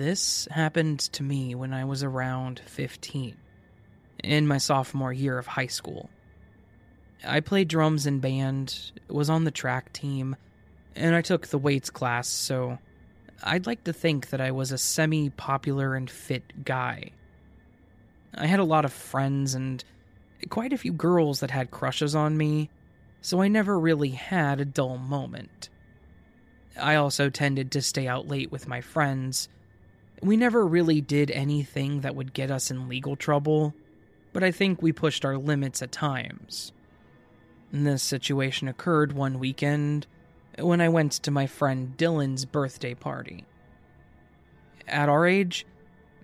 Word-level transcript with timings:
This 0.00 0.48
happened 0.50 1.00
to 1.12 1.22
me 1.22 1.54
when 1.54 1.74
I 1.74 1.84
was 1.84 2.02
around 2.02 2.62
15, 2.64 3.36
in 4.24 4.46
my 4.46 4.56
sophomore 4.56 5.12
year 5.12 5.36
of 5.36 5.46
high 5.46 5.66
school. 5.66 6.08
I 7.22 7.40
played 7.40 7.68
drums 7.68 8.06
in 8.06 8.20
band, 8.20 8.92
was 9.08 9.28
on 9.28 9.44
the 9.44 9.50
track 9.50 9.92
team, 9.92 10.36
and 10.96 11.14
I 11.14 11.20
took 11.20 11.48
the 11.48 11.58
weights 11.58 11.90
class, 11.90 12.28
so 12.28 12.78
I'd 13.42 13.66
like 13.66 13.84
to 13.84 13.92
think 13.92 14.30
that 14.30 14.40
I 14.40 14.52
was 14.52 14.72
a 14.72 14.78
semi 14.78 15.28
popular 15.28 15.94
and 15.94 16.08
fit 16.08 16.64
guy. 16.64 17.10
I 18.34 18.46
had 18.46 18.58
a 18.58 18.64
lot 18.64 18.86
of 18.86 18.94
friends 18.94 19.52
and 19.52 19.84
quite 20.48 20.72
a 20.72 20.78
few 20.78 20.94
girls 20.94 21.40
that 21.40 21.50
had 21.50 21.70
crushes 21.70 22.14
on 22.14 22.38
me, 22.38 22.70
so 23.20 23.42
I 23.42 23.48
never 23.48 23.78
really 23.78 24.12
had 24.12 24.62
a 24.62 24.64
dull 24.64 24.96
moment. 24.96 25.68
I 26.80 26.94
also 26.94 27.28
tended 27.28 27.72
to 27.72 27.82
stay 27.82 28.08
out 28.08 28.28
late 28.28 28.50
with 28.50 28.66
my 28.66 28.80
friends. 28.80 29.50
We 30.22 30.36
never 30.36 30.66
really 30.66 31.00
did 31.00 31.30
anything 31.30 32.00
that 32.02 32.14
would 32.14 32.34
get 32.34 32.50
us 32.50 32.70
in 32.70 32.88
legal 32.88 33.16
trouble, 33.16 33.74
but 34.32 34.44
I 34.44 34.50
think 34.50 34.82
we 34.82 34.92
pushed 34.92 35.24
our 35.24 35.38
limits 35.38 35.82
at 35.82 35.92
times. 35.92 36.72
This 37.72 38.02
situation 38.02 38.68
occurred 38.68 39.12
one 39.12 39.38
weekend 39.38 40.06
when 40.58 40.80
I 40.80 40.88
went 40.88 41.12
to 41.12 41.30
my 41.30 41.46
friend 41.46 41.96
Dylan's 41.96 42.44
birthday 42.44 42.94
party. 42.94 43.46
At 44.86 45.08
our 45.08 45.26
age, 45.26 45.64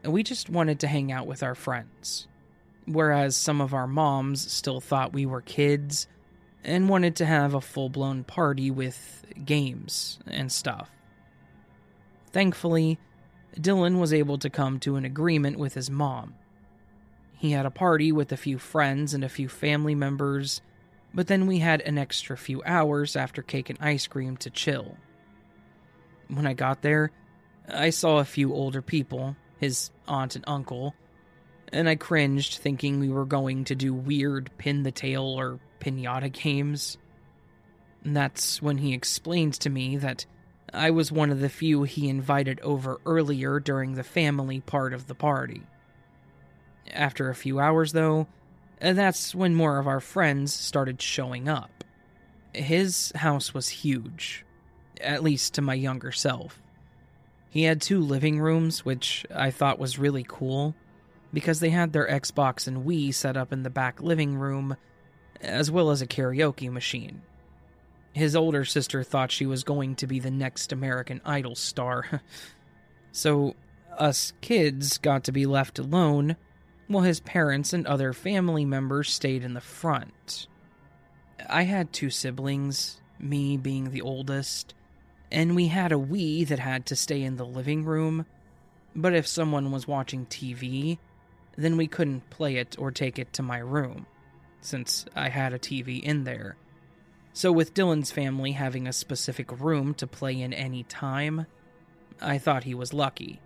we 0.05 0.23
just 0.23 0.51
wanted 0.51 0.81
to 0.81 0.89
hang 0.89 1.11
out 1.11 1.27
with 1.27 1.43
our 1.43 1.55
friends, 1.55 2.27
whereas 2.85 3.37
some 3.37 3.61
of 3.61 3.73
our 3.73 3.87
moms 3.87 4.51
still 4.53 4.81
thought 4.81 5.13
we 5.13 5.25
were 5.25 5.41
kids 5.41 6.07
and 6.65 6.89
wanted 6.89 7.17
to 7.17 7.27
have 7.27 7.55
a 7.55 7.61
full 7.61 7.89
blown 7.89 8.25
party 8.25 8.71
with 8.71 9.25
games 9.45 10.19
and 10.27 10.51
stuff. 10.51 10.91
Thankfully, 12.33 12.99
Dylan 13.59 13.99
was 13.99 14.13
able 14.13 14.39
to 14.39 14.51
come 14.51 14.79
to 14.81 14.97
an 14.97 15.05
agreement 15.05 15.59
with 15.59 15.75
his 15.75 15.91
mom. 15.91 16.35
He 17.39 17.53
had 17.53 17.67
a 17.67 17.71
party 17.71 18.13
with 18.13 18.33
a 18.33 18.37
few 18.37 18.59
friends 18.59 19.15
and 19.15 19.25
a 19.25 19.29
few 19.29 19.49
family 19.49 19.95
members, 19.95 20.61
but 21.15 21.27
then 21.27 21.47
we 21.47 21.59
had 21.59 21.81
an 21.83 21.99
extra 21.99 22.37
few 22.37 22.63
hours 22.65 23.17
after 23.17 23.43
cake 23.43 23.71
and 23.71 23.79
ice 23.81 24.07
cream 24.07 24.37
to 24.39 24.51
chill. 24.51 24.97
When 26.29 26.47
I 26.47 26.55
got 26.55 26.83
there, 26.83 27.11
I 27.69 27.91
saw 27.91 28.19
a 28.19 28.25
few 28.25 28.53
older 28.53 28.83
people, 28.83 29.37
his 29.59 29.91
aunt 30.07 30.37
and 30.37 30.45
uncle, 30.47 30.95
and 31.73 31.89
I 31.89 31.97
cringed 31.97 32.59
thinking 32.59 33.01
we 33.01 33.09
were 33.09 33.25
going 33.25 33.65
to 33.65 33.75
do 33.75 33.93
weird 33.93 34.51
pin 34.59 34.83
the 34.83 34.93
tail 34.93 35.25
or 35.25 35.59
pinata 35.81 36.31
games. 36.33 36.97
And 38.05 38.17
that's 38.17 38.63
when 38.63 38.79
he 38.79 38.95
explained 38.95 39.55
to 39.55 39.71
me 39.71 39.97
that 39.97 40.27
I 40.73 40.91
was 40.91 41.13
one 41.13 41.31
of 41.31 41.41
the 41.41 41.49
few 41.49 41.85
he 41.85 42.09
invited 42.09 42.61
over 42.61 43.01
earlier 43.07 43.61
during 43.61 43.95
the 43.95 44.05
family 44.05 44.61
part 44.61 44.93
of 44.93 45.07
the 45.07 45.15
party. 45.15 45.63
After 46.93 47.29
a 47.29 47.35
few 47.35 47.59
hours, 47.59 47.93
though, 47.93 48.27
that's 48.81 49.35
when 49.35 49.55
more 49.55 49.79
of 49.79 49.87
our 49.87 50.01
friends 50.01 50.53
started 50.53 51.01
showing 51.01 51.49
up. 51.49 51.85
His 52.53 53.13
house 53.17 53.55
was 53.55 53.69
huge, 53.69 54.45
at 55.01 55.23
least 55.23 55.55
to 55.55 55.63
my 55.63 55.75
younger 55.75 56.13
self. 56.13 56.61
He 57.51 57.63
had 57.63 57.81
two 57.81 58.01
living 58.01 58.41
rooms, 58.41 58.85
which 58.85 59.25
I 59.35 59.51
thought 59.51 59.79
was 59.79 59.99
really 59.99 60.25
cool, 60.27 60.75
because 61.33 61.61
they 61.61 61.71
had 61.71 61.93
their 61.93 62.09
Xbox 62.09 62.67
and 62.67 62.85
Wii 62.85 63.15
set 63.15 63.37
up 63.37 63.53
in 63.53 63.63
the 63.63 63.71
back 63.71 64.03
living 64.03 64.37
room 64.37 64.77
as 65.41 65.71
well 65.71 65.91
as 65.91 66.03
a 66.03 66.07
karaoke 66.07 66.71
machine. 66.71 67.23
His 68.17 68.35
older 68.35 68.65
sister 68.65 69.03
thought 69.03 69.31
she 69.31 69.45
was 69.45 69.63
going 69.63 69.95
to 69.97 70.07
be 70.07 70.21
the 70.21 70.31
next 70.31 70.73
American 70.73 71.21
Idol 71.23 71.55
star. 71.55 72.23
so, 73.13 73.55
us 73.99 74.33
kids 74.41 74.97
got 74.97 75.25
to 75.25 75.33
be 75.33 75.45
left 75.45 75.79
alone 75.79 76.37
while 76.87 77.03
his 77.03 77.21
parents 77.21 77.75
and 77.75 77.87
other 77.87 78.15
family 78.15 78.65
members 78.65 79.13
stayed 79.13 79.45
in 79.45 79.53
the 79.53 79.61
front. 79.61 80.47
I 81.47 81.65
had 81.65 81.93
two 81.93 82.09
siblings, 82.09 83.03
me 83.19 83.59
being 83.59 83.91
the 83.91 84.01
oldest, 84.01 84.73
and 85.31 85.55
we 85.55 85.67
had 85.67 85.93
a 85.93 85.97
Wii 85.97 86.49
that 86.49 86.59
had 86.59 86.87
to 86.87 86.97
stay 86.97 87.21
in 87.21 87.37
the 87.37 87.45
living 87.45 87.85
room. 87.85 88.25
But 88.95 89.15
if 89.15 89.27
someone 89.27 89.73
was 89.73 89.87
watching 89.87 90.25
TV, 90.25 90.97
then 91.59 91.77
we 91.77 91.87
couldn't 91.87 92.31
play 92.31 92.57
it 92.57 92.77
or 92.79 92.91
take 92.91 93.19
it 93.19 93.35
to 93.35 93.43
my 93.43 93.59
room 93.59 94.07
since 94.63 95.05
I 95.15 95.29
had 95.29 95.53
a 95.53 95.59
TV 95.59 96.03
in 96.03 96.25
there. 96.25 96.57
So, 97.37 97.53
with 97.53 97.75
Dylan's 97.75 98.11
family 98.11 98.53
having 98.53 98.89
a 98.89 98.95
specific 98.95 99.61
room 99.61 99.93
to 99.97 100.07
play 100.07 100.41
in 100.41 100.55
any 100.55 100.85
time, 100.85 101.45
I 102.19 102.39
thought 102.39 102.65
he 102.65 102.75
was 102.75 102.95
lucky. 102.95 103.43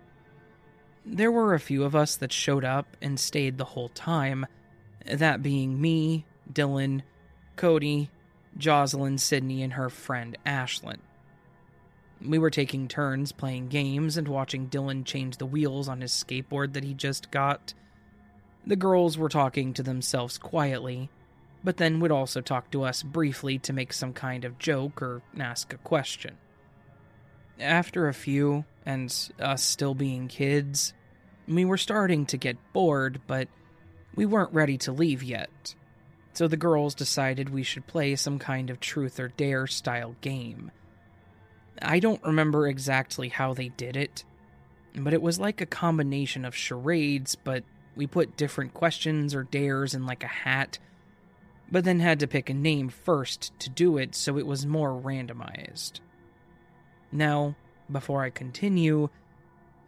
There 1.05 1.29
were 1.29 1.53
a 1.53 1.59
few 1.59 1.83
of 1.83 1.93
us 1.93 2.15
that 2.15 2.31
showed 2.31 2.63
up 2.63 2.95
and 3.01 3.19
stayed 3.19 3.57
the 3.57 3.65
whole 3.65 3.89
time, 3.89 4.45
that 5.05 5.43
being 5.43 5.81
me, 5.81 6.23
Dylan, 6.49 7.01
Cody, 7.57 8.09
Jocelyn, 8.57 9.17
Sydney, 9.17 9.61
and 9.61 9.73
her 9.73 9.89
friend 9.89 10.37
Ashlyn. 10.45 10.99
We 12.25 12.39
were 12.39 12.49
taking 12.49 12.87
turns 12.87 13.33
playing 13.33 13.67
games 13.67 14.15
and 14.15 14.29
watching 14.29 14.69
Dylan 14.69 15.03
change 15.03 15.35
the 15.35 15.45
wheels 15.45 15.89
on 15.89 15.99
his 15.99 16.13
skateboard 16.13 16.71
that 16.73 16.85
he 16.85 16.93
just 16.93 17.29
got 17.29 17.73
the 18.65 18.77
girls 18.77 19.17
were 19.17 19.27
talking 19.27 19.73
to 19.73 19.83
themselves 19.83 20.37
quietly, 20.37 21.09
but 21.63 21.77
then 21.77 21.99
would 21.99 22.11
also 22.11 22.41
talk 22.41 22.71
to 22.71 22.83
us 22.83 23.03
briefly 23.03 23.57
to 23.59 23.73
make 23.73 23.93
some 23.93 24.13
kind 24.13 24.45
of 24.45 24.59
joke 24.59 25.01
or 25.01 25.21
ask 25.39 25.73
a 25.73 25.77
question. 25.77 26.37
After 27.59 28.07
a 28.07 28.13
few, 28.13 28.65
and 28.85 29.13
us 29.39 29.61
still 29.61 29.93
being 29.93 30.27
kids, 30.27 30.93
we 31.47 31.65
were 31.65 31.77
starting 31.77 32.25
to 32.27 32.37
get 32.37 32.57
bored, 32.73 33.21
but 33.27 33.47
we 34.15 34.25
weren't 34.25 34.53
ready 34.53 34.77
to 34.79 34.91
leave 34.91 35.23
yet. 35.23 35.75
So 36.33 36.47
the 36.47 36.57
girls 36.57 36.95
decided 36.95 37.49
we 37.49 37.63
should 37.63 37.87
play 37.87 38.15
some 38.15 38.39
kind 38.39 38.69
of 38.69 38.79
truth 38.79 39.19
or 39.19 39.27
dare 39.29 39.67
style 39.67 40.15
game. 40.21 40.71
I 41.81 41.99
don't 41.99 42.23
remember 42.23 42.67
exactly 42.67 43.29
how 43.29 43.53
they 43.53 43.69
did 43.69 43.97
it, 43.97 44.23
but 44.95 45.13
it 45.13 45.21
was 45.21 45.39
like 45.39 45.61
a 45.61 45.65
combination 45.65 46.45
of 46.45 46.55
charades, 46.55 47.35
but 47.35 47.63
we 47.95 48.07
put 48.07 48.37
different 48.37 48.73
questions 48.73 49.35
or 49.35 49.43
dares 49.43 49.93
in 49.93 50.05
like 50.05 50.23
a 50.23 50.27
hat, 50.27 50.79
but 51.71 51.85
then 51.85 52.01
had 52.01 52.19
to 52.19 52.27
pick 52.27 52.49
a 52.49 52.53
name 52.53 52.89
first 52.89 53.57
to 53.59 53.69
do 53.69 53.97
it 53.97 54.13
so 54.13 54.37
it 54.37 54.45
was 54.45 54.65
more 54.65 54.91
randomized. 54.91 56.01
Now, 57.11 57.55
before 57.89 58.23
I 58.23 58.29
continue, 58.29 59.09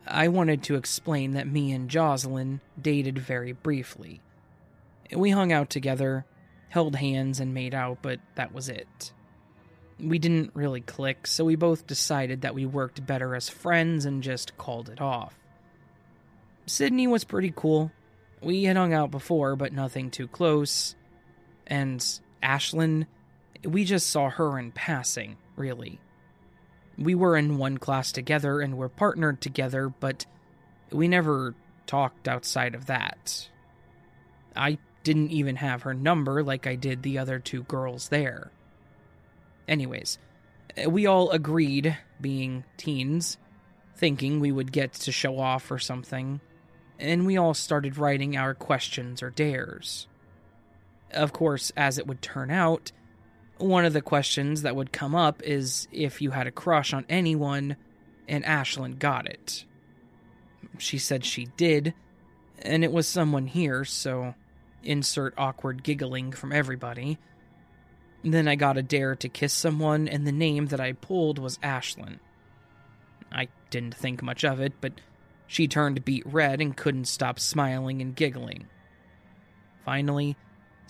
I 0.07 0.29
wanted 0.29 0.63
to 0.63 0.75
explain 0.75 1.31
that 1.33 1.47
me 1.47 1.71
and 1.71 1.89
Jocelyn 1.89 2.61
dated 2.81 3.19
very 3.19 3.51
briefly. 3.51 4.21
We 5.11 5.29
hung 5.29 5.51
out 5.51 5.69
together, 5.69 6.25
held 6.69 6.95
hands, 6.95 7.39
and 7.39 7.53
made 7.53 7.73
out, 7.73 7.99
but 8.01 8.19
that 8.35 8.53
was 8.53 8.69
it. 8.69 9.13
We 9.99 10.19
didn't 10.19 10.51
really 10.53 10.81
click, 10.81 11.27
so 11.27 11.45
we 11.45 11.55
both 11.55 11.87
decided 11.87 12.41
that 12.41 12.55
we 12.55 12.65
worked 12.65 13.05
better 13.05 13.35
as 13.35 13.47
friends 13.47 14.05
and 14.05 14.23
just 14.23 14.57
called 14.57 14.89
it 14.89 14.99
off. 14.99 15.37
Sydney 16.65 17.07
was 17.07 17.23
pretty 17.23 17.53
cool. 17.55 17.91
We 18.41 18.63
had 18.63 18.75
hung 18.75 18.93
out 18.93 19.11
before, 19.11 19.55
but 19.55 19.71
nothing 19.71 20.09
too 20.09 20.27
close. 20.27 20.95
And 21.67 21.99
Ashlyn, 22.41 23.07
we 23.63 23.83
just 23.83 24.09
saw 24.09 24.29
her 24.29 24.59
in 24.59 24.71
passing, 24.71 25.37
really. 25.55 25.99
We 26.97 27.15
were 27.15 27.35
in 27.37 27.57
one 27.57 27.77
class 27.77 28.11
together 28.11 28.61
and 28.61 28.77
were 28.77 28.89
partnered 28.89 29.41
together, 29.41 29.89
but 29.89 30.25
we 30.91 31.07
never 31.07 31.55
talked 31.87 32.27
outside 32.27 32.75
of 32.75 32.85
that. 32.85 33.49
I 34.55 34.77
didn't 35.03 35.31
even 35.31 35.57
have 35.57 35.83
her 35.83 35.93
number 35.93 36.43
like 36.43 36.67
I 36.67 36.75
did 36.75 37.03
the 37.03 37.17
other 37.17 37.39
two 37.39 37.63
girls 37.63 38.09
there. 38.09 38.51
Anyways, 39.67 40.17
we 40.87 41.05
all 41.05 41.29
agreed, 41.31 41.97
being 42.21 42.63
teens, 42.77 43.37
thinking 43.95 44.39
we 44.39 44.51
would 44.51 44.71
get 44.71 44.93
to 44.93 45.11
show 45.11 45.39
off 45.39 45.71
or 45.71 45.79
something, 45.79 46.41
and 46.99 47.25
we 47.25 47.37
all 47.37 47.53
started 47.53 47.97
writing 47.97 48.37
our 48.37 48.53
questions 48.53 49.23
or 49.23 49.29
dares. 49.29 50.07
Of 51.13 51.33
course, 51.33 51.71
as 51.77 51.97
it 51.97 52.07
would 52.07 52.21
turn 52.21 52.49
out, 52.49 52.91
one 53.57 53.85
of 53.85 53.93
the 53.93 54.01
questions 54.01 54.63
that 54.63 54.75
would 54.75 54.91
come 54.91 55.15
up 55.15 55.41
is 55.43 55.87
if 55.91 56.21
you 56.21 56.31
had 56.31 56.47
a 56.47 56.51
crush 56.51 56.93
on 56.93 57.05
anyone, 57.07 57.75
and 58.27 58.43
Ashlyn 58.43 58.97
got 58.99 59.27
it. 59.27 59.65
She 60.77 60.97
said 60.97 61.23
she 61.23 61.45
did, 61.57 61.93
and 62.59 62.83
it 62.83 62.91
was 62.91 63.07
someone 63.07 63.47
here, 63.47 63.85
so 63.85 64.33
insert 64.83 65.33
awkward 65.37 65.83
giggling 65.83 66.31
from 66.31 66.51
everybody. 66.51 67.17
Then 68.23 68.47
I 68.47 68.55
got 68.55 68.77
a 68.77 68.83
dare 68.83 69.15
to 69.17 69.29
kiss 69.29 69.53
someone, 69.53 70.07
and 70.07 70.25
the 70.25 70.31
name 70.31 70.67
that 70.67 70.79
I 70.79 70.93
pulled 70.93 71.39
was 71.39 71.57
Ashlyn. 71.59 72.19
I 73.31 73.49
didn't 73.69 73.95
think 73.95 74.23
much 74.23 74.43
of 74.43 74.59
it, 74.59 74.73
but 74.79 74.93
she 75.47 75.67
turned 75.67 76.05
beet 76.05 76.25
red 76.25 76.61
and 76.61 76.75
couldn't 76.75 77.05
stop 77.05 77.39
smiling 77.39 78.01
and 78.01 78.15
giggling. 78.15 78.67
Finally, 79.85 80.37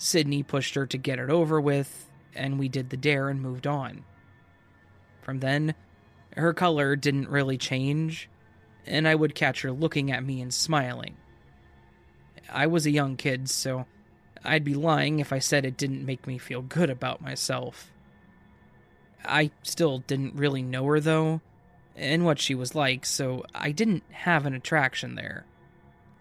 Sydney 0.04 0.42
pushed 0.42 0.74
her 0.74 0.84
to 0.88 0.98
get 0.98 1.18
it 1.18 1.30
over 1.30 1.58
with, 1.58 2.10
and 2.34 2.58
we 2.58 2.68
did 2.68 2.90
the 2.90 2.96
dare 2.98 3.30
and 3.30 3.40
moved 3.40 3.66
on. 3.66 4.04
From 5.22 5.40
then, 5.40 5.74
her 6.36 6.52
color 6.52 6.94
didn't 6.94 7.30
really 7.30 7.56
change, 7.56 8.28
and 8.84 9.08
I 9.08 9.14
would 9.14 9.34
catch 9.34 9.62
her 9.62 9.72
looking 9.72 10.12
at 10.12 10.22
me 10.22 10.42
and 10.42 10.52
smiling. 10.52 11.16
I 12.52 12.66
was 12.66 12.84
a 12.84 12.90
young 12.90 13.16
kid, 13.16 13.48
so 13.48 13.86
I'd 14.44 14.62
be 14.62 14.74
lying 14.74 15.20
if 15.20 15.32
I 15.32 15.38
said 15.38 15.64
it 15.64 15.78
didn't 15.78 16.04
make 16.04 16.26
me 16.26 16.36
feel 16.36 16.60
good 16.60 16.90
about 16.90 17.22
myself. 17.22 17.90
I 19.24 19.52
still 19.62 20.00
didn't 20.00 20.34
really 20.34 20.60
know 20.60 20.84
her, 20.84 21.00
though, 21.00 21.40
and 21.96 22.26
what 22.26 22.40
she 22.40 22.54
was 22.54 22.74
like, 22.74 23.06
so 23.06 23.46
I 23.54 23.72
didn't 23.72 24.04
have 24.10 24.44
an 24.44 24.52
attraction 24.52 25.14
there. 25.14 25.46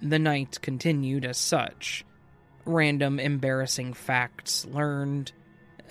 The 0.02 0.20
night 0.20 0.60
continued 0.62 1.26
as 1.26 1.38
such. 1.38 2.06
Random 2.66 3.20
embarrassing 3.20 3.94
facts 3.94 4.66
learned. 4.66 5.32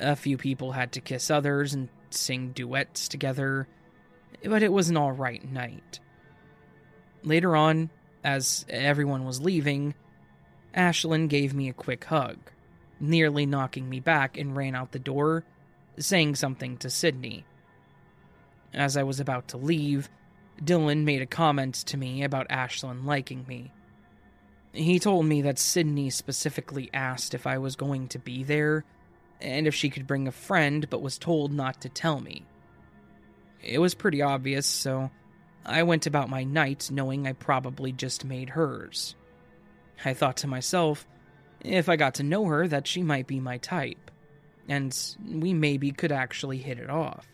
A 0.00 0.16
few 0.16 0.36
people 0.36 0.72
had 0.72 0.92
to 0.92 1.00
kiss 1.00 1.30
others 1.30 1.74
and 1.74 1.88
sing 2.10 2.52
duets 2.52 3.08
together, 3.08 3.68
but 4.44 4.62
it 4.62 4.72
was 4.72 4.88
an 4.88 4.96
alright 4.96 5.50
night. 5.50 6.00
Later 7.22 7.54
on, 7.54 7.90
as 8.24 8.64
everyone 8.68 9.24
was 9.24 9.40
leaving, 9.40 9.94
Ashlyn 10.74 11.28
gave 11.28 11.54
me 11.54 11.68
a 11.68 11.74
quick 11.74 12.04
hug, 12.04 12.38
nearly 12.98 13.46
knocking 13.46 13.88
me 13.88 14.00
back 14.00 14.38
and 14.38 14.56
ran 14.56 14.74
out 14.74 14.92
the 14.92 14.98
door, 14.98 15.44
saying 15.98 16.34
something 16.34 16.78
to 16.78 16.90
Sydney. 16.90 17.44
As 18.72 18.96
I 18.96 19.02
was 19.02 19.20
about 19.20 19.48
to 19.48 19.58
leave, 19.58 20.08
Dylan 20.62 21.04
made 21.04 21.20
a 21.20 21.26
comment 21.26 21.74
to 21.74 21.96
me 21.96 22.22
about 22.22 22.48
Ashlyn 22.48 23.04
liking 23.04 23.44
me. 23.46 23.70
He 24.72 24.98
told 24.98 25.26
me 25.26 25.42
that 25.42 25.58
Sydney 25.58 26.08
specifically 26.10 26.88
asked 26.94 27.34
if 27.34 27.46
I 27.46 27.58
was 27.58 27.76
going 27.76 28.08
to 28.08 28.18
be 28.18 28.42
there 28.42 28.84
and 29.40 29.66
if 29.66 29.74
she 29.74 29.90
could 29.90 30.06
bring 30.06 30.26
a 30.26 30.32
friend, 30.32 30.88
but 30.88 31.02
was 31.02 31.18
told 31.18 31.52
not 31.52 31.82
to 31.82 31.88
tell 31.88 32.20
me. 32.20 32.46
It 33.62 33.78
was 33.78 33.94
pretty 33.94 34.22
obvious, 34.22 34.66
so 34.66 35.10
I 35.64 35.82
went 35.82 36.06
about 36.06 36.30
my 36.30 36.44
night 36.44 36.90
knowing 36.90 37.26
I 37.26 37.32
probably 37.32 37.92
just 37.92 38.24
made 38.24 38.50
hers. 38.50 39.14
I 40.04 40.14
thought 40.14 40.38
to 40.38 40.46
myself, 40.46 41.06
if 41.60 41.88
I 41.88 41.96
got 41.96 42.14
to 42.14 42.22
know 42.22 42.46
her, 42.46 42.66
that 42.66 42.86
she 42.86 43.02
might 43.02 43.26
be 43.26 43.40
my 43.40 43.58
type, 43.58 44.10
and 44.68 44.96
we 45.28 45.52
maybe 45.52 45.92
could 45.92 46.12
actually 46.12 46.58
hit 46.58 46.78
it 46.78 46.90
off. 46.90 47.28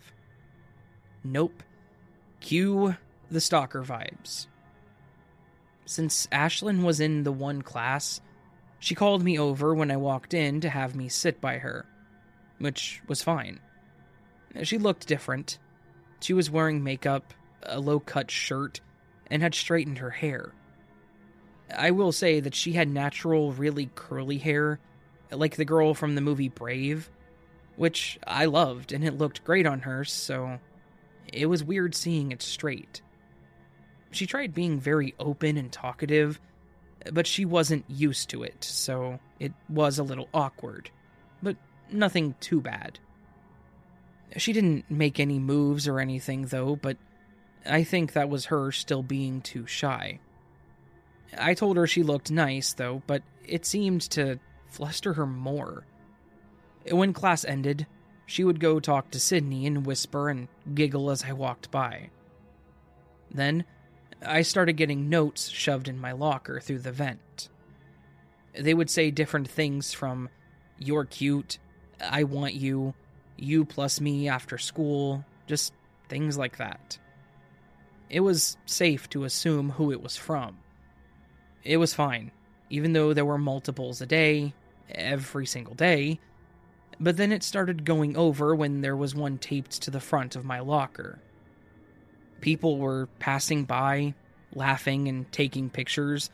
Nope. 1.24 1.62
Cue 2.40 2.96
the 3.30 3.40
stalker 3.40 3.82
vibes. 3.82 4.46
Since 5.88 6.26
Ashlyn 6.30 6.82
was 6.82 7.00
in 7.00 7.22
the 7.22 7.32
one 7.32 7.62
class, 7.62 8.20
she 8.78 8.94
called 8.94 9.24
me 9.24 9.38
over 9.38 9.74
when 9.74 9.90
I 9.90 9.96
walked 9.96 10.34
in 10.34 10.60
to 10.60 10.68
have 10.68 10.94
me 10.94 11.08
sit 11.08 11.40
by 11.40 11.56
her, 11.56 11.86
which 12.58 13.00
was 13.08 13.22
fine. 13.22 13.58
She 14.64 14.76
looked 14.76 15.08
different. 15.08 15.56
She 16.20 16.34
was 16.34 16.50
wearing 16.50 16.84
makeup, 16.84 17.32
a 17.62 17.80
low 17.80 18.00
cut 18.00 18.30
shirt, 18.30 18.82
and 19.30 19.40
had 19.40 19.54
straightened 19.54 19.96
her 19.96 20.10
hair. 20.10 20.52
I 21.74 21.90
will 21.92 22.12
say 22.12 22.38
that 22.40 22.54
she 22.54 22.74
had 22.74 22.90
natural, 22.90 23.52
really 23.52 23.88
curly 23.94 24.36
hair, 24.36 24.80
like 25.30 25.56
the 25.56 25.64
girl 25.64 25.94
from 25.94 26.16
the 26.16 26.20
movie 26.20 26.50
Brave, 26.50 27.08
which 27.76 28.18
I 28.26 28.44
loved 28.44 28.92
and 28.92 29.02
it 29.02 29.16
looked 29.16 29.42
great 29.42 29.64
on 29.64 29.80
her, 29.80 30.04
so 30.04 30.60
it 31.32 31.46
was 31.46 31.64
weird 31.64 31.94
seeing 31.94 32.30
it 32.30 32.42
straight. 32.42 33.00
She 34.10 34.26
tried 34.26 34.54
being 34.54 34.80
very 34.80 35.14
open 35.18 35.56
and 35.56 35.70
talkative, 35.70 36.40
but 37.12 37.26
she 37.26 37.44
wasn't 37.44 37.84
used 37.88 38.30
to 38.30 38.42
it, 38.42 38.64
so 38.64 39.20
it 39.38 39.52
was 39.68 39.98
a 39.98 40.02
little 40.02 40.28
awkward, 40.32 40.90
but 41.42 41.56
nothing 41.90 42.34
too 42.40 42.60
bad. 42.60 42.98
She 44.36 44.52
didn't 44.52 44.90
make 44.90 45.20
any 45.20 45.38
moves 45.38 45.88
or 45.88 46.00
anything, 46.00 46.46
though, 46.46 46.76
but 46.76 46.96
I 47.66 47.84
think 47.84 48.12
that 48.12 48.28
was 48.28 48.46
her 48.46 48.72
still 48.72 49.02
being 49.02 49.40
too 49.40 49.66
shy. 49.66 50.20
I 51.36 51.54
told 51.54 51.76
her 51.76 51.86
she 51.86 52.02
looked 52.02 52.30
nice, 52.30 52.72
though, 52.72 53.02
but 53.06 53.22
it 53.46 53.66
seemed 53.66 54.02
to 54.10 54.38
fluster 54.68 55.14
her 55.14 55.26
more. 55.26 55.84
When 56.90 57.12
class 57.12 57.44
ended, 57.44 57.86
she 58.26 58.44
would 58.44 58.60
go 58.60 58.80
talk 58.80 59.10
to 59.10 59.20
Sydney 59.20 59.66
and 59.66 59.86
whisper 59.86 60.28
and 60.28 60.48
giggle 60.74 61.10
as 61.10 61.24
I 61.24 61.32
walked 61.32 61.70
by. 61.70 62.10
Then, 63.30 63.64
I 64.24 64.42
started 64.42 64.74
getting 64.74 65.08
notes 65.08 65.48
shoved 65.48 65.88
in 65.88 65.98
my 65.98 66.12
locker 66.12 66.60
through 66.60 66.80
the 66.80 66.92
vent. 66.92 67.48
They 68.58 68.74
would 68.74 68.90
say 68.90 69.10
different 69.10 69.48
things 69.48 69.92
from, 69.92 70.28
You're 70.78 71.04
cute, 71.04 71.58
I 72.00 72.24
want 72.24 72.54
you, 72.54 72.94
you 73.36 73.64
plus 73.64 74.00
me 74.00 74.28
after 74.28 74.58
school, 74.58 75.24
just 75.46 75.72
things 76.08 76.36
like 76.36 76.56
that. 76.56 76.98
It 78.10 78.20
was 78.20 78.56
safe 78.66 79.08
to 79.10 79.24
assume 79.24 79.70
who 79.70 79.92
it 79.92 80.02
was 80.02 80.16
from. 80.16 80.58
It 81.62 81.76
was 81.76 81.94
fine, 81.94 82.32
even 82.70 82.92
though 82.92 83.12
there 83.12 83.24
were 83.24 83.38
multiples 83.38 84.00
a 84.00 84.06
day, 84.06 84.54
every 84.90 85.46
single 85.46 85.74
day. 85.74 86.18
But 86.98 87.16
then 87.16 87.30
it 87.30 87.42
started 87.42 87.84
going 87.84 88.16
over 88.16 88.54
when 88.54 88.80
there 88.80 88.96
was 88.96 89.14
one 89.14 89.38
taped 89.38 89.82
to 89.82 89.90
the 89.90 90.00
front 90.00 90.34
of 90.34 90.44
my 90.44 90.60
locker. 90.60 91.20
People 92.40 92.78
were 92.78 93.08
passing 93.18 93.64
by, 93.64 94.14
laughing 94.54 95.08
and 95.08 95.30
taking 95.32 95.70
pictures, 95.70 96.30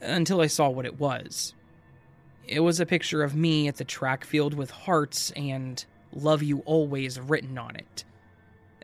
until 0.00 0.40
I 0.40 0.46
saw 0.46 0.68
what 0.68 0.86
it 0.86 0.98
was. 0.98 1.54
It 2.46 2.60
was 2.60 2.80
a 2.80 2.86
picture 2.86 3.22
of 3.22 3.34
me 3.34 3.68
at 3.68 3.76
the 3.76 3.84
track 3.84 4.24
field 4.24 4.54
with 4.54 4.70
hearts 4.70 5.30
and 5.32 5.84
Love 6.12 6.42
You 6.42 6.60
Always 6.60 7.20
written 7.20 7.58
on 7.58 7.76
it. 7.76 8.04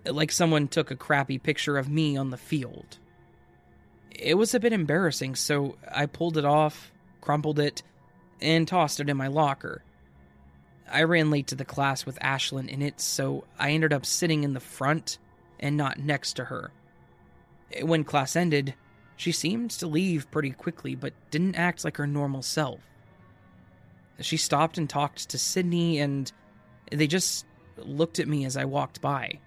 Like 0.05 0.31
someone 0.31 0.69
took 0.69 0.91
a 0.91 0.97
crappy 0.97 1.39
picture 1.39 1.79
of 1.79 1.89
me 1.89 2.17
on 2.17 2.31
the 2.31 2.37
field. 2.37 2.99
It 4.13 4.35
was 4.35 4.55
a 4.55 4.61
bit 4.61 4.73
embarrassing, 4.73 5.35
so 5.35 5.77
I 5.93 6.07
pulled 6.07 6.39
it 6.39 6.45
off, 6.45 6.93
crumpled 7.21 7.59
it, 7.59 7.83
and 8.41 8.69
tossed 8.69 9.01
it 9.01 9.11
in 9.11 9.17
my 9.17 9.27
locker. 9.27 9.83
I 10.91 11.03
ran 11.03 11.31
late 11.31 11.49
to 11.49 11.57
the 11.57 11.65
class 11.65 12.07
with 12.07 12.19
Ashlyn 12.21 12.69
in 12.69 12.83
it, 12.83 13.01
so 13.01 13.45
I 13.59 13.73
ended 13.73 13.93
up 13.93 14.07
sitting 14.07 14.45
in 14.45 14.55
the 14.55 14.61
front 14.61 15.19
and 15.61 15.77
not 15.77 15.99
next 15.99 16.35
to 16.35 16.45
her. 16.45 16.71
When 17.83 18.05
class 18.05 18.37
ended, 18.37 18.75
she 19.17 19.33
seemed 19.33 19.71
to 19.73 19.87
leave 19.87 20.31
pretty 20.31 20.51
quickly, 20.51 20.95
but 20.95 21.15
didn't 21.31 21.57
act 21.57 21.85
like 21.85 21.97
her 21.97 22.07
normal 22.07 22.43
self. 22.43 22.81
She 24.21 24.37
stopped 24.37 24.79
and 24.79 24.89
talked 24.89 25.29
to 25.31 25.39
Sydney, 25.39 25.99
and 25.99 26.31
they 26.91 27.07
just 27.07 27.47
looked 27.77 28.19
at 28.19 28.29
me 28.29 28.45
as 28.45 28.57
I 28.57 28.65
walked 28.65 29.01
by. 29.01 29.41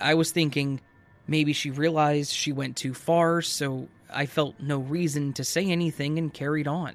I 0.00 0.14
was 0.14 0.30
thinking, 0.30 0.80
Maybe 1.26 1.52
she 1.52 1.70
realized 1.70 2.32
she 2.32 2.52
went 2.52 2.76
too 2.76 2.94
far, 2.94 3.42
so 3.42 3.88
I 4.12 4.26
felt 4.26 4.56
no 4.58 4.78
reason 4.78 5.32
to 5.34 5.44
say 5.44 5.66
anything 5.70 6.18
and 6.18 6.32
carried 6.32 6.66
on. 6.66 6.94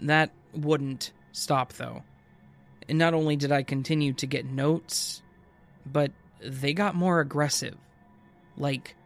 That 0.00 0.30
wouldn't 0.54 1.12
stop, 1.32 1.72
though. 1.72 2.04
And 2.88 2.98
not 2.98 3.14
only 3.14 3.36
did 3.36 3.50
I 3.50 3.64
continue 3.64 4.12
to 4.14 4.26
get 4.26 4.46
notes, 4.46 5.22
but 5.84 6.12
they 6.40 6.74
got 6.74 6.94
more 6.94 7.20
aggressive. 7.20 7.76
Like, 8.56 8.96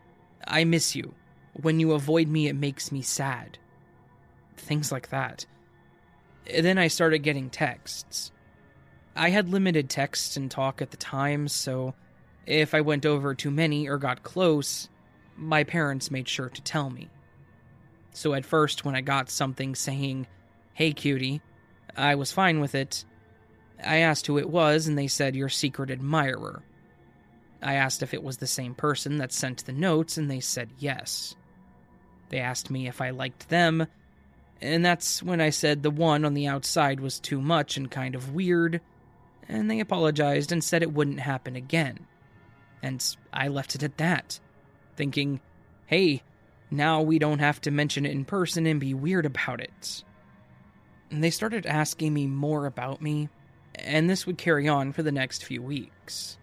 I 0.47 0.65
miss 0.65 0.95
you. 0.95 1.15
When 1.55 1.81
you 1.81 1.93
avoid 1.93 2.29
me, 2.29 2.49
it 2.49 2.55
makes 2.55 2.93
me 2.93 3.03
sad. 3.03 3.59
Things 4.57 4.93
like 4.93 5.11
that. 5.11 5.47
Then 6.47 6.79
I 6.79 6.89
started 6.89 7.19
getting 7.21 7.51
texts. 7.51 8.31
I 9.17 9.31
had 9.31 9.49
limited 9.49 9.91
text 9.91 10.37
and 10.37 10.51
talk 10.51 10.81
at 10.81 10.91
the 10.91 10.97
time, 10.97 11.49
so 11.49 11.95
if 12.47 12.75
I 12.75 12.81
went 12.81 13.05
over 13.05 13.35
too 13.35 13.51
many 13.51 13.89
or 13.89 13.99
got 13.99 14.23
close, 14.23 14.89
my 15.37 15.65
parents 15.65 16.11
made 16.11 16.29
sure 16.29 16.49
to 16.49 16.63
tell 16.63 16.91
me. 16.91 17.09
So 18.13 18.35
at 18.35 18.45
first, 18.45 18.85
when 18.85 18.95
I 18.95 19.01
got 19.01 19.31
something 19.31 19.75
saying, 19.75 20.27
Hey 20.75 20.93
cutie, 20.93 21.43
I 21.97 22.15
was 22.15 22.33
fine 22.33 22.61
with 22.61 22.75
it. 22.75 23.05
I 23.85 23.99
asked 23.99 24.27
who 24.27 24.39
it 24.39 24.51
was, 24.51 24.87
and 24.87 24.97
they 24.97 25.07
said, 25.07 25.37
Your 25.37 25.49
secret 25.49 25.91
admirer. 25.91 26.63
I 27.63 27.75
asked 27.75 28.03
if 28.03 28.15
it 28.15 28.23
was 28.23 28.39
the 28.39 28.47
same 28.47 28.75
person 28.75 29.19
that 29.19 29.33
sent 29.33 29.67
the 29.67 29.73
notes, 29.73 30.17
and 30.17 30.31
they 30.31 30.41
said 30.41 30.71
yes. 30.79 31.35
They 32.31 32.39
asked 32.39 32.71
me 32.71 32.89
if 32.89 33.01
I 33.01 33.11
liked 33.11 33.49
them, 33.49 33.87
and 34.61 34.85
that's 34.85 35.23
when 35.23 35.41
I 35.41 35.51
said 35.51 35.83
the 35.83 35.91
one 35.91 36.25
on 36.25 36.35
the 36.35 36.47
outside 36.47 37.01
was 37.01 37.19
too 37.19 37.41
much 37.41 37.77
and 37.77 37.91
kind 37.91 38.15
of 38.15 38.35
weird, 38.35 38.81
and 39.49 39.71
they 39.71 39.81
apologized 39.81 40.53
and 40.53 40.63
said 40.63 40.83
it 40.83 40.93
wouldn't 40.93 41.21
happen 41.21 41.57
again. 41.57 42.07
And 42.83 43.05
I 43.33 43.49
left 43.49 43.75
it 43.75 43.83
at 43.83 43.99
that, 43.99 44.41
thinking, 44.97 45.41
hey, 45.87 46.23
now 46.71 47.03
we 47.03 47.19
don't 47.19 47.41
have 47.41 47.61
to 47.63 47.71
mention 47.71 48.07
it 48.07 48.13
in 48.13 48.25
person 48.25 48.65
and 48.67 48.79
be 48.81 48.95
weird 48.95 49.27
about 49.27 49.61
it. 49.61 50.05
And 51.11 51.23
they 51.23 51.31
started 51.31 51.67
asking 51.67 52.15
me 52.15 52.27
more 52.27 52.67
about 52.67 53.03
me, 53.03 53.29
and 53.75 54.09
this 54.09 54.27
would 54.27 54.39
carry 54.39 54.69
on 54.69 54.93
for 54.93 55.03
the 55.03 55.13
next 55.13 55.45
few 55.45 55.63
weeks. 55.63 56.39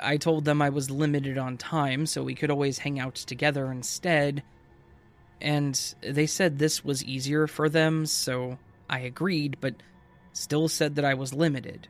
I 0.00 0.16
told 0.16 0.44
them 0.44 0.60
I 0.62 0.68
was 0.70 0.90
limited 0.90 1.38
on 1.38 1.56
time, 1.56 2.06
so 2.06 2.22
we 2.22 2.34
could 2.34 2.50
always 2.50 2.78
hang 2.78 2.98
out 3.00 3.14
together 3.14 3.70
instead. 3.70 4.42
And 5.40 5.78
they 6.02 6.26
said 6.26 6.58
this 6.58 6.84
was 6.84 7.04
easier 7.04 7.46
for 7.46 7.68
them, 7.68 8.06
so 8.06 8.58
I 8.88 9.00
agreed, 9.00 9.56
but 9.60 9.74
still 10.32 10.68
said 10.68 10.96
that 10.96 11.04
I 11.04 11.14
was 11.14 11.32
limited. 11.34 11.88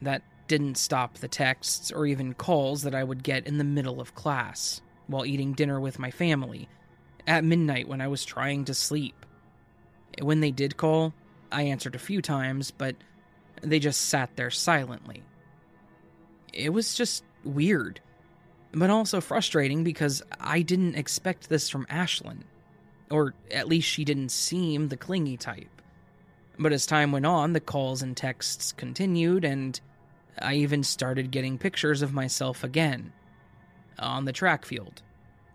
That 0.00 0.22
didn't 0.48 0.76
stop 0.76 1.18
the 1.18 1.28
texts 1.28 1.90
or 1.90 2.06
even 2.06 2.34
calls 2.34 2.82
that 2.82 2.94
I 2.94 3.04
would 3.04 3.22
get 3.22 3.46
in 3.46 3.58
the 3.58 3.64
middle 3.64 4.00
of 4.00 4.14
class, 4.14 4.80
while 5.06 5.24
eating 5.24 5.54
dinner 5.54 5.80
with 5.80 5.98
my 5.98 6.10
family, 6.10 6.68
at 7.26 7.44
midnight 7.44 7.88
when 7.88 8.00
I 8.00 8.08
was 8.08 8.24
trying 8.24 8.64
to 8.66 8.74
sleep. 8.74 9.24
When 10.20 10.40
they 10.40 10.50
did 10.50 10.76
call, 10.76 11.14
I 11.50 11.62
answered 11.62 11.94
a 11.94 12.00
few 12.00 12.20
times, 12.20 12.70
but 12.70 12.96
they 13.62 13.78
just 13.78 14.02
sat 14.02 14.36
there 14.36 14.50
silently. 14.50 15.22
It 16.52 16.70
was 16.70 16.94
just 16.94 17.24
weird, 17.44 18.00
but 18.72 18.90
also 18.90 19.20
frustrating 19.20 19.84
because 19.84 20.22
I 20.40 20.62
didn't 20.62 20.94
expect 20.94 21.48
this 21.48 21.68
from 21.68 21.86
Ashlyn. 21.86 22.42
Or 23.10 23.34
at 23.50 23.68
least 23.68 23.88
she 23.88 24.04
didn't 24.04 24.30
seem 24.30 24.88
the 24.88 24.96
clingy 24.96 25.36
type. 25.36 25.82
But 26.58 26.72
as 26.72 26.86
time 26.86 27.12
went 27.12 27.26
on, 27.26 27.52
the 27.52 27.60
calls 27.60 28.02
and 28.02 28.16
texts 28.16 28.72
continued, 28.72 29.44
and 29.44 29.78
I 30.38 30.54
even 30.54 30.82
started 30.82 31.30
getting 31.30 31.58
pictures 31.58 32.02
of 32.02 32.12
myself 32.12 32.64
again 32.64 33.12
on 33.98 34.24
the 34.24 34.32
track 34.32 34.64
field 34.64 35.02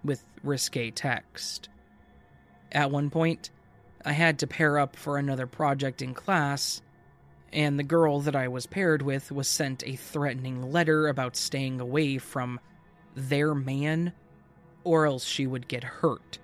with 0.03 0.23
risque 0.43 0.91
text. 0.91 1.69
At 2.71 2.91
one 2.91 3.09
point, 3.09 3.49
I 4.05 4.11
had 4.11 4.39
to 4.39 4.47
pair 4.47 4.77
up 4.77 4.95
for 4.95 5.17
another 5.17 5.47
project 5.47 6.01
in 6.01 6.13
class, 6.13 6.81
and 7.53 7.79
the 7.79 7.83
girl 7.83 8.19
that 8.21 8.35
I 8.35 8.47
was 8.47 8.65
paired 8.65 9.01
with 9.01 9.31
was 9.31 9.47
sent 9.47 9.83
a 9.85 9.95
threatening 9.95 10.71
letter 10.71 11.07
about 11.07 11.35
staying 11.35 11.79
away 11.79 12.17
from 12.17 12.59
their 13.15 13.55
man, 13.55 14.13
or 14.83 15.05
else 15.05 15.25
she 15.25 15.47
would 15.47 15.67
get 15.67 15.83
hurt. 15.83 16.39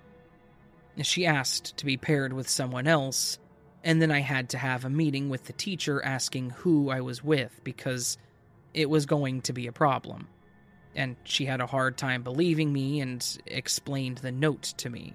She 1.02 1.26
asked 1.26 1.76
to 1.78 1.86
be 1.86 1.96
paired 1.96 2.32
with 2.32 2.48
someone 2.48 2.86
else, 2.86 3.38
and 3.82 4.00
then 4.00 4.10
I 4.10 4.20
had 4.20 4.48
to 4.50 4.58
have 4.58 4.84
a 4.84 4.90
meeting 4.90 5.28
with 5.28 5.44
the 5.44 5.52
teacher 5.52 6.02
asking 6.02 6.50
who 6.50 6.90
I 6.90 7.00
was 7.00 7.22
with 7.22 7.60
because 7.64 8.16
it 8.72 8.88
was 8.88 9.06
going 9.06 9.42
to 9.42 9.52
be 9.52 9.66
a 9.66 9.72
problem. 9.72 10.28
And 10.96 11.16
she 11.24 11.46
had 11.46 11.60
a 11.60 11.66
hard 11.66 11.96
time 11.96 12.22
believing 12.22 12.72
me 12.72 13.00
and 13.00 13.38
explained 13.46 14.18
the 14.18 14.32
note 14.32 14.62
to 14.78 14.88
me. 14.88 15.14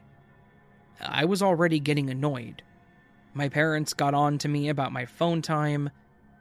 I 1.01 1.25
was 1.25 1.41
already 1.41 1.79
getting 1.79 2.10
annoyed. 2.10 2.62
My 3.33 3.50
parents 3.50 3.93
got 3.93 4.13
on 4.13 4.38
to 4.39 4.48
me 4.48 4.69
about 4.69 4.91
my 4.91 5.05
phone 5.05 5.41
time. 5.41 5.89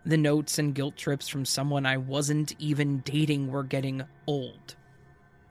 The 0.05 0.17
notes 0.17 0.59
and 0.59 0.75
guilt 0.75 0.97
trips 0.97 1.29
from 1.29 1.45
someone 1.45 1.85
I 1.85 1.99
wasn't 1.99 2.55
even 2.59 3.01
dating 3.01 3.51
were 3.51 3.63
getting 3.63 4.05
old. 4.27 4.77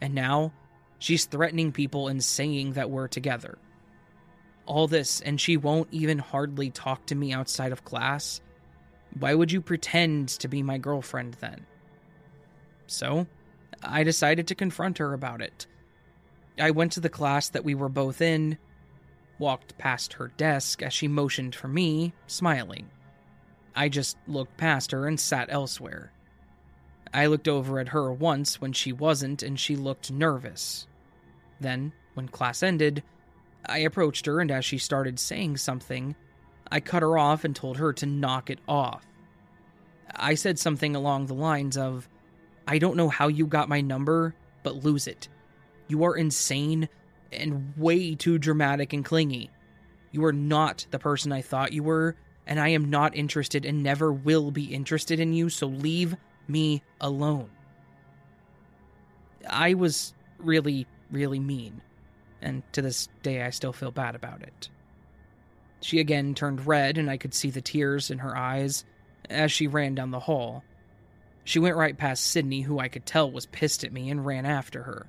And 0.02 0.16
now, 0.16 0.52
she's 1.00 1.26
threatening 1.26 1.72
people 1.72 2.08
and 2.08 2.24
saying 2.24 2.74
that 2.74 2.90
we're 2.90 3.08
together. 3.08 3.58
All 4.66 4.88
this, 4.88 5.22
and 5.22 5.40
she 5.40 5.58
won't 5.58 5.90
even 5.92 6.20
hardly 6.20 6.72
talk 6.72 7.06
to 7.08 7.16
me 7.16 7.34
outside 7.34 7.72
of 7.72 7.86
class. 7.86 8.42
Why 9.20 9.34
would 9.34 9.52
you 9.52 9.62
pretend 9.62 10.30
to 10.30 10.48
be 10.48 10.64
my 10.64 10.78
girlfriend 10.78 11.36
then? 11.36 11.66
So, 12.88 13.28
I 13.84 14.04
decided 14.04 14.48
to 14.48 14.56
confront 14.56 14.98
her 14.98 15.14
about 15.14 15.42
it. 15.42 15.68
I 16.60 16.72
went 16.72 16.94
to 16.94 17.00
the 17.00 17.10
class 17.10 17.50
that 17.50 17.64
we 17.64 17.76
were 17.76 17.90
both 17.90 18.22
in, 18.22 18.58
walked 19.40 19.78
past 19.78 20.14
her 20.14 20.32
desk 20.38 20.82
as 20.82 20.94
she 20.94 21.08
motioned 21.08 21.56
for 21.56 21.68
me, 21.68 22.14
smiling. 22.28 22.90
I 23.76 23.90
just 23.90 24.18
looked 24.28 24.58
past 24.58 24.92
her 24.92 25.08
and 25.08 25.20
sat 25.20 25.48
elsewhere. 25.52 26.12
I 27.14 27.28
looked 27.28 27.48
over 27.48 27.80
at 27.80 27.90
her 27.90 28.12
once 28.12 28.60
when 28.60 28.74
she 28.74 28.92
wasn't, 28.92 29.44
and 29.44 29.60
she 29.60 29.76
looked 29.76 30.12
nervous. 30.12 30.88
Then, 31.60 31.94
when 32.16 32.28
class 32.28 32.64
ended, 32.64 33.04
I 33.66 33.80
approached 33.80 34.26
her, 34.26 34.40
and 34.40 34.52
as 34.52 34.66
she 34.66 34.78
started 34.78 35.20
saying 35.20 35.58
something, 35.58 36.16
I 36.72 36.80
cut 36.80 37.02
her 37.02 37.18
off 37.18 37.44
and 37.44 37.56
told 37.56 37.78
her 37.78 37.94
to 37.94 38.06
knock 38.06 38.50
it 38.50 38.60
off. 38.68 39.06
I 40.16 40.36
said 40.36 40.58
something 40.58 40.96
along 40.96 41.28
the 41.28 41.34
lines 41.34 41.78
of, 41.78 42.10
I 42.68 42.80
don't 42.80 42.98
know 42.98 43.10
how 43.10 43.28
you 43.28 43.46
got 43.46 43.70
my 43.70 43.82
number, 43.82 44.36
but 44.64 44.84
lose 44.84 45.08
it. 45.08 45.30
You 45.88 46.04
are 46.04 46.16
insane 46.18 46.90
and 47.32 47.74
way 47.78 48.16
too 48.16 48.38
dramatic 48.38 48.94
and 48.94 49.04
clingy. 49.04 49.50
You 50.12 50.24
are 50.26 50.34
not 50.34 50.86
the 50.92 51.00
person 51.00 51.32
I 51.32 51.42
thought 51.42 51.74
you 51.74 51.84
were, 51.84 52.16
and 52.46 52.60
I 52.60 52.70
am 52.70 52.90
not 52.90 53.16
interested 53.16 53.66
and 53.66 53.84
never 53.84 54.12
will 54.12 54.52
be 54.52 54.74
interested 54.74 55.20
in 55.20 55.34
you, 55.34 55.50
so 55.50 55.68
leave 55.68 56.16
me 56.48 56.82
alone. 57.02 57.50
I 59.50 59.74
was 59.74 60.14
really, 60.40 60.88
really 61.12 61.40
mean, 61.40 61.82
and 62.42 62.64
to 62.74 62.82
this 62.82 63.10
day 63.24 63.44
I 63.44 63.50
still 63.50 63.74
feel 63.74 63.92
bad 63.92 64.16
about 64.16 64.42
it. 64.42 64.70
She 65.82 66.00
again 66.00 66.34
turned 66.34 66.66
red, 66.66 66.98
and 66.98 67.10
I 67.10 67.18
could 67.18 67.34
see 67.34 67.50
the 67.50 67.62
tears 67.62 68.10
in 68.10 68.20
her 68.20 68.36
eyes 68.36 68.86
as 69.30 69.52
she 69.52 69.68
ran 69.68 69.96
down 69.96 70.12
the 70.12 70.20
hall. 70.20 70.64
She 71.44 71.60
went 71.60 71.76
right 71.76 71.98
past 71.98 72.26
Sydney, 72.26 72.62
who 72.62 72.80
I 72.80 72.88
could 72.88 73.06
tell 73.06 73.32
was 73.32 73.46
pissed 73.46 73.84
at 73.84 73.94
me, 73.94 74.10
and 74.10 74.26
ran 74.26 74.46
after 74.46 74.84
her. 74.84 75.06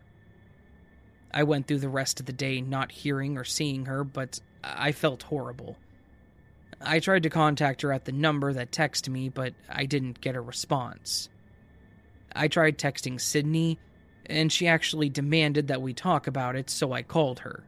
I 1.32 1.42
went 1.42 1.66
through 1.66 1.78
the 1.78 1.88
rest 1.88 2.20
of 2.20 2.26
the 2.26 2.32
day 2.32 2.60
not 2.60 2.90
hearing 2.90 3.36
or 3.36 3.44
seeing 3.44 3.86
her, 3.86 4.04
but 4.04 4.40
I 4.64 4.92
felt 4.92 5.24
horrible. 5.24 5.76
I 6.80 7.00
tried 7.00 7.24
to 7.24 7.30
contact 7.30 7.82
her 7.82 7.92
at 7.92 8.04
the 8.04 8.12
number 8.12 8.52
that 8.52 8.70
texted 8.70 9.08
me, 9.08 9.28
but 9.28 9.54
I 9.68 9.84
didn't 9.84 10.20
get 10.20 10.36
a 10.36 10.40
response. 10.40 11.28
I 12.34 12.48
tried 12.48 12.78
texting 12.78 13.20
Sydney, 13.20 13.78
and 14.26 14.52
she 14.52 14.68
actually 14.68 15.08
demanded 15.08 15.68
that 15.68 15.82
we 15.82 15.92
talk 15.92 16.26
about 16.26 16.56
it, 16.56 16.70
so 16.70 16.92
I 16.92 17.02
called 17.02 17.40
her. 17.40 17.64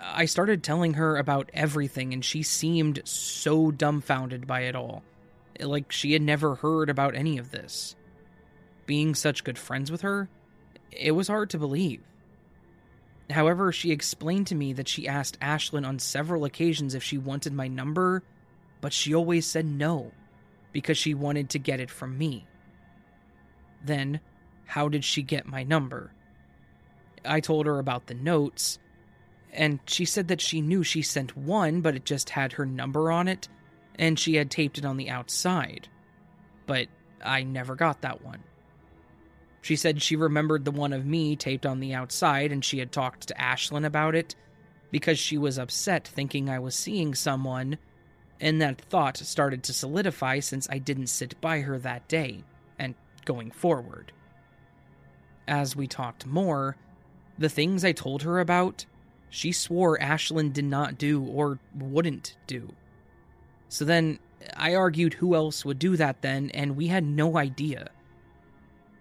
I 0.00 0.26
started 0.26 0.62
telling 0.62 0.94
her 0.94 1.16
about 1.16 1.50
everything, 1.54 2.12
and 2.12 2.24
she 2.24 2.42
seemed 2.42 3.02
so 3.04 3.70
dumbfounded 3.70 4.46
by 4.46 4.62
it 4.62 4.74
all, 4.74 5.02
like 5.60 5.92
she 5.92 6.12
had 6.12 6.22
never 6.22 6.56
heard 6.56 6.90
about 6.90 7.14
any 7.14 7.38
of 7.38 7.50
this. 7.50 7.96
Being 8.84 9.14
such 9.14 9.44
good 9.44 9.58
friends 9.58 9.90
with 9.90 10.02
her, 10.02 10.28
it 10.90 11.12
was 11.12 11.28
hard 11.28 11.50
to 11.50 11.58
believe. 11.58 12.02
However, 13.30 13.72
she 13.72 13.90
explained 13.90 14.46
to 14.48 14.54
me 14.54 14.72
that 14.74 14.88
she 14.88 15.08
asked 15.08 15.40
Ashlyn 15.40 15.86
on 15.86 15.98
several 15.98 16.44
occasions 16.44 16.94
if 16.94 17.02
she 17.02 17.18
wanted 17.18 17.52
my 17.52 17.66
number, 17.66 18.22
but 18.80 18.92
she 18.92 19.14
always 19.14 19.46
said 19.46 19.66
no, 19.66 20.12
because 20.72 20.96
she 20.96 21.14
wanted 21.14 21.50
to 21.50 21.58
get 21.58 21.80
it 21.80 21.90
from 21.90 22.16
me. 22.16 22.46
Then, 23.84 24.20
how 24.66 24.88
did 24.88 25.04
she 25.04 25.22
get 25.22 25.46
my 25.46 25.64
number? 25.64 26.12
I 27.24 27.40
told 27.40 27.66
her 27.66 27.78
about 27.78 28.06
the 28.06 28.14
notes, 28.14 28.78
and 29.52 29.80
she 29.86 30.04
said 30.04 30.28
that 30.28 30.40
she 30.40 30.60
knew 30.60 30.84
she 30.84 31.02
sent 31.02 31.36
one, 31.36 31.80
but 31.80 31.96
it 31.96 32.04
just 32.04 32.30
had 32.30 32.52
her 32.52 32.66
number 32.66 33.10
on 33.10 33.26
it, 33.26 33.48
and 33.96 34.18
she 34.18 34.36
had 34.36 34.50
taped 34.50 34.78
it 34.78 34.84
on 34.84 34.96
the 34.96 35.10
outside. 35.10 35.88
But 36.66 36.88
I 37.24 37.42
never 37.42 37.74
got 37.74 38.02
that 38.02 38.22
one. 38.22 38.44
She 39.66 39.74
said 39.74 40.00
she 40.00 40.14
remembered 40.14 40.64
the 40.64 40.70
one 40.70 40.92
of 40.92 41.04
me 41.04 41.34
taped 41.34 41.66
on 41.66 41.80
the 41.80 41.92
outside 41.92 42.52
and 42.52 42.64
she 42.64 42.78
had 42.78 42.92
talked 42.92 43.26
to 43.26 43.34
Ashlyn 43.34 43.84
about 43.84 44.14
it 44.14 44.36
because 44.92 45.18
she 45.18 45.36
was 45.36 45.58
upset 45.58 46.06
thinking 46.06 46.48
I 46.48 46.60
was 46.60 46.76
seeing 46.76 47.16
someone, 47.16 47.78
and 48.40 48.62
that 48.62 48.80
thought 48.80 49.16
started 49.16 49.64
to 49.64 49.72
solidify 49.72 50.38
since 50.38 50.68
I 50.70 50.78
didn't 50.78 51.08
sit 51.08 51.40
by 51.40 51.62
her 51.62 51.80
that 51.80 52.06
day 52.06 52.44
and 52.78 52.94
going 53.24 53.50
forward. 53.50 54.12
As 55.48 55.74
we 55.74 55.88
talked 55.88 56.26
more, 56.26 56.76
the 57.36 57.48
things 57.48 57.84
I 57.84 57.90
told 57.90 58.22
her 58.22 58.38
about, 58.38 58.86
she 59.30 59.50
swore 59.50 59.98
Ashlyn 59.98 60.52
did 60.52 60.66
not 60.66 60.96
do 60.96 61.24
or 61.24 61.58
wouldn't 61.76 62.36
do. 62.46 62.72
So 63.68 63.84
then 63.84 64.20
I 64.56 64.76
argued 64.76 65.14
who 65.14 65.34
else 65.34 65.64
would 65.64 65.80
do 65.80 65.96
that 65.96 66.22
then, 66.22 66.50
and 66.50 66.76
we 66.76 66.86
had 66.86 67.02
no 67.02 67.36
idea. 67.36 67.90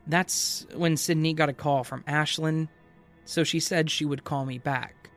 That's 0.08 0.66
when 0.76 0.98
Sydney 0.98 1.34
got 1.34 1.50
a 1.50 1.54
call 1.54 1.84
from 1.84 2.04
Ashlyn, 2.04 2.68
so 3.26 3.44
she 3.44 3.60
said 3.60 3.90
she 3.90 4.06
would 4.06 4.24
call 4.24 4.46
me 4.46 4.58
back. 4.58 5.10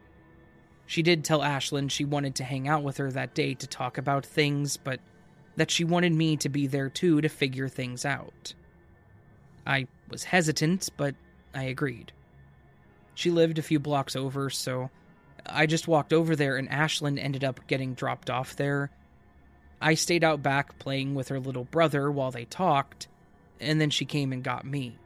She 0.86 1.02
did 1.02 1.24
tell 1.24 1.40
Ashlyn 1.40 1.90
she 1.90 2.06
wanted 2.06 2.36
to 2.36 2.44
hang 2.44 2.66
out 2.66 2.82
with 2.82 2.96
her 2.96 3.10
that 3.10 3.34
day 3.34 3.54
to 3.54 3.66
talk 3.66 3.98
about 3.98 4.24
things, 4.24 4.78
but 4.78 5.00
that 5.56 5.70
she 5.70 5.84
wanted 5.84 6.14
me 6.14 6.36
to 6.38 6.48
be 6.48 6.66
there 6.66 6.88
too 6.88 7.20
to 7.20 7.28
figure 7.28 7.68
things 7.68 8.06
out. 8.06 8.54
I 9.66 9.86
was 10.08 10.24
hesitant, 10.24 10.88
but 10.96 11.14
I 11.54 11.64
agreed. 11.64 12.12
She 13.14 13.30
lived 13.30 13.58
a 13.58 13.62
few 13.62 13.78
blocks 13.78 14.16
over, 14.16 14.48
so 14.48 14.90
I 15.44 15.66
just 15.66 15.88
walked 15.88 16.12
over 16.14 16.34
there 16.34 16.56
and 16.56 16.70
Ashlyn 16.70 17.18
ended 17.18 17.44
up 17.44 17.66
getting 17.66 17.92
dropped 17.92 18.30
off 18.30 18.56
there. 18.56 18.90
I 19.80 19.94
stayed 19.94 20.24
out 20.24 20.42
back 20.42 20.78
playing 20.78 21.14
with 21.14 21.28
her 21.28 21.38
little 21.38 21.64
brother 21.64 22.10
while 22.10 22.30
they 22.30 22.46
talked, 22.46 23.08
and 23.60 23.80
then 23.80 23.90
she 23.90 24.04
came 24.04 24.32
and 24.32 24.42
got 24.42 24.64
me. 24.64 24.98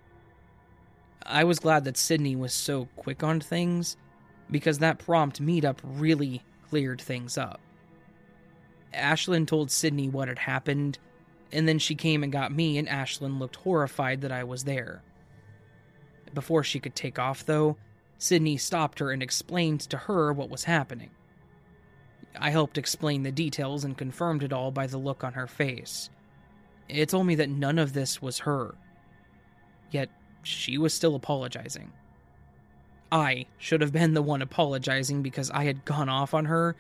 I 1.25 1.45
was 1.45 1.61
glad 1.61 1.85
that 1.85 1.97
Sydney 1.97 2.37
was 2.37 2.53
so 2.53 2.89
quick 2.97 3.23
on 3.23 3.41
things 3.41 3.97
because 4.51 4.79
that 4.81 4.99
prompt 4.99 5.43
meetup 5.43 5.79
really 5.85 6.43
cleared 6.69 7.01
things 7.01 7.39
up. 7.39 7.61
Ashlyn 8.93 9.47
told 9.47 9.71
Sydney 9.71 10.09
what 10.09 10.29
had 10.29 10.41
happened, 10.41 10.99
and 11.51 11.67
then 11.67 11.79
she 11.79 11.95
came 11.95 12.23
and 12.23 12.33
got 12.33 12.53
me, 12.53 12.77
and 12.77 12.89
Ashlyn 12.89 13.39
looked 13.39 13.57
horrified 13.57 14.21
that 14.21 14.33
I 14.33 14.45
was 14.45 14.65
there. 14.65 15.03
Before 16.35 16.63
she 16.63 16.81
could 16.81 16.95
take 16.95 17.19
off, 17.19 17.45
though, 17.45 17.77
Sydney 18.19 18.57
stopped 18.57 18.99
her 18.99 19.11
and 19.11 19.23
explained 19.23 19.81
to 19.81 19.97
her 19.97 20.33
what 20.33 20.51
was 20.51 20.65
happening. 20.65 21.11
I 22.39 22.51
helped 22.51 22.79
explain 22.79 23.23
the 23.23 23.33
details 23.33 23.85
and 23.85 23.97
confirmed 23.99 24.43
it 24.43 24.53
all 24.53 24.71
by 24.71 24.87
the 24.87 24.99
look 24.99 25.25
on 25.25 25.35
her 25.35 25.47
face. 25.47 26.09
It 26.89 27.09
told 27.09 27.27
me 27.27 27.35
that 27.37 27.49
none 27.49 27.79
of 27.79 27.93
this 27.93 28.21
was 28.21 28.41
her. 28.41 28.75
Yet 29.91 30.11
she 30.43 30.79
was 30.79 30.93
still 30.93 31.15
apologizing. 31.15 31.93
I 33.11 33.47
should 33.59 33.83
have 33.83 33.93
been 33.93 34.15
the 34.15 34.23
one 34.23 34.43
apologizing 34.43 35.23
because 35.23 35.51
I 35.51 35.65
had 35.65 35.85
gone 35.85 36.09
off 36.09 36.33
on 36.33 36.47
her, 36.47 36.77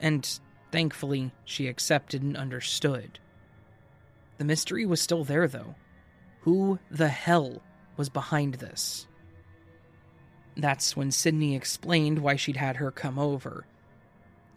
and 0.00 0.38
thankfully 0.70 1.32
she 1.44 1.66
accepted 1.66 2.22
and 2.22 2.36
understood. 2.36 3.18
The 4.38 4.44
mystery 4.44 4.86
was 4.86 5.00
still 5.00 5.24
there, 5.24 5.48
though. 5.48 5.74
Who 6.42 6.78
the 6.90 7.08
hell 7.08 7.62
was 7.96 8.08
behind 8.08 8.54
this? 8.54 9.08
That's 10.56 10.96
when 10.96 11.10
Sydney 11.10 11.56
explained 11.56 12.20
why 12.20 12.36
she'd 12.36 12.56
had 12.56 12.76
her 12.76 12.90
come 12.90 13.18
over. 13.18 13.66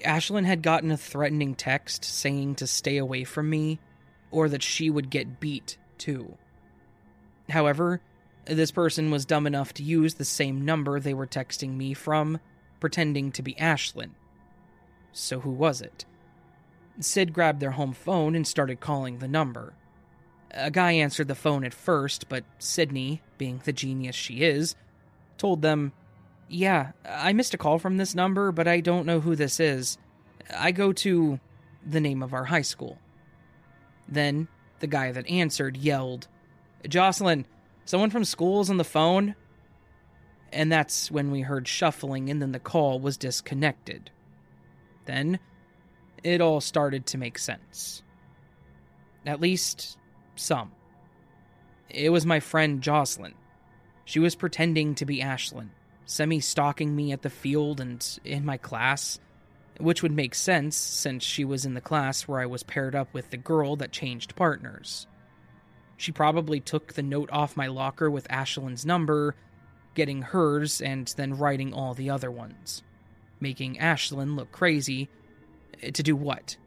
Ashlyn 0.06 0.46
had 0.46 0.62
gotten 0.62 0.92
a 0.92 0.98
threatening 0.98 1.56
text 1.56 2.06
saying 2.06 2.56
to 2.56 2.68
stay 2.68 2.98
away 2.98 3.24
from 3.24 3.50
me, 3.50 3.80
or 4.32 4.50
that 4.50 4.64
she 4.64 4.90
would 4.90 5.10
get 5.10 5.40
beat, 5.40 5.78
too. 5.98 6.38
However, 7.50 8.02
this 8.46 8.72
person 8.72 9.12
was 9.12 9.26
dumb 9.26 9.48
enough 9.48 9.74
to 9.76 9.84
use 9.84 10.16
the 10.16 10.26
same 10.26 10.66
number 10.66 11.00
they 11.00 11.14
were 11.14 11.28
texting 11.28 11.76
me 11.76 11.94
from, 11.94 12.40
pretending 12.80 13.32
to 13.34 13.42
be 13.42 13.54
Ashlyn. 13.56 14.12
So 15.12 15.40
who 15.40 15.52
was 15.52 15.82
it? 15.82 16.06
Sid 17.00 17.34
grabbed 17.34 17.60
their 17.60 17.72
home 17.72 17.94
phone 17.94 18.36
and 18.36 18.46
started 18.46 18.80
calling 18.80 19.20
the 19.20 19.28
number. 19.28 19.74
A 20.52 20.72
guy 20.72 20.94
answered 20.94 21.28
the 21.28 21.36
phone 21.36 21.64
at 21.64 21.74
first, 21.74 22.28
but 22.28 22.44
Sydney, 22.58 23.22
being 23.38 23.62
the 23.64 23.74
genius 23.74 24.16
she 24.16 24.42
is, 24.42 24.76
told 25.38 25.62
them, 25.62 25.94
Yeah, 26.48 26.92
I 27.06 27.34
missed 27.34 27.54
a 27.54 27.58
call 27.58 27.80
from 27.80 27.98
this 27.98 28.16
number, 28.16 28.52
but 28.52 28.68
I 28.68 28.80
don't 28.80 29.06
know 29.06 29.20
who 29.20 29.36
this 29.36 29.60
is. 29.60 29.98
I 30.56 30.72
go 30.72 30.92
to 30.94 31.40
the 31.86 32.02
name 32.02 32.24
of 32.24 32.34
our 32.34 32.46
high 32.46 32.64
school. 32.64 32.98
Then 34.10 34.48
the 34.80 34.88
guy 34.88 35.12
that 35.12 35.30
answered 35.30 35.78
yelled, 35.78 36.28
Jocelyn, 36.88 37.46
someone 37.86 38.10
from 38.10 38.26
school's 38.26 38.70
on 38.70 38.78
the 38.78 38.84
phone? 38.84 39.36
And 40.52 40.72
that's 40.72 41.12
when 41.12 41.30
we 41.30 41.42
heard 41.42 41.68
shuffling, 41.68 42.30
and 42.30 42.42
then 42.42 42.52
the 42.52 42.60
call 42.60 43.00
was 43.00 43.18
disconnected. 43.18 44.10
Then 45.06 45.40
it 46.24 46.42
all 46.42 46.60
started 46.60 47.06
to 47.08 47.18
make 47.18 47.38
sense. 47.38 48.02
At 49.26 49.42
least, 49.42 49.98
some. 50.36 50.72
It 51.90 52.12
was 52.12 52.26
my 52.26 52.40
friend 52.40 52.82
Jocelyn. 52.82 53.36
She 54.06 54.20
was 54.20 54.36
pretending 54.36 54.96
to 54.96 55.06
be 55.06 55.20
Ashlyn, 55.20 55.70
semi 56.06 56.40
stalking 56.40 56.96
me 56.96 57.12
at 57.12 57.22
the 57.22 57.30
field 57.30 57.80
and 57.80 58.20
in 58.24 58.44
my 58.46 58.58
class, 58.58 59.20
which 59.80 60.04
would 60.04 60.12
make 60.12 60.36
sense 60.36 60.76
since 60.76 61.24
she 61.24 61.46
was 61.46 61.66
in 61.66 61.74
the 61.74 61.82
class 61.82 62.28
where 62.28 62.40
I 62.40 62.46
was 62.46 62.64
paired 62.64 62.96
up 62.96 63.14
with 63.14 63.30
the 63.30 63.38
girl 63.38 63.78
that 63.78 63.92
changed 63.92 64.36
partners. 64.36 65.08
She 65.98 66.12
probably 66.12 66.60
took 66.60 66.94
the 66.94 67.04
note 67.04 67.30
off 67.32 67.58
my 67.58 67.68
locker 67.68 68.10
with 68.10 68.28
Ashlyn's 68.28 68.86
number, 68.86 69.36
getting 69.96 70.22
hers, 70.22 70.82
and 70.82 71.12
then 71.18 71.38
writing 71.38 71.74
all 71.74 71.94
the 71.94 72.10
other 72.10 72.30
ones, 72.30 72.84
making 73.40 73.76
Ashlyn 73.76 74.36
look 74.36 74.52
crazy. 74.52 75.10
Eh, 75.82 75.92
to 75.92 76.04
do 76.04 76.16
what? 76.16 76.58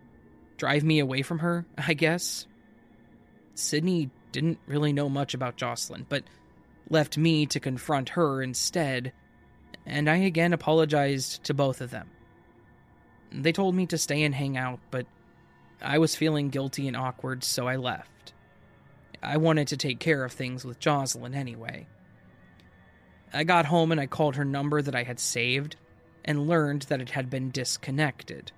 Drive 0.56 0.84
me 0.84 0.98
away 0.98 1.22
from 1.22 1.38
her, 1.40 1.66
I 1.78 1.94
guess? 1.94 2.46
Sydney 3.54 4.10
didn't 4.32 4.58
really 4.66 4.92
know 4.92 5.10
much 5.10 5.34
about 5.34 5.56
Jocelyn, 5.56 6.06
but 6.08 6.24
left 6.88 7.18
me 7.18 7.46
to 7.46 7.60
confront 7.60 8.10
her 8.10 8.42
instead, 8.42 9.12
and 9.84 10.08
I 10.08 10.16
again 10.16 10.52
apologized 10.52 11.44
to 11.44 11.54
both 11.54 11.80
of 11.80 11.90
them. 11.90 12.08
They 13.32 13.52
told 13.52 13.74
me 13.74 13.86
to 13.86 13.98
stay 13.98 14.22
and 14.22 14.34
hang 14.34 14.56
out, 14.56 14.80
but 14.90 15.06
I 15.80 15.98
was 15.98 16.14
feeling 16.14 16.50
guilty 16.50 16.86
and 16.86 16.96
awkward, 16.96 17.44
so 17.44 17.66
I 17.66 17.76
left. 17.76 18.32
I 19.22 19.36
wanted 19.36 19.68
to 19.68 19.76
take 19.76 20.00
care 20.00 20.24
of 20.24 20.32
things 20.32 20.64
with 20.64 20.78
Jocelyn 20.78 21.34
anyway. 21.34 21.86
I 23.32 23.44
got 23.44 23.66
home 23.66 23.90
and 23.90 24.00
I 24.00 24.06
called 24.06 24.36
her 24.36 24.44
number 24.44 24.82
that 24.82 24.94
I 24.94 25.04
had 25.04 25.18
saved 25.18 25.76
and 26.24 26.46
learned 26.46 26.82
that 26.82 27.00
it 27.00 27.10
had 27.10 27.30
been 27.30 27.50
disconnected. 27.50 28.52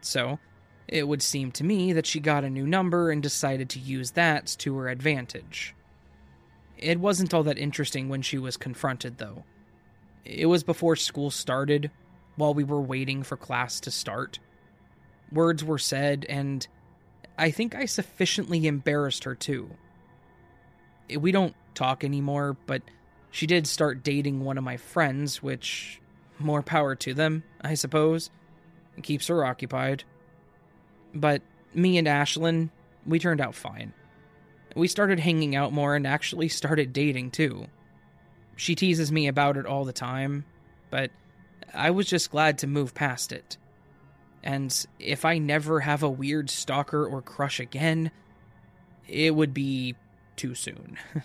So, 0.00 0.38
it 0.88 1.06
would 1.06 1.22
seem 1.22 1.52
to 1.52 1.64
me 1.64 1.92
that 1.92 2.06
she 2.06 2.20
got 2.20 2.44
a 2.44 2.50
new 2.50 2.66
number 2.66 3.10
and 3.10 3.22
decided 3.22 3.70
to 3.70 3.78
use 3.78 4.12
that 4.12 4.46
to 4.58 4.76
her 4.78 4.88
advantage. 4.88 5.74
It 6.76 6.98
wasn't 6.98 7.32
all 7.32 7.44
that 7.44 7.58
interesting 7.58 8.08
when 8.08 8.22
she 8.22 8.38
was 8.38 8.56
confronted, 8.56 9.18
though. 9.18 9.44
It 10.24 10.46
was 10.46 10.64
before 10.64 10.96
school 10.96 11.30
started, 11.30 11.90
while 12.36 12.54
we 12.54 12.64
were 12.64 12.80
waiting 12.80 13.22
for 13.22 13.36
class 13.36 13.80
to 13.80 13.90
start. 13.90 14.38
Words 15.30 15.64
were 15.64 15.78
said, 15.78 16.26
and 16.28 16.66
I 17.38 17.50
think 17.50 17.74
I 17.74 17.86
sufficiently 17.86 18.66
embarrassed 18.66 19.24
her 19.24 19.34
too. 19.34 19.70
We 21.14 21.32
don't 21.32 21.54
talk 21.74 22.04
anymore, 22.04 22.56
but 22.66 22.82
she 23.30 23.46
did 23.46 23.66
start 23.66 24.02
dating 24.02 24.44
one 24.44 24.58
of 24.58 24.64
my 24.64 24.76
friends, 24.76 25.42
which, 25.42 26.00
more 26.38 26.62
power 26.62 26.94
to 26.96 27.14
them, 27.14 27.44
I 27.60 27.74
suppose. 27.74 28.30
It 28.96 29.04
keeps 29.04 29.28
her 29.28 29.44
occupied. 29.44 30.04
But 31.14 31.42
me 31.74 31.98
and 31.98 32.06
Ashlyn, 32.06 32.70
we 33.06 33.18
turned 33.18 33.40
out 33.40 33.54
fine. 33.54 33.94
We 34.74 34.88
started 34.88 35.18
hanging 35.18 35.56
out 35.56 35.72
more 35.72 35.94
and 35.94 36.06
actually 36.06 36.48
started 36.48 36.92
dating 36.92 37.32
too. 37.32 37.66
She 38.56 38.74
teases 38.74 39.10
me 39.10 39.28
about 39.28 39.56
it 39.56 39.66
all 39.66 39.84
the 39.84 39.92
time, 39.92 40.44
but 40.90 41.10
I 41.74 41.90
was 41.90 42.06
just 42.06 42.30
glad 42.30 42.58
to 42.58 42.66
move 42.66 42.94
past 42.94 43.32
it. 43.32 43.56
And 44.42 44.86
if 44.98 45.24
I 45.24 45.38
never 45.38 45.80
have 45.80 46.02
a 46.02 46.10
weird 46.10 46.50
stalker 46.50 47.06
or 47.06 47.22
crush 47.22 47.60
again, 47.60 48.10
it 49.08 49.34
would 49.34 49.54
be 49.54 49.94
too 50.36 50.54
soon. 50.54 50.98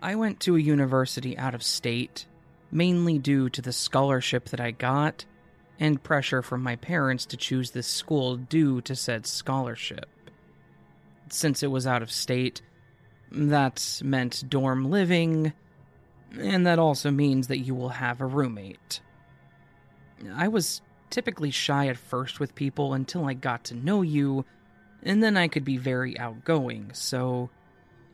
I 0.00 0.14
went 0.14 0.38
to 0.40 0.56
a 0.56 0.60
university 0.60 1.36
out 1.36 1.54
of 1.54 1.62
state 1.62 2.26
mainly 2.70 3.18
due 3.18 3.48
to 3.50 3.62
the 3.62 3.72
scholarship 3.72 4.50
that 4.50 4.60
I 4.60 4.70
got 4.70 5.24
and 5.78 6.02
pressure 6.02 6.42
from 6.42 6.62
my 6.62 6.76
parents 6.76 7.24
to 7.26 7.36
choose 7.36 7.70
this 7.70 7.86
school 7.86 8.36
due 8.36 8.80
to 8.82 8.96
said 8.96 9.26
scholarship. 9.26 10.06
Since 11.30 11.62
it 11.62 11.70
was 11.70 11.86
out 11.86 12.02
of 12.02 12.10
state, 12.10 12.62
that 13.30 14.00
meant 14.02 14.48
dorm 14.48 14.90
living, 14.90 15.52
and 16.38 16.66
that 16.66 16.78
also 16.78 17.10
means 17.10 17.48
that 17.48 17.58
you 17.58 17.74
will 17.74 17.90
have 17.90 18.20
a 18.20 18.26
roommate. 18.26 19.00
I 20.34 20.48
was 20.48 20.80
typically 21.10 21.50
shy 21.50 21.86
at 21.86 21.96
first 21.96 22.40
with 22.40 22.54
people 22.54 22.92
until 22.92 23.24
I 23.26 23.34
got 23.34 23.64
to 23.64 23.74
know 23.74 24.02
you, 24.02 24.44
and 25.02 25.22
then 25.22 25.36
I 25.36 25.48
could 25.48 25.64
be 25.64 25.76
very 25.76 26.18
outgoing, 26.18 26.90
so 26.92 27.50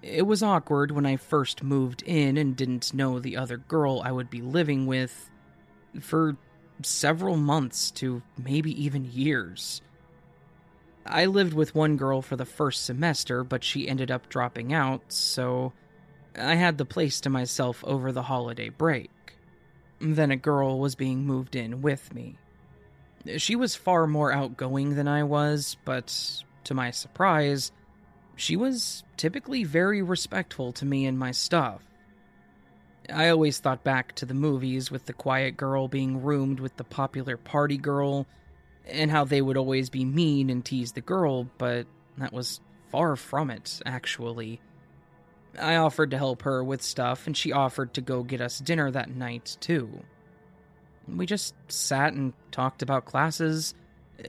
it 0.03 0.27
was 0.27 0.43
awkward 0.43 0.91
when 0.91 1.07
I 1.07 1.17
first 1.17 1.63
moved 1.63 2.03
in 2.03 2.37
and 2.37 2.55
didn't 2.55 2.93
know 2.93 3.19
the 3.19 3.37
other 3.39 3.57
girl 3.57 4.03
I 4.05 4.13
would 4.13 4.29
be 4.29 4.43
living 4.43 4.87
with 4.87 5.31
for 6.01 6.37
several 6.83 7.37
months 7.37 7.91
to 7.93 8.23
maybe 8.43 8.83
even 8.85 9.11
years. 9.13 9.81
I 11.07 11.27
lived 11.27 11.53
with 11.53 11.75
one 11.75 11.97
girl 11.97 12.23
for 12.23 12.37
the 12.37 12.47
first 12.47 12.85
semester, 12.85 13.45
but 13.45 13.63
she 13.63 13.89
ended 13.89 14.11
up 14.11 14.29
dropping 14.29 14.73
out, 14.73 15.03
so 15.09 15.73
I 16.37 16.55
had 16.55 16.79
the 16.79 16.85
place 16.85 17.21
to 17.21 17.31
myself 17.31 17.85
over 17.85 18.11
the 18.11 18.23
holiday 18.23 18.71
break. 18.71 19.11
Then 20.01 20.31
a 20.31 20.37
girl 20.37 20.79
was 20.79 20.95
being 20.95 21.27
moved 21.27 21.55
in 21.55 21.83
with 21.83 22.15
me. 22.15 22.39
She 23.37 23.57
was 23.57 23.75
far 23.75 24.07
more 24.07 24.33
outgoing 24.33 24.97
than 24.97 25.09
I 25.09 25.23
was, 25.23 25.77
but 25.85 26.43
to 26.65 26.75
my 26.75 26.91
surprise, 26.91 27.73
she 28.37 28.57
was 28.57 29.05
typically 29.17 29.65
very 29.65 30.03
respectful 30.03 30.73
to 30.73 30.85
me 30.85 31.07
and 31.07 31.19
my 31.19 31.31
stuff. 31.31 31.83
I 33.13 33.29
always 33.29 33.59
thought 33.59 33.85
back 33.85 34.15
to 34.17 34.27
the 34.27 34.35
movies 34.35 34.91
with 34.91 35.07
the 35.07 35.13
quiet 35.13 35.57
girl 35.57 35.89
being 35.89 36.23
roomed 36.23 36.61
with 36.61 36.77
the 36.77 36.85
popular 36.85 37.37
party 37.37 37.77
girl, 37.77 38.27
and 38.87 39.11
how 39.11 39.25
they 39.25 39.43
would 39.43 39.57
always 39.57 39.91
be 39.91 40.05
mean 40.05 40.51
and 40.51 40.65
tease 40.65 40.93
the 40.93 41.01
girl, 41.01 41.49
but 41.59 41.87
that 42.19 42.33
was 42.33 42.61
far 42.91 43.17
from 43.17 43.51
it, 43.51 43.81
actually. 43.85 44.61
I 45.59 45.77
offered 45.77 46.11
to 46.11 46.19
help 46.19 46.43
her 46.43 46.65
with 46.65 46.83
stuff, 46.83 47.27
and 47.27 47.37
she 47.37 47.53
offered 47.53 47.95
to 47.95 48.01
go 48.01 48.23
get 48.23 48.41
us 48.41 48.59
dinner 48.59 48.91
that 48.91 49.11
night, 49.11 49.57
too. 49.61 50.03
We 51.07 51.27
just 51.27 51.55
sat 51.69 52.13
and 52.13 52.33
talked 52.51 52.83
about 52.83 53.05
classes, 53.05 53.75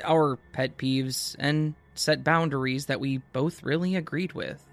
our 0.04 0.38
pet 0.54 0.78
peeves, 0.78 1.36
and 1.40 1.76
set 1.96 2.24
boundaries 2.24 2.88
that 2.88 3.00
we 3.00 3.20
both 3.34 3.64
really 3.64 3.96
agreed 3.96 4.34
with. 4.34 4.64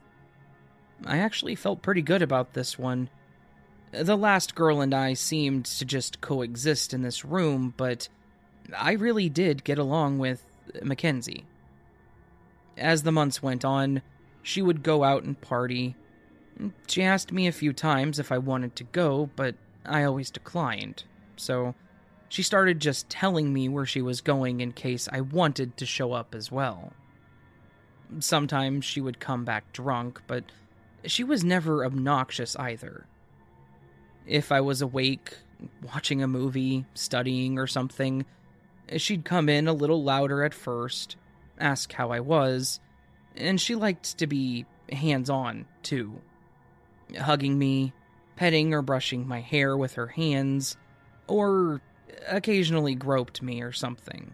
I 1.06 1.18
actually 1.18 1.54
felt 1.54 1.82
pretty 1.82 2.02
good 2.02 2.22
about 2.22 2.52
this 2.52 2.78
one. 2.78 3.08
The 3.92 4.16
last 4.16 4.54
girl 4.54 4.80
and 4.80 4.94
I 4.94 5.12
seemed 5.12 5.66
to 5.66 5.84
just 5.84 6.22
coexist 6.22 6.94
in 6.94 7.02
this 7.02 7.26
room, 7.26 7.74
but 7.76 8.08
I 8.76 8.92
really 8.92 9.28
did 9.28 9.64
get 9.64 9.78
along 9.78 10.18
with 10.18 10.42
Mackenzie. 10.82 11.44
As 12.78 13.02
the 13.02 13.12
months 13.12 13.42
went 13.42 13.66
on, 13.66 14.00
she 14.42 14.62
would 14.62 14.82
go 14.82 15.04
out 15.04 15.24
and 15.24 15.38
party. 15.38 15.94
She 16.88 17.02
asked 17.02 17.32
me 17.32 17.46
a 17.46 17.52
few 17.52 17.74
times 17.74 18.18
if 18.18 18.32
I 18.32 18.38
wanted 18.38 18.76
to 18.76 18.84
go, 18.84 19.28
but 19.36 19.56
I 19.84 20.04
always 20.04 20.30
declined, 20.30 21.04
so 21.36 21.74
she 22.30 22.42
started 22.42 22.80
just 22.80 23.10
telling 23.10 23.52
me 23.52 23.68
where 23.68 23.84
she 23.84 24.00
was 24.00 24.22
going 24.22 24.60
in 24.60 24.72
case 24.72 25.06
I 25.12 25.20
wanted 25.20 25.76
to 25.76 25.84
show 25.84 26.14
up 26.14 26.34
as 26.34 26.50
well. 26.50 26.94
Sometimes 28.20 28.86
she 28.86 29.02
would 29.02 29.20
come 29.20 29.44
back 29.44 29.70
drunk, 29.72 30.22
but 30.26 30.44
she 31.04 31.24
was 31.24 31.44
never 31.44 31.84
obnoxious 31.84 32.56
either. 32.56 33.06
If 34.26 34.52
I 34.52 34.60
was 34.60 34.82
awake, 34.82 35.36
watching 35.82 36.22
a 36.22 36.28
movie, 36.28 36.86
studying, 36.94 37.58
or 37.58 37.66
something, 37.66 38.24
she'd 38.96 39.24
come 39.24 39.48
in 39.48 39.68
a 39.68 39.72
little 39.72 40.02
louder 40.02 40.44
at 40.44 40.54
first, 40.54 41.16
ask 41.58 41.92
how 41.92 42.10
I 42.10 42.20
was, 42.20 42.80
and 43.36 43.60
she 43.60 43.74
liked 43.74 44.18
to 44.18 44.26
be 44.26 44.66
hands 44.90 45.30
on, 45.30 45.66
too. 45.82 46.20
Hugging 47.18 47.58
me, 47.58 47.92
petting 48.36 48.74
or 48.74 48.82
brushing 48.82 49.26
my 49.26 49.40
hair 49.40 49.76
with 49.76 49.94
her 49.94 50.08
hands, 50.08 50.76
or 51.26 51.80
occasionally 52.28 52.94
groped 52.94 53.42
me 53.42 53.62
or 53.62 53.72
something. 53.72 54.32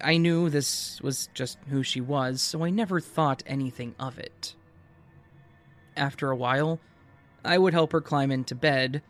I 0.00 0.16
knew 0.16 0.50
this 0.50 1.00
was 1.02 1.28
just 1.34 1.58
who 1.68 1.82
she 1.82 2.00
was, 2.00 2.42
so 2.42 2.64
I 2.64 2.70
never 2.70 3.00
thought 3.00 3.42
anything 3.46 3.94
of 3.98 4.18
it. 4.18 4.54
After 5.96 6.30
a 6.30 6.36
while, 6.36 6.80
I 7.44 7.58
would 7.58 7.74
help 7.74 7.92
her 7.92 8.00
climb 8.00 8.30
into 8.30 8.54
bed 8.54 9.02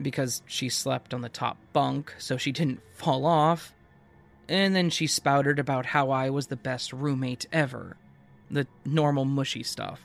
because 0.00 0.42
she 0.46 0.68
slept 0.68 1.14
on 1.14 1.20
the 1.20 1.28
top 1.28 1.58
bunk 1.72 2.14
so 2.18 2.36
she 2.36 2.52
didn't 2.52 2.80
fall 2.94 3.26
off, 3.26 3.74
and 4.48 4.74
then 4.74 4.90
she 4.90 5.06
spouted 5.06 5.58
about 5.58 5.86
how 5.86 6.10
I 6.10 6.30
was 6.30 6.46
the 6.46 6.56
best 6.56 6.92
roommate 6.92 7.46
ever. 7.52 7.96
The 8.50 8.66
normal 8.84 9.24
mushy 9.24 9.62
stuff. 9.62 10.00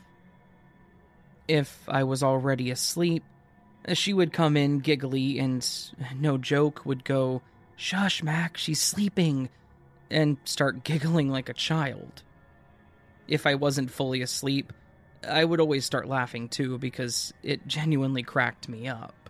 If 1.48 1.84
I 1.88 2.04
was 2.04 2.22
already 2.24 2.70
asleep, 2.70 3.24
she 3.94 4.14
would 4.14 4.34
come 4.34 4.56
in 4.56 4.80
giggly 4.80 5.40
and, 5.40 5.68
no 6.16 6.38
joke, 6.38 6.86
would 6.86 7.04
go, 7.04 7.42
Shush, 7.76 8.22
Mac, 8.22 8.58
she's 8.58 8.82
sleeping, 8.82 9.50
and 10.12 10.38
start 10.44 10.84
giggling 10.84 11.30
like 11.30 11.50
a 11.50 11.54
child. 11.54 12.24
If 13.28 13.46
I 13.46 13.56
wasn't 13.56 13.92
fully 13.92 14.22
asleep, 14.22 14.74
I 15.28 15.44
would 15.44 15.60
always 15.60 15.86
start 15.86 16.08
laughing 16.08 16.50
too 16.50 16.78
because 16.78 17.34
it 17.44 17.68
genuinely 17.68 18.24
cracked 18.24 18.70
me 18.70 18.88
up. 18.88 19.30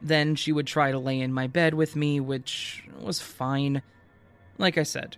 Then 0.00 0.34
she 0.34 0.52
would 0.52 0.66
try 0.66 0.90
to 0.90 0.98
lay 0.98 1.20
in 1.20 1.32
my 1.32 1.46
bed 1.46 1.74
with 1.74 1.94
me, 1.94 2.18
which 2.20 2.84
was 3.00 3.20
fine. 3.20 3.82
Like 4.58 4.76
I 4.76 4.82
said, 4.82 5.16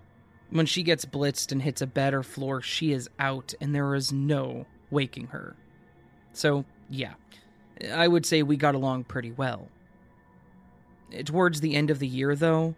when 0.51 0.67
she 0.67 0.83
gets 0.83 1.05
blitzed 1.05 1.53
and 1.53 1.63
hits 1.63 1.81
a 1.81 1.87
bed 1.87 2.15
or 2.15 2.23
floor, 2.23 2.61
she 2.61 2.93
is 2.93 3.09
out 3.19 3.55
and 3.61 3.75
there 3.75 3.95
is 3.95 4.13
no 4.13 4.67
waking 4.91 5.29
her. 5.29 5.57
So, 6.33 6.65
yeah, 6.91 7.15
I 7.93 8.09
would 8.09 8.27
say 8.27 8.43
we 8.43 8.57
got 8.57 8.75
along 8.75 9.05
pretty 9.05 9.33
well. 9.33 9.69
Towards 11.25 11.61
the 11.61 11.75
end 11.75 11.91
of 11.91 11.99
the 11.99 12.09
year, 12.09 12.35
though, 12.35 12.75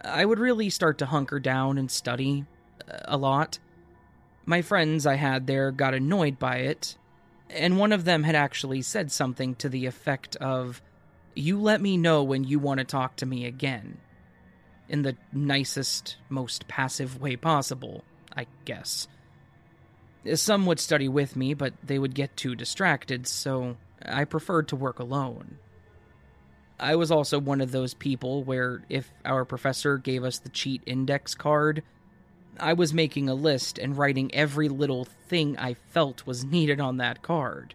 I 0.00 0.24
would 0.24 0.38
really 0.38 0.70
start 0.70 0.98
to 0.98 1.06
hunker 1.06 1.40
down 1.40 1.78
and 1.78 1.90
study 1.90 2.44
uh, 2.90 2.98
a 3.04 3.16
lot. 3.16 3.58
My 4.48 4.62
friends 4.62 5.06
I 5.06 5.16
had 5.16 5.48
there 5.48 5.72
got 5.72 5.92
annoyed 5.92 6.38
by 6.38 6.58
it, 6.58 6.96
and 7.50 7.78
one 7.78 7.92
of 7.92 8.04
them 8.04 8.22
had 8.22 8.36
actually 8.36 8.80
said 8.80 9.10
something 9.10 9.56
to 9.56 9.68
the 9.68 9.86
effect 9.86 10.36
of, 10.36 10.80
You 11.34 11.60
let 11.60 11.80
me 11.80 11.96
know 11.96 12.22
when 12.22 12.44
you 12.44 12.60
want 12.60 12.78
to 12.78 12.84
talk 12.84 13.16
to 13.16 13.26
me 13.26 13.44
again. 13.44 13.98
In 14.88 15.02
the 15.02 15.16
nicest, 15.32 16.16
most 16.28 16.68
passive 16.68 17.20
way 17.20 17.34
possible, 17.34 18.04
I 18.36 18.46
guess. 18.64 19.08
Some 20.34 20.64
would 20.66 20.78
study 20.78 21.08
with 21.08 21.34
me, 21.34 21.52
but 21.52 21.74
they 21.82 21.98
would 21.98 22.14
get 22.14 22.36
too 22.36 22.54
distracted, 22.54 23.26
so 23.26 23.76
I 24.04 24.24
preferred 24.24 24.68
to 24.68 24.76
work 24.76 25.00
alone. 25.00 25.58
I 26.78 26.94
was 26.94 27.10
also 27.10 27.40
one 27.40 27.60
of 27.60 27.72
those 27.72 27.94
people 27.94 28.44
where 28.44 28.82
if 28.88 29.10
our 29.24 29.44
professor 29.44 29.98
gave 29.98 30.22
us 30.22 30.38
the 30.38 30.50
cheat 30.50 30.82
index 30.86 31.34
card, 31.34 31.82
I 32.58 32.72
was 32.72 32.94
making 32.94 33.28
a 33.28 33.34
list 33.34 33.78
and 33.78 33.96
writing 33.96 34.34
every 34.34 34.68
little 34.68 35.04
thing 35.04 35.58
I 35.58 35.74
felt 35.74 36.26
was 36.26 36.44
needed 36.44 36.80
on 36.80 36.96
that 36.98 37.22
card, 37.22 37.74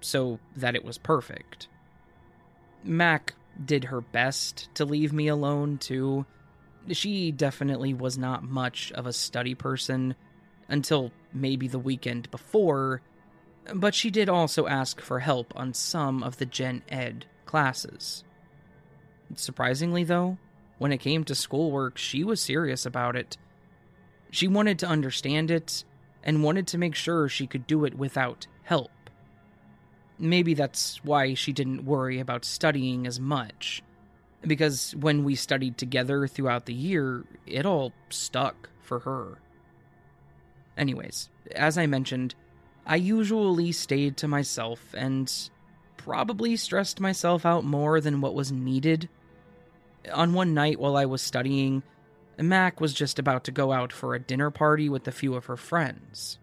so 0.00 0.38
that 0.56 0.74
it 0.74 0.84
was 0.84 0.98
perfect. 0.98 1.68
Mac 2.84 3.34
did 3.64 3.84
her 3.84 4.00
best 4.00 4.68
to 4.74 4.84
leave 4.84 5.12
me 5.12 5.28
alone, 5.28 5.78
too. 5.78 6.26
She 6.90 7.30
definitely 7.30 7.94
was 7.94 8.18
not 8.18 8.42
much 8.42 8.92
of 8.92 9.06
a 9.06 9.12
study 9.12 9.54
person 9.54 10.14
until 10.68 11.12
maybe 11.32 11.68
the 11.68 11.78
weekend 11.78 12.30
before, 12.30 13.02
but 13.74 13.94
she 13.94 14.10
did 14.10 14.28
also 14.28 14.66
ask 14.66 15.00
for 15.00 15.20
help 15.20 15.52
on 15.54 15.74
some 15.74 16.22
of 16.22 16.38
the 16.38 16.46
Gen 16.46 16.82
Ed 16.88 17.26
classes. 17.44 18.24
Surprisingly, 19.36 20.04
though, 20.04 20.38
when 20.78 20.92
it 20.92 20.98
came 20.98 21.24
to 21.24 21.34
schoolwork, 21.34 21.96
she 21.96 22.24
was 22.24 22.40
serious 22.40 22.84
about 22.84 23.16
it. 23.16 23.36
She 24.32 24.48
wanted 24.48 24.78
to 24.78 24.88
understand 24.88 25.50
it 25.50 25.84
and 26.24 26.42
wanted 26.42 26.66
to 26.68 26.78
make 26.78 26.94
sure 26.94 27.28
she 27.28 27.46
could 27.46 27.66
do 27.66 27.84
it 27.84 27.98
without 27.98 28.46
help. 28.62 28.90
Maybe 30.18 30.54
that's 30.54 31.04
why 31.04 31.34
she 31.34 31.52
didn't 31.52 31.84
worry 31.84 32.18
about 32.18 32.46
studying 32.46 33.06
as 33.06 33.20
much. 33.20 33.82
Because 34.40 34.96
when 34.96 35.22
we 35.22 35.34
studied 35.34 35.76
together 35.76 36.26
throughout 36.26 36.64
the 36.64 36.72
year, 36.72 37.24
it 37.46 37.66
all 37.66 37.92
stuck 38.08 38.70
for 38.80 39.00
her. 39.00 39.38
Anyways, 40.78 41.28
as 41.54 41.76
I 41.76 41.86
mentioned, 41.86 42.34
I 42.86 42.96
usually 42.96 43.70
stayed 43.70 44.16
to 44.16 44.28
myself 44.28 44.94
and 44.96 45.30
probably 45.98 46.56
stressed 46.56 47.00
myself 47.00 47.44
out 47.44 47.64
more 47.64 48.00
than 48.00 48.22
what 48.22 48.34
was 48.34 48.50
needed. 48.50 49.10
On 50.10 50.32
one 50.32 50.54
night 50.54 50.80
while 50.80 50.96
I 50.96 51.04
was 51.04 51.20
studying, 51.20 51.82
Mac 52.42 52.80
was 52.80 52.94
just 52.94 53.18
about 53.18 53.44
to 53.44 53.50
go 53.50 53.72
out 53.72 53.92
for 53.92 54.14
a 54.14 54.20
dinner 54.20 54.50
party 54.50 54.88
with 54.88 55.06
a 55.06 55.12
few 55.12 55.34
of 55.34 55.46
her 55.46 55.56
friends. 55.56 56.38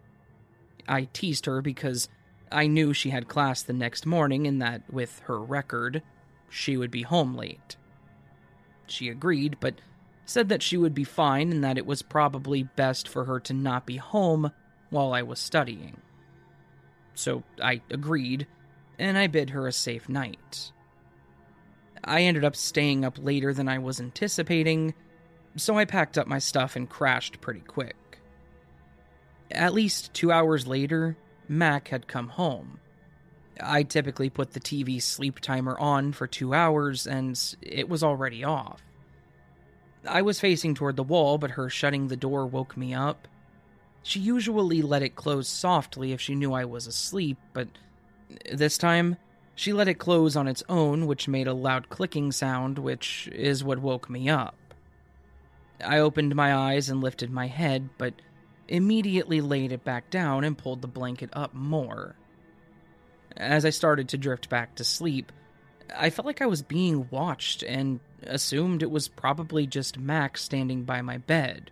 I 0.88 1.08
teased 1.14 1.46
her 1.46 1.62
because 1.62 2.10
I 2.52 2.68
knew 2.68 2.94
she 2.94 3.10
had 3.10 3.28
class 3.28 3.62
the 3.62 3.74
next 3.74 4.06
morning 4.06 4.48
and 4.48 4.62
that, 4.62 4.82
with 4.92 5.20
her 5.26 5.40
record, 5.40 6.02
she 6.50 6.78
would 6.78 6.92
be 6.92 7.04
home 7.04 7.36
late. 7.36 7.78
She 8.88 9.10
agreed, 9.10 9.58
but 9.60 9.76
said 10.26 10.50
that 10.50 10.64
she 10.64 10.78
would 10.78 10.94
be 10.94 11.04
fine 11.04 11.52
and 11.52 11.64
that 11.64 11.78
it 11.78 11.86
was 11.86 12.02
probably 12.02 12.64
best 12.64 13.08
for 13.08 13.26
her 13.26 13.40
to 13.42 13.54
not 13.54 13.86
be 13.86 13.98
home 13.98 14.52
while 14.90 15.14
I 15.14 15.22
was 15.22 15.40
studying 15.40 16.02
so 17.20 17.44
I 17.62 17.82
agreed, 17.92 18.48
and 18.98 19.18
I 19.18 19.28
bid 19.28 19.52
her 19.52 19.68
a 19.68 19.72
safe 19.72 20.10
night. 20.10 20.72
I 22.04 22.24
ended 22.24 22.46
up 22.46 22.56
staying 22.56 23.04
up 23.04 23.18
later 23.22 23.54
than 23.54 23.68
I 23.68 23.78
was 23.78 24.00
anticipating, 24.00 24.94
so 25.62 25.78
I 25.78 25.86
packed 25.86 26.18
up 26.18 26.28
my 26.28 26.40
stuff 26.40 26.76
and 26.76 26.90
crashed 26.90 27.42
pretty 27.42 27.62
quick. 27.62 27.96
At 29.52 29.74
least 29.74 30.14
two 30.14 30.32
hours 30.32 30.68
later, 30.68 31.18
Mac 31.48 31.88
had 31.88 32.08
come 32.08 32.30
home. 32.30 32.80
I 33.62 33.84
typically 33.84 34.30
put 34.30 34.54
the 34.54 34.60
TV 34.60 35.02
sleep 35.02 35.40
timer 35.40 35.78
on 35.80 36.14
for 36.14 36.28
two 36.28 36.54
hours, 36.54 37.08
and 37.08 37.40
it 37.62 37.90
was 37.90 38.04
already 38.04 38.44
off. 38.44 38.82
I 40.08 40.22
was 40.22 40.40
facing 40.40 40.76
toward 40.76 40.96
the 40.96 41.04
wall, 41.04 41.38
but 41.38 41.52
her 41.52 41.70
shutting 41.70 42.08
the 42.08 42.16
door 42.16 42.46
woke 42.46 42.78
me 42.78 42.94
up. 42.94 43.28
She 44.04 44.20
usually 44.20 44.82
let 44.82 45.04
it 45.04 45.16
close 45.16 45.48
softly 45.48 46.14
if 46.14 46.22
she 46.22 46.36
knew 46.36 46.54
I 46.54 46.66
was 46.66 46.88
asleep, 46.88 47.38
but 47.54 47.68
this 48.52 48.78
time, 48.78 49.18
she 49.56 49.74
let 49.74 49.90
it 49.90 49.96
close 49.96 50.36
on 50.38 50.48
its 50.48 50.64
own, 50.70 51.06
which 51.06 51.28
made 51.28 51.48
a 51.48 51.54
loud 51.54 51.90
clicking 51.90 52.32
sound, 52.32 52.80
which 52.80 53.28
is 53.34 53.64
what 53.64 53.80
woke 53.80 54.10
me 54.10 54.30
up. 54.30 54.56
I 55.84 56.00
opened 56.00 56.36
my 56.36 56.54
eyes 56.56 56.90
and 56.90 57.02
lifted 57.02 57.32
my 57.32 57.48
head, 57.48 57.90
but 57.98 58.14
immediately 58.68 59.42
laid 59.42 59.72
it 59.72 59.84
back 59.84 60.10
down 60.10 60.44
and 60.44 60.58
pulled 60.58 60.82
the 60.82 60.88
blanket 60.88 61.30
up 61.34 61.54
more. 61.54 62.16
As 63.36 63.66
I 63.66 63.70
started 63.70 64.10
to 64.10 64.18
drift 64.18 64.50
back 64.50 64.76
to 64.76 64.84
sleep, 64.84 65.32
I 65.96 66.10
felt 66.10 66.26
like 66.26 66.42
I 66.42 66.48
was 66.48 66.62
being 66.62 67.08
watched 67.10 67.64
and 67.64 68.00
assumed 68.24 68.84
it 68.84 68.92
was 68.92 69.08
probably 69.08 69.66
just 69.66 69.98
Max 69.98 70.44
standing 70.44 70.84
by 70.84 71.02
my 71.02 71.18
bed. 71.18 71.72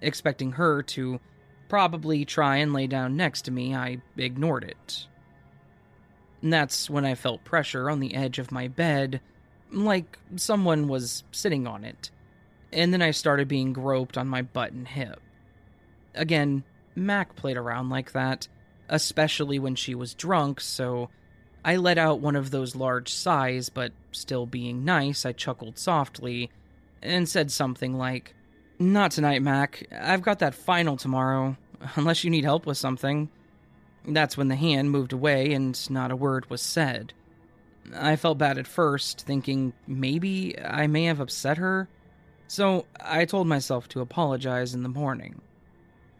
Expecting 0.00 0.52
her 0.52 0.82
to 0.82 1.20
probably 1.68 2.24
try 2.24 2.56
and 2.56 2.72
lay 2.72 2.86
down 2.86 3.16
next 3.16 3.42
to 3.42 3.50
me, 3.50 3.74
I 3.74 3.98
ignored 4.16 4.64
it. 4.64 5.06
That's 6.42 6.90
when 6.90 7.04
I 7.04 7.14
felt 7.14 7.44
pressure 7.44 7.88
on 7.88 8.00
the 8.00 8.14
edge 8.14 8.38
of 8.38 8.50
my 8.50 8.66
bed, 8.66 9.20
like 9.70 10.18
someone 10.36 10.88
was 10.88 11.22
sitting 11.30 11.66
on 11.66 11.84
it. 11.84 12.10
And 12.72 12.92
then 12.92 13.02
I 13.02 13.10
started 13.10 13.48
being 13.48 13.72
groped 13.72 14.16
on 14.16 14.28
my 14.28 14.42
butt 14.42 14.72
and 14.72 14.88
hip. 14.88 15.20
Again, 16.14 16.64
Mac 16.94 17.36
played 17.36 17.56
around 17.56 17.90
like 17.90 18.12
that, 18.12 18.48
especially 18.88 19.58
when 19.58 19.74
she 19.74 19.94
was 19.94 20.14
drunk, 20.14 20.60
so 20.60 21.10
I 21.64 21.76
let 21.76 21.98
out 21.98 22.20
one 22.20 22.36
of 22.36 22.50
those 22.50 22.74
large 22.74 23.12
sighs, 23.12 23.68
but 23.68 23.92
still 24.10 24.46
being 24.46 24.84
nice, 24.84 25.24
I 25.24 25.32
chuckled 25.32 25.78
softly 25.78 26.50
and 27.02 27.28
said 27.28 27.50
something 27.50 27.96
like, 27.96 28.34
not 28.78 29.12
tonight, 29.12 29.42
Mac. 29.42 29.86
I've 29.92 30.22
got 30.22 30.40
that 30.40 30.54
final 30.54 30.96
tomorrow, 30.96 31.56
unless 31.94 32.24
you 32.24 32.30
need 32.30 32.44
help 32.44 32.66
with 32.66 32.78
something. 32.78 33.28
That's 34.06 34.36
when 34.36 34.48
the 34.48 34.56
hand 34.56 34.90
moved 34.90 35.12
away 35.12 35.52
and 35.52 35.78
not 35.90 36.10
a 36.10 36.16
word 36.16 36.50
was 36.50 36.60
said. 36.60 37.12
I 37.94 38.16
felt 38.16 38.38
bad 38.38 38.58
at 38.58 38.66
first, 38.66 39.22
thinking 39.22 39.72
maybe 39.86 40.58
I 40.60 40.86
may 40.86 41.04
have 41.04 41.20
upset 41.20 41.58
her, 41.58 41.88
so 42.52 42.84
I 43.00 43.24
told 43.24 43.46
myself 43.46 43.88
to 43.88 44.02
apologize 44.02 44.74
in 44.74 44.82
the 44.82 44.88
morning. 44.90 45.40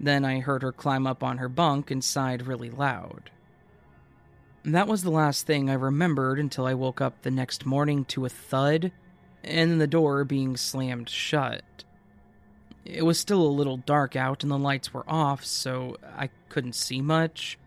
Then 0.01 0.25
I 0.25 0.40
heard 0.40 0.62
her 0.62 0.73
climb 0.73 1.07
up 1.07 1.23
on 1.23 1.37
her 1.37 1.49
bunk 1.51 1.90
and 1.90 2.03
sighed 2.03 2.47
really 2.47 2.71
loud. 2.71 3.31
That 4.64 4.88
was 4.88 5.03
the 5.03 5.11
last 5.11 5.47
thing 5.47 5.68
I 5.68 5.75
remembered 5.75 6.38
until 6.38 6.64
I 6.64 6.73
woke 6.73 7.03
up 7.03 7.21
the 7.21 7.31
next 7.31 7.66
morning 7.66 8.07
to 8.07 8.25
a 8.25 8.31
thud 8.31 8.92
and 9.45 9.79
the 9.79 9.87
door 9.87 10.25
being 10.25 10.57
slammed 10.57 11.11
shut. 11.11 11.85
It 12.87 13.03
was 13.03 13.18
still 13.18 13.42
a 13.42 13.59
little 13.59 13.77
dark 13.77 14.16
out 14.16 14.42
and 14.42 14.51
the 14.51 14.57
lights 14.57 14.95
were 14.95 15.05
off, 15.07 15.45
so 15.45 15.99
I 16.16 16.31
couldn't 16.49 16.77
see 16.77 17.03
much. 17.03 17.59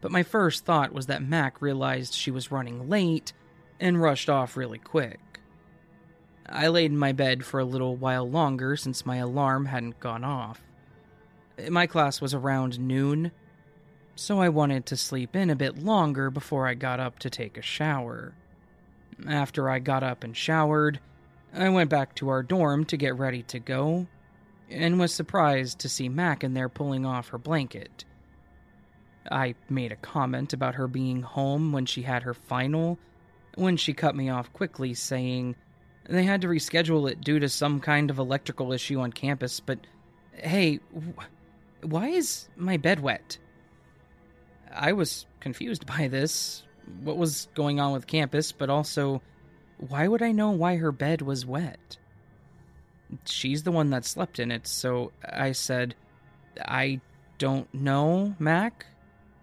But 0.00 0.12
my 0.12 0.22
first 0.22 0.64
thought 0.64 0.94
was 0.94 1.08
that 1.08 1.22
Mac 1.22 1.60
realized 1.60 2.14
she 2.14 2.30
was 2.30 2.50
running 2.50 2.88
late 2.88 3.34
and 3.78 4.00
rushed 4.00 4.30
off 4.30 4.56
really 4.56 4.78
quick. 4.78 5.20
I 6.48 6.68
laid 6.68 6.90
in 6.90 6.98
my 6.98 7.12
bed 7.12 7.44
for 7.44 7.60
a 7.60 7.64
little 7.64 7.96
while 7.96 8.28
longer 8.28 8.76
since 8.76 9.06
my 9.06 9.16
alarm 9.16 9.66
hadn't 9.66 10.00
gone 10.00 10.24
off. 10.24 10.60
My 11.70 11.86
class 11.86 12.20
was 12.20 12.34
around 12.34 12.78
noon, 12.78 13.32
so 14.16 14.40
I 14.40 14.48
wanted 14.48 14.86
to 14.86 14.96
sleep 14.96 15.34
in 15.34 15.50
a 15.50 15.56
bit 15.56 15.78
longer 15.78 16.30
before 16.30 16.66
I 16.66 16.74
got 16.74 17.00
up 17.00 17.18
to 17.20 17.30
take 17.30 17.56
a 17.56 17.62
shower. 17.62 18.34
After 19.28 19.70
I 19.70 19.78
got 19.78 20.02
up 20.02 20.24
and 20.24 20.36
showered, 20.36 21.00
I 21.54 21.68
went 21.68 21.90
back 21.90 22.14
to 22.16 22.28
our 22.28 22.42
dorm 22.42 22.84
to 22.86 22.96
get 22.96 23.16
ready 23.16 23.42
to 23.44 23.58
go, 23.58 24.06
and 24.68 24.98
was 24.98 25.14
surprised 25.14 25.78
to 25.80 25.88
see 25.88 26.08
Mac 26.08 26.42
in 26.42 26.54
there 26.54 26.68
pulling 26.68 27.06
off 27.06 27.28
her 27.28 27.38
blanket. 27.38 28.04
I 29.30 29.54
made 29.70 29.92
a 29.92 29.96
comment 29.96 30.52
about 30.52 30.74
her 30.74 30.88
being 30.88 31.22
home 31.22 31.72
when 31.72 31.86
she 31.86 32.02
had 32.02 32.24
her 32.24 32.34
final, 32.34 32.98
when 33.54 33.76
she 33.76 33.94
cut 33.94 34.16
me 34.16 34.28
off 34.28 34.52
quickly, 34.52 34.94
saying 34.94 35.54
they 36.08 36.24
had 36.24 36.42
to 36.42 36.48
reschedule 36.48 37.10
it 37.10 37.20
due 37.20 37.38
to 37.38 37.48
some 37.48 37.80
kind 37.80 38.10
of 38.10 38.18
electrical 38.18 38.72
issue 38.72 39.00
on 39.00 39.12
campus, 39.12 39.60
but 39.60 39.78
hey, 40.34 40.80
wh- 40.94 41.84
why 41.84 42.08
is 42.08 42.48
my 42.56 42.76
bed 42.76 43.00
wet? 43.00 43.38
I 44.72 44.92
was 44.92 45.26
confused 45.40 45.86
by 45.86 46.08
this, 46.08 46.64
what 47.02 47.16
was 47.16 47.48
going 47.54 47.80
on 47.80 47.92
with 47.92 48.06
campus, 48.06 48.52
but 48.52 48.68
also, 48.70 49.22
why 49.78 50.08
would 50.08 50.22
I 50.22 50.32
know 50.32 50.50
why 50.50 50.76
her 50.76 50.92
bed 50.92 51.22
was 51.22 51.46
wet? 51.46 51.96
She's 53.24 53.62
the 53.62 53.72
one 53.72 53.90
that 53.90 54.04
slept 54.04 54.38
in 54.38 54.50
it, 54.50 54.66
so 54.66 55.12
I 55.24 55.52
said, 55.52 55.94
I 56.60 57.00
don't 57.38 57.72
know, 57.72 58.34
Mac. 58.38 58.86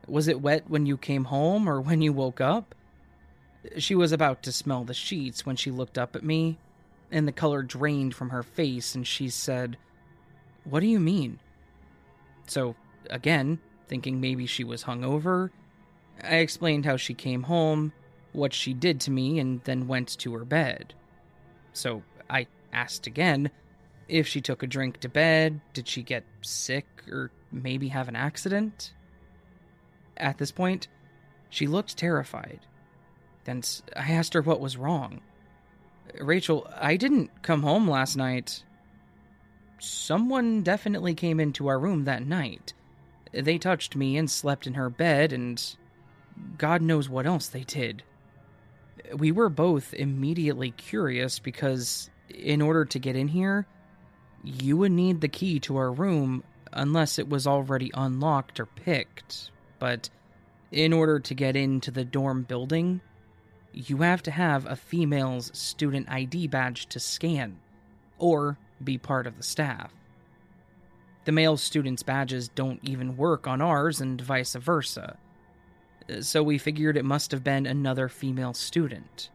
Was 0.07 0.27
it 0.27 0.41
wet 0.41 0.65
when 0.67 0.85
you 0.85 0.97
came 0.97 1.25
home 1.25 1.69
or 1.69 1.79
when 1.79 2.01
you 2.01 2.11
woke 2.11 2.41
up? 2.41 2.75
She 3.77 3.95
was 3.95 4.11
about 4.11 4.43
to 4.43 4.51
smell 4.51 4.83
the 4.83 4.93
sheets 4.93 5.45
when 5.45 5.55
she 5.55 5.71
looked 5.71 5.97
up 5.97 6.15
at 6.15 6.23
me, 6.23 6.57
and 7.11 7.27
the 7.27 7.31
color 7.31 7.61
drained 7.61 8.15
from 8.15 8.29
her 8.29 8.43
face, 8.43 8.95
and 8.95 9.05
she 9.05 9.29
said, 9.29 9.77
What 10.63 10.79
do 10.79 10.87
you 10.87 10.99
mean? 10.99 11.39
So, 12.47 12.75
again, 13.09 13.59
thinking 13.87 14.19
maybe 14.19 14.45
she 14.45 14.63
was 14.63 14.83
hungover, 14.83 15.51
I 16.23 16.37
explained 16.37 16.85
how 16.85 16.97
she 16.97 17.13
came 17.13 17.43
home, 17.43 17.93
what 18.33 18.53
she 18.53 18.73
did 18.73 18.99
to 19.01 19.11
me, 19.11 19.39
and 19.39 19.61
then 19.63 19.87
went 19.87 20.17
to 20.19 20.33
her 20.33 20.45
bed. 20.45 20.93
So, 21.73 22.03
I 22.29 22.47
asked 22.73 23.07
again 23.07 23.51
if 24.07 24.27
she 24.27 24.41
took 24.41 24.61
a 24.61 24.67
drink 24.67 24.99
to 24.99 25.09
bed, 25.09 25.61
did 25.73 25.87
she 25.87 26.03
get 26.03 26.25
sick, 26.41 26.85
or 27.09 27.31
maybe 27.51 27.87
have 27.87 28.07
an 28.07 28.15
accident? 28.15 28.93
At 30.17 30.37
this 30.37 30.51
point, 30.51 30.87
she 31.49 31.67
looked 31.67 31.97
terrified. 31.97 32.59
Then 33.45 33.61
I 33.95 34.11
asked 34.11 34.33
her 34.33 34.41
what 34.41 34.59
was 34.59 34.77
wrong. 34.77 35.21
Rachel, 36.19 36.67
I 36.75 36.97
didn't 36.97 37.41
come 37.41 37.63
home 37.63 37.89
last 37.89 38.15
night. 38.15 38.63
Someone 39.79 40.61
definitely 40.61 41.13
came 41.13 41.39
into 41.39 41.67
our 41.67 41.79
room 41.79 42.03
that 42.03 42.25
night. 42.25 42.73
They 43.31 43.57
touched 43.57 43.95
me 43.95 44.17
and 44.17 44.29
slept 44.29 44.67
in 44.67 44.73
her 44.73 44.89
bed, 44.89 45.33
and 45.33 45.63
God 46.57 46.81
knows 46.81 47.09
what 47.09 47.25
else 47.25 47.47
they 47.47 47.63
did. 47.63 48.03
We 49.15 49.31
were 49.31 49.49
both 49.49 49.93
immediately 49.93 50.71
curious 50.71 51.39
because, 51.39 52.09
in 52.29 52.61
order 52.61 52.85
to 52.85 52.99
get 52.99 53.15
in 53.15 53.29
here, 53.29 53.65
you 54.43 54.77
would 54.77 54.91
need 54.91 55.21
the 55.21 55.27
key 55.27 55.59
to 55.61 55.77
our 55.77 55.91
room 55.91 56.43
unless 56.73 57.19
it 57.19 57.29
was 57.29 57.47
already 57.47 57.91
unlocked 57.93 58.59
or 58.59 58.65
picked. 58.65 59.51
But 59.79 60.09
in 60.71 60.93
order 60.93 61.19
to 61.19 61.33
get 61.33 61.55
into 61.55 61.91
the 61.91 62.05
dorm 62.05 62.43
building, 62.43 63.01
you 63.73 63.97
have 63.97 64.23
to 64.23 64.31
have 64.31 64.65
a 64.65 64.75
female's 64.75 65.51
student 65.57 66.09
ID 66.09 66.47
badge 66.47 66.87
to 66.87 66.99
scan, 66.99 67.59
or 68.17 68.57
be 68.83 68.97
part 68.97 69.27
of 69.27 69.37
the 69.37 69.43
staff. 69.43 69.93
The 71.25 71.31
male 71.31 71.57
students' 71.57 72.03
badges 72.03 72.49
don't 72.49 72.79
even 72.83 73.15
work 73.15 73.47
on 73.47 73.61
ours, 73.61 74.01
and 74.01 74.19
vice 74.19 74.55
versa. 74.55 75.17
Uh, 76.09 76.21
so 76.21 76.41
we 76.41 76.57
figured 76.57 76.97
it 76.97 77.05
must 77.05 77.31
have 77.31 77.43
been 77.43 77.65
another 77.65 78.09
female 78.09 78.53
student. 78.53 79.29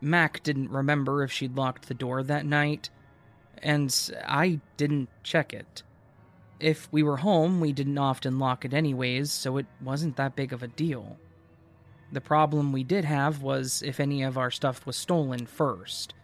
Mac 0.00 0.42
didn't 0.42 0.70
remember 0.70 1.22
if 1.22 1.30
she'd 1.30 1.56
locked 1.56 1.86
the 1.86 1.94
door 1.94 2.22
that 2.22 2.46
night, 2.46 2.90
and 3.62 3.94
I 4.26 4.60
didn't 4.76 5.10
check 5.22 5.52
it. 5.52 5.82
If 6.58 6.88
we 6.92 7.02
were 7.02 7.18
home, 7.18 7.60
we 7.60 7.72
didn't 7.72 7.98
often 7.98 8.38
lock 8.38 8.64
it 8.64 8.74
anyways, 8.74 9.30
so 9.30 9.58
it 9.58 9.66
wasn't 9.80 10.16
that 10.16 10.36
big 10.36 10.52
of 10.52 10.62
a 10.62 10.68
deal. 10.68 11.18
The 12.12 12.20
problem 12.20 12.72
we 12.72 12.84
did 12.84 13.04
have 13.04 13.42
was 13.42 13.82
if 13.82 14.00
any 14.00 14.22
of 14.22 14.36
our 14.36 14.50
stuff 14.50 14.84
was 14.86 14.96
stolen 14.96 15.46
first. 15.46 16.14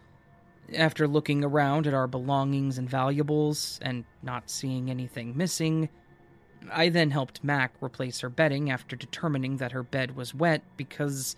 After 0.75 1.07
looking 1.07 1.45
around 1.45 1.87
at 1.87 1.93
our 1.93 2.07
belongings 2.07 2.77
and 2.77 2.89
valuables 2.89 3.79
and 3.81 4.03
not 4.21 4.49
seeing 4.49 4.89
anything 4.89 5.37
missing, 5.37 5.87
I 6.71 6.89
then 6.89 7.11
helped 7.11 7.43
Mac 7.43 7.73
replace 7.81 8.19
her 8.19 8.29
bedding 8.29 8.69
after 8.69 8.95
determining 8.95 9.57
that 9.57 9.71
her 9.71 9.83
bed 9.83 10.15
was 10.15 10.35
wet 10.35 10.63
because 10.75 11.37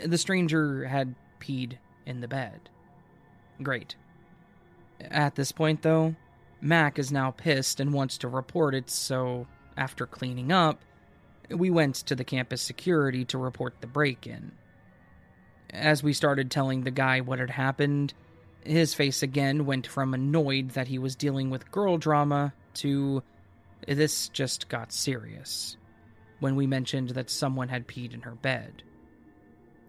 the 0.00 0.16
stranger 0.16 0.86
had 0.86 1.14
peed 1.40 1.78
in 2.06 2.20
the 2.20 2.28
bed. 2.28 2.70
Great. 3.62 3.96
At 5.00 5.34
this 5.34 5.52
point, 5.52 5.82
though, 5.82 6.14
Mac 6.60 6.98
is 6.98 7.12
now 7.12 7.32
pissed 7.32 7.80
and 7.80 7.92
wants 7.92 8.16
to 8.18 8.28
report 8.28 8.74
it, 8.74 8.88
so 8.88 9.46
after 9.76 10.06
cleaning 10.06 10.50
up, 10.50 10.80
we 11.50 11.70
went 11.70 11.96
to 11.96 12.14
the 12.14 12.24
campus 12.24 12.62
security 12.62 13.24
to 13.26 13.38
report 13.38 13.74
the 13.80 13.86
break 13.86 14.26
in. 14.26 14.52
As 15.70 16.02
we 16.02 16.12
started 16.12 16.50
telling 16.50 16.82
the 16.82 16.90
guy 16.90 17.20
what 17.20 17.38
had 17.38 17.50
happened, 17.50 18.14
his 18.64 18.94
face 18.94 19.22
again 19.22 19.66
went 19.66 19.86
from 19.86 20.14
annoyed 20.14 20.70
that 20.70 20.88
he 20.88 20.98
was 20.98 21.16
dealing 21.16 21.50
with 21.50 21.70
girl 21.70 21.98
drama 21.98 22.52
to 22.74 23.22
this 23.86 24.28
just 24.28 24.68
got 24.68 24.92
serious 24.92 25.76
when 26.40 26.56
we 26.56 26.66
mentioned 26.66 27.10
that 27.10 27.30
someone 27.30 27.68
had 27.68 27.86
peed 27.86 28.14
in 28.14 28.22
her 28.22 28.34
bed. 28.34 28.82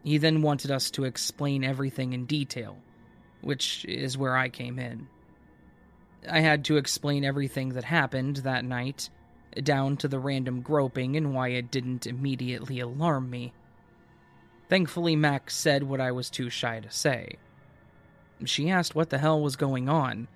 He 0.04 0.18
then 0.18 0.42
wanted 0.42 0.72
us 0.72 0.92
to 0.92 1.04
explain 1.04 1.64
everything 1.64 2.14
in 2.14 2.26
detail, 2.26 2.78
which 3.42 3.86
is 3.86 4.18
where 4.18 4.36
I 4.36 4.50
came 4.50 4.80
in. 4.80 5.08
I 6.30 6.40
had 6.40 6.66
to 6.66 6.78
explain 6.78 7.24
everything 7.24 7.70
that 7.70 7.84
happened 7.84 8.38
that 8.38 8.66
night 8.66 9.10
down 9.64 9.98
to 9.98 10.08
the 10.08 10.20
random 10.20 10.62
groping 10.62 11.16
and 11.16 11.34
why 11.34 11.50
it 11.50 11.72
didn't 11.72 12.08
immediately 12.08 12.80
alarm 12.80 13.30
me. 13.30 13.54
Thankfully, 14.70 15.16
Max 15.16 15.56
said 15.56 15.84
what 15.84 16.00
I 16.00 16.12
was 16.12 16.30
too 16.30 16.50
shy 16.50 16.80
to 16.80 16.92
say. 16.92 17.38
She 18.46 18.70
asked 18.70 18.96
what 18.96 19.10
the 19.10 19.18
hell 19.18 19.42
was 19.42 19.56
going 19.56 19.90
on, 19.90 20.28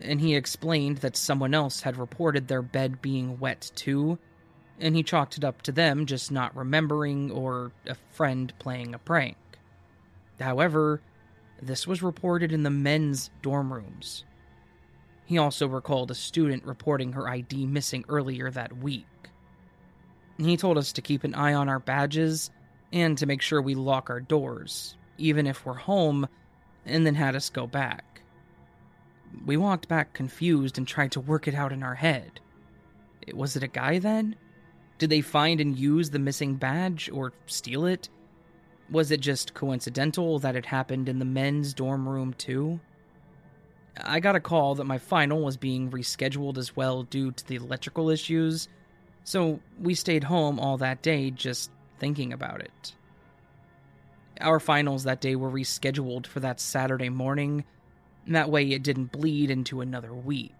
and 0.00 0.20
he 0.20 0.34
explained 0.34 0.98
that 0.98 1.16
someone 1.16 1.54
else 1.54 1.80
had 1.80 1.96
reported 1.96 2.46
their 2.48 2.62
bed 2.62 3.02
being 3.02 3.40
wet 3.40 3.70
too, 3.74 4.18
and 4.78 4.94
he 4.94 5.02
chalked 5.02 5.36
it 5.38 5.44
up 5.44 5.62
to 5.62 5.72
them 5.72 6.06
just 6.06 6.30
not 6.30 6.56
remembering 6.56 7.30
or 7.30 7.72
a 7.86 7.96
friend 8.12 8.52
playing 8.58 8.94
a 8.94 8.98
prank. 8.98 9.36
However, 10.38 11.00
this 11.60 11.86
was 11.86 12.02
reported 12.02 12.52
in 12.52 12.62
the 12.62 12.70
men's 12.70 13.30
dorm 13.42 13.72
rooms. 13.72 14.24
He 15.30 15.38
also 15.38 15.68
recalled 15.68 16.10
a 16.10 16.16
student 16.16 16.66
reporting 16.66 17.12
her 17.12 17.28
ID 17.28 17.64
missing 17.66 18.04
earlier 18.08 18.50
that 18.50 18.78
week. 18.78 19.06
He 20.38 20.56
told 20.56 20.76
us 20.76 20.92
to 20.94 21.02
keep 21.02 21.22
an 21.22 21.36
eye 21.36 21.54
on 21.54 21.68
our 21.68 21.78
badges 21.78 22.50
and 22.92 23.16
to 23.16 23.26
make 23.26 23.40
sure 23.40 23.62
we 23.62 23.76
lock 23.76 24.10
our 24.10 24.18
doors, 24.18 24.96
even 25.18 25.46
if 25.46 25.64
we're 25.64 25.74
home, 25.74 26.26
and 26.84 27.06
then 27.06 27.14
had 27.14 27.36
us 27.36 27.48
go 27.48 27.68
back. 27.68 28.22
We 29.46 29.56
walked 29.56 29.86
back 29.86 30.14
confused 30.14 30.78
and 30.78 30.88
tried 30.88 31.12
to 31.12 31.20
work 31.20 31.46
it 31.46 31.54
out 31.54 31.70
in 31.70 31.84
our 31.84 31.94
head. 31.94 32.40
Eh, 33.28 33.30
was 33.32 33.54
it 33.54 33.62
a 33.62 33.68
guy 33.68 34.00
then? 34.00 34.34
Did 34.98 35.10
they 35.10 35.20
find 35.20 35.60
and 35.60 35.78
use 35.78 36.10
the 36.10 36.18
missing 36.18 36.56
badge 36.56 37.08
or 37.08 37.32
steal 37.46 37.86
it? 37.86 38.08
Was 38.90 39.12
it 39.12 39.20
just 39.20 39.54
coincidental 39.54 40.40
that 40.40 40.56
it 40.56 40.66
happened 40.66 41.08
in 41.08 41.20
the 41.20 41.24
men's 41.24 41.72
dorm 41.72 42.08
room 42.08 42.34
too? 42.34 42.80
I 44.04 44.20
got 44.20 44.36
a 44.36 44.40
call 44.40 44.76
that 44.76 44.84
my 44.84 44.98
final 44.98 45.42
was 45.42 45.56
being 45.56 45.90
rescheduled 45.90 46.58
as 46.58 46.76
well 46.76 47.02
due 47.02 47.32
to 47.32 47.46
the 47.46 47.56
electrical 47.56 48.10
issues, 48.10 48.68
so 49.24 49.60
we 49.80 49.94
stayed 49.94 50.24
home 50.24 50.58
all 50.58 50.76
that 50.78 51.02
day 51.02 51.30
just 51.30 51.70
thinking 51.98 52.32
about 52.32 52.60
it. 52.60 52.94
Our 54.40 54.60
finals 54.60 55.04
that 55.04 55.20
day 55.20 55.36
were 55.36 55.50
rescheduled 55.50 56.26
for 56.26 56.40
that 56.40 56.60
Saturday 56.60 57.10
morning. 57.10 57.64
That 58.26 58.50
way, 58.50 58.70
it 58.70 58.82
didn't 58.82 59.12
bleed 59.12 59.50
into 59.50 59.80
another 59.80 60.14
week. 60.14 60.52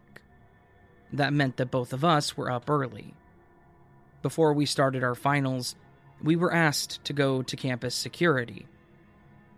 That 1.13 1.33
meant 1.33 1.57
that 1.57 1.71
both 1.71 1.93
of 1.93 2.05
us 2.05 2.37
were 2.37 2.51
up 2.51 2.69
early. 2.69 3.15
Before 4.23 4.53
we 4.53 4.67
started 4.67 5.03
our 5.03 5.15
finals, 5.15 5.75
we 6.23 6.37
were 6.37 6.53
asked 6.53 7.03
to 7.05 7.13
go 7.13 7.43
to 7.43 7.57
campus 7.57 7.95
security. 7.95 8.67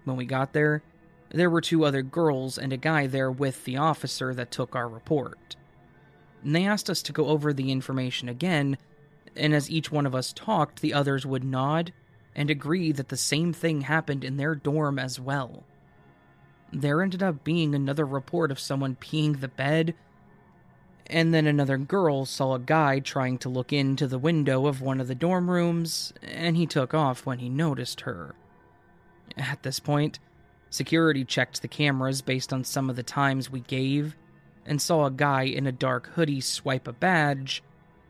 When 0.04 0.16
we 0.16 0.24
got 0.24 0.52
there, 0.52 0.82
there 1.32 1.50
were 1.50 1.60
two 1.60 1.84
other 1.84 2.02
girls 2.02 2.58
and 2.58 2.72
a 2.72 2.76
guy 2.76 3.06
there 3.06 3.30
with 3.30 3.64
the 3.64 3.76
officer 3.76 4.34
that 4.34 4.50
took 4.50 4.76
our 4.76 4.88
report. 4.88 5.56
And 6.44 6.54
they 6.54 6.66
asked 6.66 6.90
us 6.90 7.02
to 7.02 7.12
go 7.12 7.26
over 7.26 7.52
the 7.52 7.70
information 7.70 8.28
again, 8.28 8.76
and 9.36 9.54
as 9.54 9.70
each 9.70 9.90
one 9.90 10.06
of 10.06 10.14
us 10.14 10.32
talked, 10.32 10.80
the 10.80 10.92
others 10.92 11.24
would 11.24 11.44
nod 11.44 11.92
and 12.34 12.50
agree 12.50 12.92
that 12.92 13.08
the 13.08 13.16
same 13.16 13.52
thing 13.52 13.82
happened 13.82 14.24
in 14.24 14.36
their 14.36 14.54
dorm 14.54 14.98
as 14.98 15.18
well. 15.18 15.64
There 16.72 17.02
ended 17.02 17.22
up 17.22 17.44
being 17.44 17.74
another 17.74 18.06
report 18.06 18.50
of 18.50 18.58
someone 18.58 18.96
peeing 18.96 19.40
the 19.40 19.48
bed, 19.48 19.94
and 21.06 21.34
then 21.34 21.46
another 21.46 21.76
girl 21.76 22.24
saw 22.24 22.54
a 22.54 22.58
guy 22.58 22.98
trying 22.98 23.38
to 23.38 23.48
look 23.48 23.72
into 23.72 24.06
the 24.06 24.18
window 24.18 24.66
of 24.66 24.80
one 24.80 25.00
of 25.00 25.08
the 25.08 25.14
dorm 25.14 25.50
rooms, 25.50 26.12
and 26.22 26.56
he 26.56 26.66
took 26.66 26.94
off 26.94 27.26
when 27.26 27.38
he 27.38 27.48
noticed 27.48 28.02
her. 28.02 28.34
At 29.36 29.62
this 29.62 29.80
point, 29.80 30.18
security 30.72 31.22
checked 31.22 31.60
the 31.60 31.68
cameras 31.68 32.22
based 32.22 32.52
on 32.52 32.64
some 32.64 32.88
of 32.88 32.96
the 32.96 33.02
times 33.02 33.50
we 33.50 33.60
gave 33.60 34.16
and 34.64 34.80
saw 34.80 35.04
a 35.04 35.10
guy 35.10 35.42
in 35.42 35.66
a 35.66 35.72
dark 35.72 36.06
hoodie 36.14 36.40
swipe 36.40 36.88
a 36.88 36.92
badge 36.92 37.62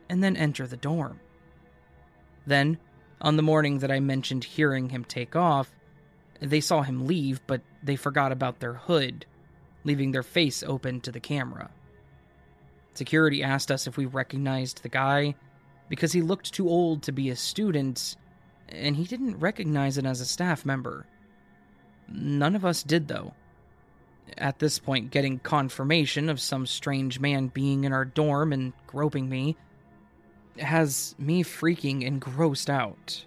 and 0.09 0.23
then 0.23 0.37
enter 0.37 0.67
the 0.67 0.77
dorm. 0.77 1.19
Then, 2.47 2.79
on 3.21 3.37
the 3.37 3.43
morning 3.43 3.81
that 3.81 3.91
I 3.91 3.99
mentioned 3.99 4.45
hearing 4.45 4.91
him 4.91 5.05
take 5.05 5.35
off, 5.35 5.75
they 6.41 6.61
saw 6.61 6.83
him 6.83 7.07
leave, 7.07 7.45
but 7.47 7.63
they 7.83 7.97
forgot 7.97 8.31
about 8.31 8.61
their 8.61 8.75
hood, 8.75 9.27
leaving 9.83 10.13
their 10.13 10.23
face 10.23 10.63
open 10.63 11.01
to 11.01 11.13
the 11.13 11.21
camera. 11.21 11.71
Security 12.95 13.43
asked 13.43 13.73
us 13.73 13.87
if 13.87 13.97
we 13.97 14.07
recognized 14.07 14.83
the 14.83 14.89
guy 14.89 15.35
because 15.89 16.13
he 16.13 16.23
looked 16.23 16.53
too 16.53 16.69
old 16.69 17.03
to 17.03 17.13
be 17.13 17.31
a 17.31 17.37
student, 17.37 18.17
and 18.69 18.95
he 18.95 19.05
didn't 19.05 19.41
recognize 19.41 19.99
it 19.99 20.07
as 20.07 20.21
a 20.21 20.27
staff 20.27 20.65
member. 20.65 21.07
None 22.13 22.55
of 22.55 22.65
us 22.65 22.83
did, 22.83 23.09
though. 23.09 23.35
At 24.39 24.59
this 24.59 24.79
point, 24.79 25.11
getting 25.11 25.39
confirmation 25.39 26.29
of 26.29 26.41
some 26.41 26.67
strange 26.67 27.21
man 27.21 27.49
being 27.49 27.85
in 27.85 27.93
our 27.93 28.05
dorm 28.05 28.53
and 28.53 28.73
groping 28.87 29.29
me 29.29 29.57
has 30.59 31.15
me 31.19 31.43
freaking 31.43 32.07
and 32.07 32.21
grossed 32.21 32.69
out. 32.69 33.25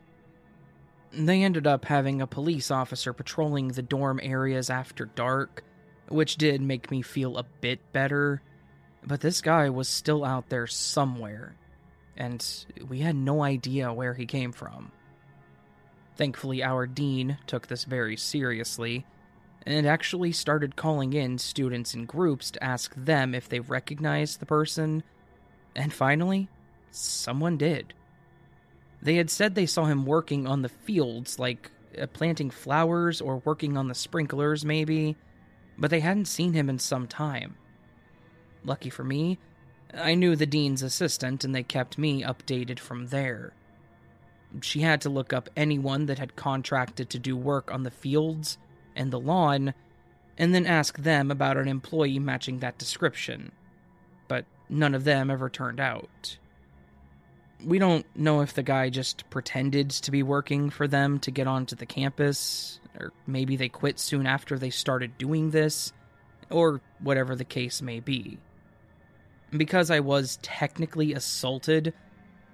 They 1.12 1.44
ended 1.44 1.66
up 1.66 1.86
having 1.86 2.22
a 2.22 2.28
police 2.28 2.72
officer 2.72 3.14
patrolling 3.14 3.70
the 3.70 3.82
dorm 3.82 4.20
areas 4.22 4.70
after 4.70 5.06
dark, 5.06 5.64
which 6.08 6.36
did 6.36 6.62
make 6.62 6.92
me 6.92 7.02
feel 7.02 7.38
a 7.38 7.46
bit 7.62 7.80
better, 7.94 8.42
but 9.06 9.22
this 9.22 9.42
guy 9.42 9.70
was 9.70 9.88
still 9.88 10.26
out 10.26 10.50
there 10.50 10.68
somewhere, 10.68 11.56
and 12.18 12.46
we 12.88 13.00
had 13.00 13.16
no 13.16 13.44
idea 13.44 13.94
where 13.94 14.14
he 14.14 14.26
came 14.26 14.52
from. 14.52 14.92
Thankfully, 16.16 16.64
our 16.64 16.88
dean 16.88 17.38
took 17.46 17.68
this 17.68 17.84
very 17.84 18.16
seriously 18.16 19.06
and 19.66 19.88
actually 19.88 20.32
started 20.32 20.76
calling 20.76 21.14
in 21.14 21.38
students 21.38 21.94
in 21.94 22.06
groups 22.06 22.52
to 22.52 22.64
ask 22.64 22.94
them 22.96 23.34
if 23.34 23.50
they 23.50 23.60
recognized 23.60 24.40
the 24.40 24.46
person, 24.46 25.04
and 25.76 25.92
finally, 25.92 26.48
someone 26.92 27.58
did. 27.58 27.94
They 29.02 29.16
had 29.16 29.30
said 29.30 29.56
they 29.56 29.66
saw 29.66 29.86
him 29.86 30.06
working 30.06 30.48
on 30.48 30.62
the 30.62 30.70
fields, 30.70 31.40
like 31.40 31.72
uh, 32.00 32.08
planting 32.08 32.50
flowers 32.50 33.22
or 33.22 33.42
working 33.44 33.76
on 33.76 33.88
the 33.88 33.96
sprinklers, 33.96 34.64
maybe, 34.64 35.16
but 35.78 35.90
they 35.90 36.00
hadn't 36.00 36.26
seen 36.26 36.54
him 36.54 36.70
in 36.70 36.80
some 36.80 37.08
time. 37.08 37.56
Lucky 38.64 38.90
for 38.90 39.04
me, 39.04 39.40
I 39.94 40.16
knew 40.16 40.36
the 40.36 40.46
dean's 40.46 40.82
assistant 40.84 41.44
and 41.44 41.54
they 41.54 41.64
kept 41.64 41.98
me 41.98 42.24
updated 42.24 42.80
from 42.80 43.08
there. 43.08 43.54
She 44.62 44.82
had 44.82 45.02
to 45.02 45.10
look 45.10 45.34
up 45.34 45.50
anyone 45.56 46.06
that 46.08 46.20
had 46.20 46.36
contracted 46.36 47.10
to 47.10 47.20
do 47.20 47.36
work 47.36 47.72
on 47.72 47.84
the 47.84 47.92
fields 47.92 48.58
and 48.96 49.12
the 49.12 49.20
lawn, 49.20 49.74
and 50.38 50.54
then 50.54 50.66
ask 50.66 50.98
them 50.98 51.32
about 51.32 51.58
an 51.58 51.68
employee 51.68 52.20
matching 52.20 52.60
that 52.60 52.78
description. 52.78 53.52
But 54.28 54.46
none 54.70 54.96
of 54.96 55.04
them 55.04 55.30
ever 55.30 55.50
turned 55.50 55.80
out 55.80 56.38
we 57.64 57.80
don't 57.80 58.06
know 58.16 58.42
if 58.42 58.54
the 58.54 58.64
guy 58.64 58.90
just 58.90 59.30
pretended 59.30 59.90
to 59.90 60.12
be 60.12 60.24
working 60.24 60.70
for 60.70 60.88
them 60.88 61.20
to 61.20 61.32
get 61.32 61.48
onto 61.48 61.76
the 61.76 61.86
campus, 61.86 62.80
or 63.00 63.12
maybe 63.26 63.56
they 63.56 63.70
quit 63.70 64.00
soon 64.00 64.28
after 64.28 64.58
they 64.58 64.70
started 64.70 65.18
doing 65.18 65.52
this, 65.52 65.94
or 66.50 66.82
whatever 67.00 67.36
the 67.36 67.46
case 67.46 67.82
may 67.82 68.00
be. 68.00 68.38
Because 69.52 69.90
I 69.90 70.00
was 70.00 70.40
technically 70.42 71.14
assaulted, 71.14 71.94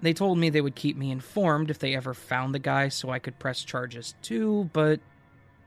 they 0.02 0.12
told 0.12 0.36
me 0.38 0.50
they 0.50 0.60
would 0.60 0.74
keep 0.74 0.96
me 0.96 1.10
informed 1.10 1.70
if 1.70 1.78
they 1.78 1.94
ever 1.94 2.12
found 2.12 2.54
the 2.54 2.58
guy 2.58 2.88
so 2.88 3.10
I 3.10 3.18
could 3.18 3.38
press 3.38 3.64
charges 3.64 4.14
too, 4.20 4.68
but 4.72 5.00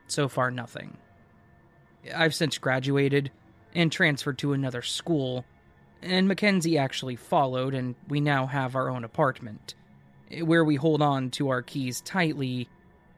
so 0.07 0.27
far 0.27 0.51
nothing. 0.51 0.97
I've 2.13 2.35
since 2.35 2.57
graduated 2.57 3.31
and 3.73 3.91
transferred 3.91 4.37
to 4.39 4.53
another 4.53 4.81
school 4.83 5.45
and 6.05 6.27
Mackenzie 6.27 6.77
actually 6.77 7.15
followed, 7.15 7.73
and 7.73 7.95
we 8.07 8.19
now 8.19 8.45
have 8.45 8.75
our 8.75 8.89
own 8.89 9.03
apartment, 9.03 9.73
where 10.41 10.63
we 10.63 10.75
hold 10.75 11.01
on 11.01 11.31
to 11.31 11.49
our 11.49 11.63
keys 11.63 12.01
tightly 12.01 12.69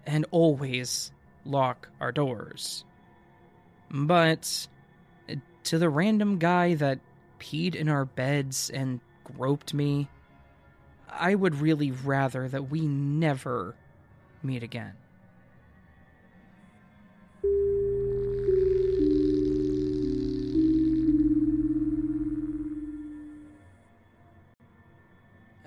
and 0.05 0.25
always 0.31 1.11
lock 1.45 1.89
our 1.99 2.13
doors. 2.13 2.85
But 3.91 4.67
to 5.65 5.77
the 5.77 5.89
random 5.89 6.39
guy 6.39 6.75
that 6.75 6.99
peed 7.39 7.75
in 7.75 7.89
our 7.89 8.05
beds 8.05 8.69
and 8.69 9.01
groped 9.23 9.73
me, 9.73 10.07
I 11.19 11.35
would 11.35 11.55
really 11.55 11.91
rather 11.91 12.47
that 12.47 12.69
we 12.69 12.81
never 12.81 13.75
meet 14.43 14.63
again. 14.63 14.93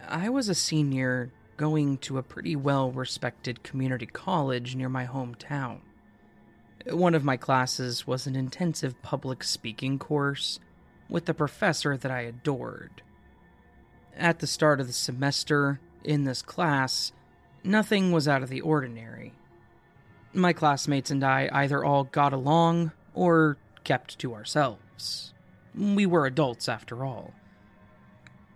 I 0.09 0.29
was 0.29 0.49
a 0.49 0.55
senior 0.55 1.31
going 1.57 1.99
to 1.99 2.19
a 2.19 2.23
pretty 2.23 2.57
well 2.57 2.91
respected 2.91 3.63
community 3.63 4.07
college 4.07 4.75
near 4.75 4.89
my 4.89 5.07
hometown. 5.07 5.81
One 6.87 7.15
of 7.15 7.23
my 7.23 7.37
classes 7.37 8.07
was 8.07 8.27
an 8.27 8.35
intensive 8.35 9.01
public 9.03 9.45
speaking 9.45 9.99
course 9.99 10.59
with 11.09 11.29
a 11.29 11.35
professor 11.35 11.97
that 11.97 12.11
I 12.11 12.23
adored. 12.23 13.03
At 14.21 14.41
the 14.41 14.47
start 14.47 14.81
of 14.81 14.87
the 14.87 14.93
semester, 14.93 15.81
in 16.05 16.25
this 16.25 16.43
class, 16.43 17.11
nothing 17.65 18.13
was 18.13 18.29
out 18.29 18.43
of 18.43 18.51
the 18.51 18.61
ordinary. 18.61 19.33
My 20.35 20.53
classmates 20.53 21.11
and 21.11 21.25
I 21.25 21.49
either 21.51 21.83
all 21.83 22.05
got 22.05 22.35
along 22.35 22.93
or 23.15 23.57
kept 23.83 24.19
to 24.19 24.35
ourselves. 24.35 25.33
We 25.75 26.05
were 26.05 26.27
adults 26.27 26.69
after 26.69 27.03
all. 27.03 27.33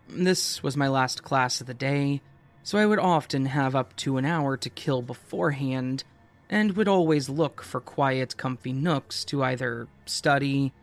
This 0.07 0.63
was 0.63 0.77
my 0.77 0.89
last 0.89 1.23
class 1.23 1.63
of 1.63 1.67
the 1.67 1.73
day, 1.73 2.21
so 2.63 2.77
I 2.77 2.85
would 2.85 2.99
often 2.99 3.47
have 3.47 3.75
up 3.75 3.97
to 3.97 4.19
an 4.19 4.27
hour 4.27 4.59
to 4.59 4.69
kill 4.69 5.01
beforehand, 5.01 6.05
and 6.51 6.77
would 6.77 6.89
always 6.89 7.31
look 7.31 7.63
for 7.63 7.81
quiet, 7.81 8.37
comfy 8.37 8.75
nooks 8.75 9.25
to 9.25 9.43
either 9.43 9.89
study, 10.05 10.75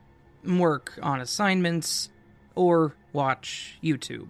work 0.43 0.97
on 1.03 1.21
assignments, 1.21 2.09
or 2.55 2.95
watch 3.13 3.77
YouTube. 3.83 4.29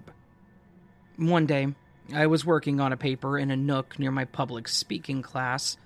One 1.17 1.45
day, 1.45 1.67
I 2.13 2.27
was 2.27 2.45
working 2.45 2.79
on 2.79 2.93
a 2.93 2.97
paper 2.97 3.37
in 3.37 3.51
a 3.51 3.57
nook 3.57 3.99
near 3.99 4.11
my 4.11 4.25
public 4.25 4.67
speaking 4.67 5.21
class 5.21 5.77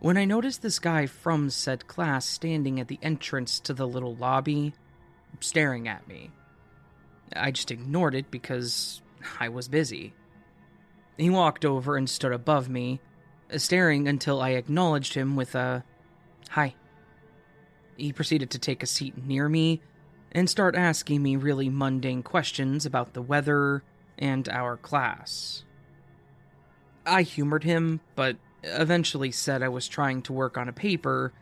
when 0.00 0.16
I 0.16 0.24
noticed 0.24 0.62
this 0.62 0.78
guy 0.78 1.06
from 1.06 1.50
said 1.50 1.86
class 1.88 2.24
standing 2.24 2.78
at 2.78 2.88
the 2.88 2.98
entrance 3.02 3.58
to 3.60 3.74
the 3.74 3.86
little 3.86 4.14
lobby, 4.14 4.72
staring 5.40 5.88
at 5.88 6.06
me. 6.06 6.30
I 7.34 7.50
just 7.50 7.70
ignored 7.70 8.14
it 8.14 8.30
because 8.30 9.02
I 9.40 9.48
was 9.48 9.68
busy. 9.68 10.14
He 11.16 11.30
walked 11.30 11.64
over 11.64 11.96
and 11.96 12.08
stood 12.08 12.32
above 12.32 12.68
me, 12.68 13.00
staring 13.56 14.06
until 14.06 14.40
I 14.40 14.50
acknowledged 14.50 15.14
him 15.14 15.34
with 15.34 15.54
a 15.54 15.84
hi. 16.50 16.74
He 17.96 18.12
proceeded 18.12 18.50
to 18.50 18.58
take 18.58 18.82
a 18.82 18.86
seat 18.86 19.18
near 19.26 19.48
me 19.48 19.82
and 20.30 20.48
start 20.48 20.76
asking 20.76 21.22
me 21.22 21.34
really 21.36 21.68
mundane 21.68 22.22
questions 22.22 22.86
about 22.86 23.14
the 23.14 23.22
weather 23.22 23.82
and 24.18 24.48
our 24.48 24.76
class. 24.76 25.64
I 27.06 27.22
humored 27.22 27.64
him, 27.64 28.00
but 28.14 28.36
eventually 28.62 29.30
said 29.30 29.62
I 29.62 29.68
was 29.68 29.88
trying 29.88 30.22
to 30.22 30.32
work 30.32 30.58
on 30.58 30.68
a 30.68 30.72
paper 30.72 31.32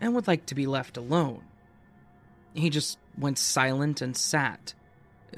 and 0.00 0.14
would 0.14 0.26
like 0.26 0.46
to 0.46 0.54
be 0.54 0.66
left 0.66 0.96
alone. 0.96 1.42
He 2.54 2.70
just 2.70 2.98
went 3.18 3.38
silent 3.38 4.00
and 4.00 4.16
sat, 4.16 4.74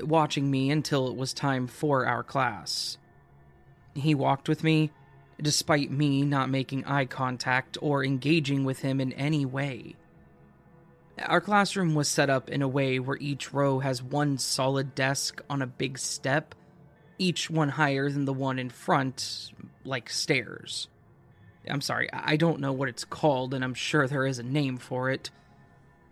watching 0.00 0.50
me 0.50 0.70
until 0.70 1.08
it 1.08 1.16
was 1.16 1.34
time 1.34 1.66
for 1.66 2.06
our 2.06 2.22
class. 2.22 2.96
He 3.94 4.14
walked 4.14 4.48
with 4.48 4.62
me, 4.62 4.90
despite 5.40 5.90
me 5.90 6.22
not 6.22 6.48
making 6.48 6.84
eye 6.84 7.06
contact 7.06 7.76
or 7.82 8.04
engaging 8.04 8.64
with 8.64 8.80
him 8.80 9.00
in 9.00 9.12
any 9.14 9.44
way. 9.44 9.96
Our 11.26 11.40
classroom 11.40 11.94
was 11.94 12.08
set 12.08 12.30
up 12.30 12.48
in 12.48 12.62
a 12.62 12.68
way 12.68 12.98
where 12.98 13.18
each 13.18 13.52
row 13.52 13.80
has 13.80 14.02
one 14.02 14.38
solid 14.38 14.94
desk 14.94 15.40
on 15.50 15.60
a 15.60 15.66
big 15.66 15.98
step, 15.98 16.54
each 17.22 17.48
one 17.48 17.70
higher 17.70 18.10
than 18.10 18.24
the 18.24 18.32
one 18.32 18.58
in 18.58 18.68
front, 18.68 19.52
like 19.84 20.10
stairs. 20.10 20.88
I'm 21.68 21.80
sorry, 21.80 22.08
I 22.12 22.36
don't 22.36 22.60
know 22.60 22.72
what 22.72 22.88
it's 22.88 23.04
called, 23.04 23.54
and 23.54 23.62
I'm 23.62 23.74
sure 23.74 24.08
there 24.08 24.26
is 24.26 24.40
a 24.40 24.42
name 24.42 24.76
for 24.78 25.10
it. 25.10 25.30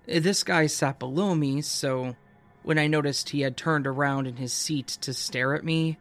This 0.07 0.45
guy 0.45 0.67
sat 0.67 0.99
below 0.99 1.35
me, 1.35 1.61
so 1.61 2.15
when 2.63 2.79
I 2.79 2.87
noticed 2.87 3.31
he 3.31 3.41
had 3.41 3.57
turned 3.57 3.87
around 3.87 4.27
in 4.27 4.37
his 4.37 4.53
seat 4.53 4.87
to 5.03 5.13
stare 5.13 5.55
at 5.55 5.65
me, 5.65 5.99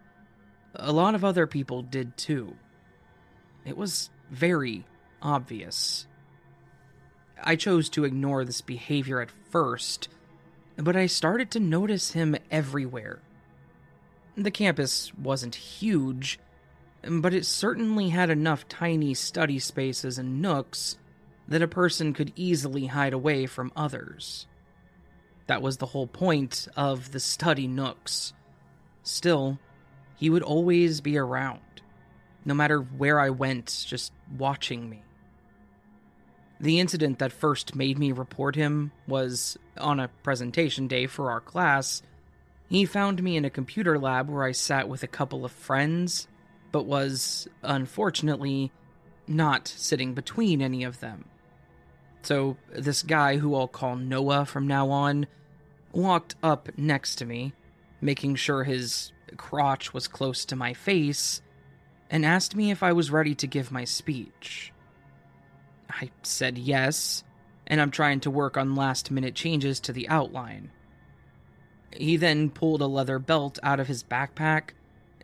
a 0.76 0.92
lot 0.92 1.16
of 1.16 1.26
other 1.26 1.48
people 1.48 1.82
did 1.82 2.16
too. 2.16 2.56
It 3.66 3.76
was 3.76 4.12
very 4.30 4.86
obvious. 5.22 6.06
I 7.44 7.56
chose 7.56 7.90
to 7.90 8.06
ignore 8.06 8.46
this 8.46 8.62
behavior 8.62 9.22
at 9.22 9.32
first, 9.50 10.10
but 10.78 10.96
I 10.96 11.08
started 11.08 11.50
to 11.52 11.60
notice 11.60 12.12
him 12.12 12.36
everywhere. 12.52 13.20
The 14.40 14.52
campus 14.52 15.14
wasn't 15.16 15.56
huge, 15.56 16.40
but 17.06 17.34
it 17.34 17.46
certainly 17.46 18.08
had 18.08 18.30
enough 18.30 18.70
tiny 18.70 19.14
study 19.14 19.60
spaces 19.60 20.18
and 20.18 20.42
nooks 20.42 20.98
that 21.50 21.62
a 21.62 21.68
person 21.68 22.14
could 22.14 22.32
easily 22.38 22.86
hide 22.86 23.12
away 23.12 23.48
from 23.48 23.74
others. 23.76 24.48
That 25.48 25.62
was 25.62 25.76
the 25.76 25.88
whole 25.88 26.08
point 26.08 26.70
of 26.78 27.12
the 27.12 27.20
study 27.20 27.68
nooks. 27.68 28.32
Still, 29.04 29.60
he 30.16 30.30
would 30.30 30.44
always 30.44 31.02
be 31.02 31.18
around, 31.18 31.82
no 32.46 32.54
matter 32.54 32.80
where 32.80 33.20
I 33.20 33.32
went, 33.32 33.84
just 33.90 34.14
watching 34.38 34.90
me. 34.90 35.04
The 36.62 36.80
incident 36.80 37.20
that 37.20 37.34
first 37.34 37.76
made 37.76 38.00
me 38.00 38.14
report 38.14 38.56
him 38.56 38.94
was 39.06 39.58
on 39.78 40.00
a 40.00 40.08
presentation 40.24 40.88
day 40.88 41.08
for 41.08 41.30
our 41.30 41.42
class. 41.42 42.02
He 42.70 42.86
found 42.86 43.24
me 43.24 43.36
in 43.36 43.46
a 43.46 43.50
computer 43.50 43.98
lab 43.98 44.30
where 44.30 44.44
I 44.44 44.52
sat 44.52 44.88
with 44.88 45.02
a 45.02 45.08
couple 45.08 45.44
of 45.44 45.52
friends, 45.52 46.28
but 46.72 46.86
was, 46.86 47.48
unfortunately, 47.64 48.72
not 49.28 49.68
sitting 49.68 50.14
between 50.14 50.62
any 50.62 50.84
of 50.84 51.00
them. 51.00 51.26
So, 52.22 52.58
this 52.72 53.02
guy, 53.02 53.38
who 53.38 53.56
I'll 53.56 53.68
call 53.68 53.96
Noah 53.96 54.46
from 54.46 54.68
now 54.68 54.92
on, 54.92 55.26
walked 55.94 56.36
up 56.44 56.70
next 56.78 57.16
to 57.16 57.26
me, 57.26 57.54
making 58.02 58.36
sure 58.36 58.64
his 58.64 59.14
crotch 59.36 59.92
was 59.92 60.08
close 60.08 60.46
to 60.46 60.56
my 60.56 60.76
face, 60.76 61.42
and 62.12 62.24
asked 62.24 62.56
me 62.56 62.70
if 62.70 62.84
I 62.84 62.94
was 62.94 63.10
ready 63.10 63.34
to 63.36 63.48
give 63.48 63.72
my 63.72 63.84
speech. 63.84 64.72
I 65.90 66.12
said 66.22 66.60
yes, 66.60 67.24
and 67.66 67.82
I'm 67.82 67.92
trying 67.92 68.20
to 68.22 68.32
work 68.32 68.58
on 68.58 68.76
last 68.76 69.10
minute 69.10 69.34
changes 69.34 69.80
to 69.82 69.94
the 69.94 70.08
outline. 70.08 70.70
He 71.96 72.18
then 72.18 72.50
pulled 72.50 72.82
a 72.82 72.88
leather 72.88 73.20
belt 73.20 73.60
out 73.64 73.80
of 73.80 73.88
his 73.88 74.04
backpack 74.04 74.72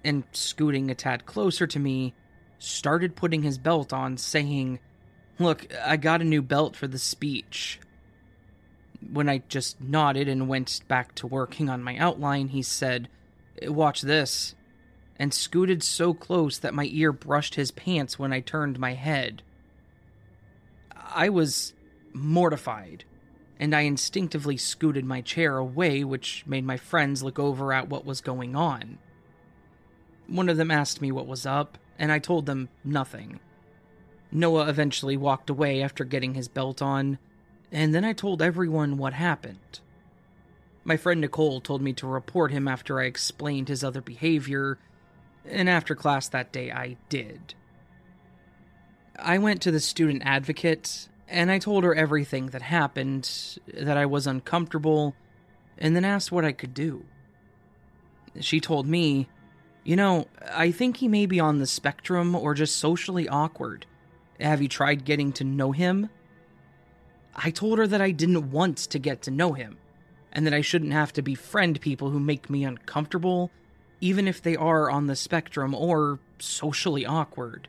and, 0.03 0.23
scooting 0.31 0.89
a 0.89 0.95
tad 0.95 1.25
closer 1.25 1.67
to 1.67 1.79
me, 1.79 2.13
started 2.59 3.15
putting 3.15 3.43
his 3.43 3.57
belt 3.57 3.93
on, 3.93 4.17
saying, 4.17 4.79
Look, 5.39 5.67
I 5.83 5.97
got 5.97 6.21
a 6.21 6.25
new 6.25 6.41
belt 6.41 6.75
for 6.75 6.87
the 6.87 6.99
speech. 6.99 7.79
When 9.11 9.29
I 9.29 9.43
just 9.49 9.79
nodded 9.81 10.27
and 10.27 10.47
went 10.47 10.81
back 10.87 11.13
to 11.15 11.27
working 11.27 11.69
on 11.69 11.83
my 11.83 11.97
outline, 11.97 12.49
he 12.49 12.61
said, 12.61 13.09
Watch 13.63 14.01
this, 14.01 14.55
and 15.17 15.33
scooted 15.33 15.83
so 15.83 16.13
close 16.13 16.57
that 16.57 16.73
my 16.73 16.87
ear 16.91 17.11
brushed 17.11 17.55
his 17.55 17.71
pants 17.71 18.17
when 18.17 18.33
I 18.33 18.39
turned 18.39 18.79
my 18.79 18.93
head. 18.93 19.43
I 20.95 21.29
was 21.29 21.73
mortified, 22.13 23.05
and 23.59 23.75
I 23.75 23.81
instinctively 23.81 24.57
scooted 24.57 25.05
my 25.05 25.21
chair 25.21 25.57
away, 25.57 26.03
which 26.03 26.43
made 26.45 26.65
my 26.65 26.77
friends 26.77 27.23
look 27.23 27.39
over 27.39 27.71
at 27.71 27.89
what 27.89 28.05
was 28.05 28.21
going 28.21 28.55
on. 28.55 28.97
One 30.27 30.49
of 30.49 30.57
them 30.57 30.71
asked 30.71 31.01
me 31.01 31.11
what 31.11 31.27
was 31.27 31.45
up, 31.45 31.77
and 31.97 32.11
I 32.11 32.19
told 32.19 32.45
them 32.45 32.69
nothing. 32.83 33.39
Noah 34.31 34.67
eventually 34.67 35.15
walked 35.15 35.49
away 35.49 35.81
after 35.81 36.03
getting 36.03 36.33
his 36.33 36.47
belt 36.47 36.81
on, 36.81 37.17
and 37.71 37.95
then 37.95 38.03
I 38.03 38.13
told 38.13 38.41
everyone 38.41 38.97
what 38.97 39.13
happened. 39.13 39.79
My 40.83 40.97
friend 40.97 41.21
Nicole 41.21 41.61
told 41.61 41.81
me 41.81 41.93
to 41.93 42.07
report 42.07 42.51
him 42.51 42.67
after 42.67 42.99
I 42.99 43.05
explained 43.05 43.69
his 43.69 43.83
other 43.83 44.01
behavior, 44.01 44.77
and 45.45 45.69
after 45.69 45.95
class 45.95 46.27
that 46.29 46.51
day 46.51 46.71
I 46.71 46.97
did. 47.09 47.53
I 49.17 49.37
went 49.37 49.61
to 49.61 49.71
the 49.71 49.79
student 49.79 50.23
advocate 50.25 51.07
and 51.27 51.51
I 51.51 51.59
told 51.59 51.83
her 51.83 51.95
everything 51.95 52.47
that 52.47 52.61
happened, 52.61 53.57
that 53.73 53.97
I 53.97 54.05
was 54.05 54.27
uncomfortable, 54.27 55.15
and 55.77 55.95
then 55.95 56.05
asked 56.05 56.31
what 56.31 56.45
I 56.45 56.51
could 56.51 56.73
do. 56.73 57.05
She 58.39 58.59
told 58.59 58.87
me, 58.87 59.27
You 59.83 59.95
know, 59.95 60.27
I 60.53 60.71
think 60.71 60.97
he 60.97 61.07
may 61.07 61.25
be 61.25 61.39
on 61.39 61.59
the 61.59 61.67
spectrum 61.67 62.35
or 62.35 62.53
just 62.53 62.77
socially 62.77 63.27
awkward. 63.27 63.85
Have 64.39 64.61
you 64.61 64.67
tried 64.67 65.05
getting 65.05 65.31
to 65.33 65.43
know 65.43 65.71
him? 65.71 66.09
I 67.35 67.51
told 67.51 67.79
her 67.79 67.87
that 67.87 68.01
I 68.01 68.11
didn't 68.11 68.51
want 68.51 68.77
to 68.77 68.99
get 68.99 69.21
to 69.23 69.31
know 69.31 69.53
him, 69.53 69.77
and 70.31 70.45
that 70.45 70.53
I 70.53 70.61
shouldn't 70.61 70.93
have 70.93 71.11
to 71.13 71.21
befriend 71.21 71.81
people 71.81 72.09
who 72.11 72.19
make 72.19 72.49
me 72.49 72.63
uncomfortable, 72.63 73.51
even 73.99 74.27
if 74.27 74.41
they 74.41 74.55
are 74.55 74.89
on 74.89 75.07
the 75.07 75.15
spectrum 75.15 75.73
or 75.73 76.19
socially 76.39 77.05
awkward. 77.05 77.67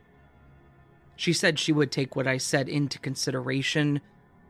She 1.17 1.33
said 1.33 1.57
she 1.57 1.73
would 1.73 1.91
take 1.91 2.15
what 2.15 2.27
I 2.27 2.37
said 2.37 2.69
into 2.69 2.99
consideration, 2.99 4.01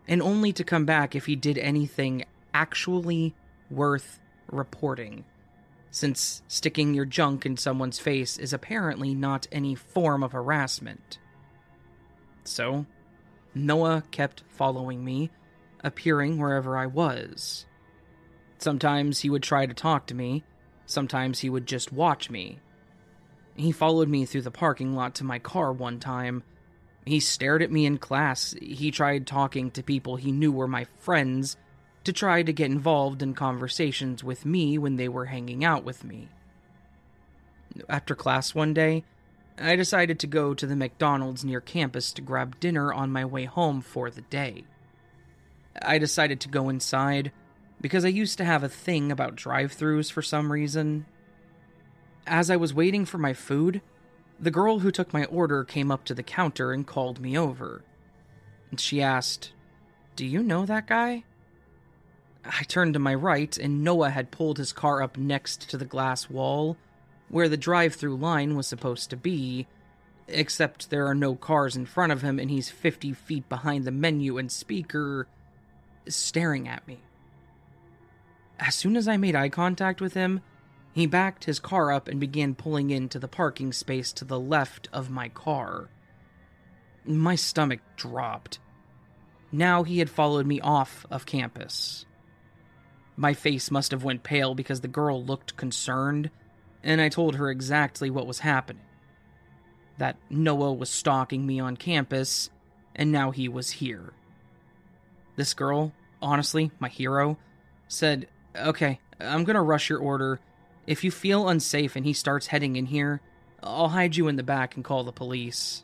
and 0.06 0.22
only 0.22 0.52
to 0.54 0.66
come 0.66 0.86
back 0.86 1.16
if 1.16 1.26
he 1.26 1.36
did 1.36 1.58
anything 1.58 2.26
actually 2.54 3.34
worth 3.72 4.20
reporting, 4.52 5.24
since 5.92 6.44
sticking 6.50 6.94
your 6.94 7.06
junk 7.06 7.46
in 7.46 7.56
someone's 7.56 8.00
face 8.00 8.38
is 8.38 8.52
apparently 8.52 9.16
not 9.16 9.48
any 9.50 9.76
form 9.76 10.24
of 10.24 10.34
harassment. 10.34 11.20
So, 12.44 12.86
Noah 13.56 14.04
kept 14.12 14.44
following 14.50 15.06
me, 15.06 15.32
appearing 15.86 16.38
wherever 16.38 16.78
I 16.78 16.86
was. 16.86 17.66
Sometimes 18.58 19.22
he 19.22 19.30
would 19.30 19.44
try 19.44 19.66
to 19.66 19.74
talk 19.74 20.06
to 20.08 20.16
me, 20.16 20.44
sometimes 20.86 21.40
he 21.40 21.50
would 21.50 21.66
just 21.66 21.94
watch 21.94 22.30
me. 22.30 22.60
He 23.56 23.72
followed 23.72 24.10
me 24.10 24.26
through 24.26 24.42
the 24.42 24.52
parking 24.52 24.96
lot 24.96 25.16
to 25.16 25.24
my 25.24 25.40
car 25.40 25.72
one 25.72 26.00
time 26.00 26.44
he 27.08 27.20
stared 27.20 27.62
at 27.62 27.72
me 27.72 27.86
in 27.86 27.98
class. 27.98 28.56
He 28.62 28.92
tried 28.92 29.28
talking 29.28 29.72
to 29.72 29.84
people 29.84 30.16
he 30.16 30.32
knew 30.32 30.52
were 30.52 30.68
my 30.68 30.86
friends 31.00 31.58
to 32.04 32.14
try 32.14 32.42
to 32.42 32.54
get 32.54 32.72
involved 32.72 33.22
in 33.22 33.34
conversations 33.34 34.24
with 34.24 34.46
me 34.46 34.78
when 34.78 34.96
they 34.96 35.10
were 35.10 35.26
hanging 35.26 35.66
out 35.66 35.84
with 35.84 36.04
me. 36.04 36.30
After 37.90 38.16
class 38.16 38.56
one 38.56 38.74
day, 38.74 39.04
I 39.60 39.76
decided 39.76 40.20
to 40.20 40.28
go 40.28 40.54
to 40.54 40.66
the 40.66 40.76
McDonald's 40.76 41.44
near 41.44 41.62
campus 41.62 42.14
to 42.14 42.22
grab 42.22 42.60
dinner 42.60 42.94
on 42.94 43.12
my 43.12 43.26
way 43.26 43.46
home 43.46 43.82
for 43.82 44.10
the 44.10 44.22
day. 44.22 44.66
I 45.82 45.98
decided 45.98 46.40
to 46.42 46.50
go 46.50 46.70
inside 46.70 47.32
because 47.82 48.06
I 48.06 48.10
used 48.10 48.38
to 48.38 48.46
have 48.46 48.64
a 48.64 48.70
thing 48.70 49.12
about 49.12 49.36
drive 49.36 49.76
throughs 49.76 50.12
for 50.12 50.22
some 50.22 50.52
reason. 50.52 51.06
As 52.26 52.50
I 52.50 52.56
was 52.56 52.74
waiting 52.74 53.06
for 53.06 53.18
my 53.18 53.34
food, 53.34 53.82
the 54.40 54.52
girl 54.52 54.80
who 54.80 54.92
took 54.92 55.14
my 55.14 55.26
order 55.26 55.64
came 55.64 55.92
up 55.92 56.06
to 56.06 56.14
the 56.14 56.24
counter 56.24 56.72
and 56.72 56.86
called 56.86 57.20
me 57.20 57.38
over. 57.38 57.84
She 58.78 59.02
asked, 59.02 59.52
Do 60.16 60.26
you 60.26 60.44
know 60.44 60.66
that 60.66 60.88
guy? 60.88 61.24
I 62.46 62.64
turned 62.64 62.94
to 62.94 63.00
my 63.00 63.16
right, 63.16 63.58
and 63.58 63.84
Noah 63.84 64.12
had 64.12 64.32
pulled 64.32 64.58
his 64.58 64.74
car 64.74 65.02
up 65.02 65.18
next 65.18 65.70
to 65.70 65.78
the 65.78 65.86
glass 65.86 66.30
wall, 66.30 66.78
where 67.30 67.50
the 67.50 67.58
drive 67.58 67.96
through 67.96 68.18
line 68.18 68.56
was 68.56 68.68
supposed 68.68 69.10
to 69.10 69.18
be, 69.18 69.68
except 70.28 70.90
there 70.90 71.08
are 71.08 71.16
no 71.16 71.36
cars 71.36 71.76
in 71.76 71.86
front 71.86 72.12
of 72.12 72.22
him, 72.22 72.40
and 72.40 72.50
he's 72.50 72.70
50 72.70 73.14
feet 73.14 73.50
behind 73.50 73.86
the 73.86 73.92
menu 73.92 74.38
and 74.38 74.52
speaker, 74.52 75.28
staring 76.08 76.68
at 76.68 76.88
me. 76.88 77.00
As 78.60 78.76
soon 78.76 78.96
as 78.96 79.08
I 79.08 79.18
made 79.18 79.36
eye 79.36 79.50
contact 79.50 80.00
with 80.00 80.14
him, 80.14 80.42
he 80.98 81.06
backed 81.06 81.44
his 81.44 81.60
car 81.60 81.92
up 81.92 82.08
and 82.08 82.20
began 82.20 82.56
pulling 82.56 82.90
into 82.90 83.20
the 83.20 83.28
parking 83.28 83.72
space 83.72 84.12
to 84.12 84.26
the 84.26 84.40
left 84.40 84.90
of 84.92 85.12
my 85.12 85.30
car. 85.30 85.90
My 87.06 87.36
stomach 87.36 87.82
dropped. 87.96 88.58
Now 89.52 89.84
he 89.84 90.00
had 90.00 90.10
followed 90.10 90.48
me 90.48 90.60
off 90.60 91.06
of 91.12 91.28
campus. 91.28 92.08
My 93.16 93.36
face 93.36 93.70
must 93.70 93.92
have 93.92 94.04
went 94.04 94.24
pale 94.24 94.56
because 94.56 94.82
the 94.82 94.88
girl 94.88 95.24
looked 95.24 95.56
concerned, 95.56 96.32
and 96.82 97.00
I 97.00 97.10
told 97.10 97.36
her 97.36 97.52
exactly 97.52 98.10
what 98.10 98.26
was 98.26 98.40
happening. 98.40 98.82
That 100.00 100.18
Noah 100.32 100.74
was 100.74 100.90
stalking 100.90 101.46
me 101.46 101.60
on 101.60 101.78
campus, 101.78 102.50
and 102.96 103.12
now 103.12 103.30
he 103.30 103.48
was 103.48 103.70
here. 103.70 104.14
This 105.36 105.54
girl, 105.54 105.94
honestly, 106.24 106.72
my 106.80 106.90
hero, 106.90 107.38
said, 107.88 108.28
Okay, 108.56 109.00
I'm 109.20 109.44
gonna 109.44 109.62
rush 109.62 109.92
your 109.92 110.00
order 110.00 110.40
if 110.88 111.04
you 111.04 111.12
feel 111.12 111.50
unsafe 111.50 111.96
and 111.96 112.06
he 112.06 112.14
starts 112.14 112.48
heading 112.48 112.78
in 112.78 112.88
here, 112.88 113.22
I'll 113.62 113.90
hide 113.90 114.16
you 114.16 114.30
in 114.30 114.38
the 114.38 114.44
back 114.44 114.76
and 114.76 114.86
call 114.86 115.04
the 115.04 115.12
police. 115.12 115.84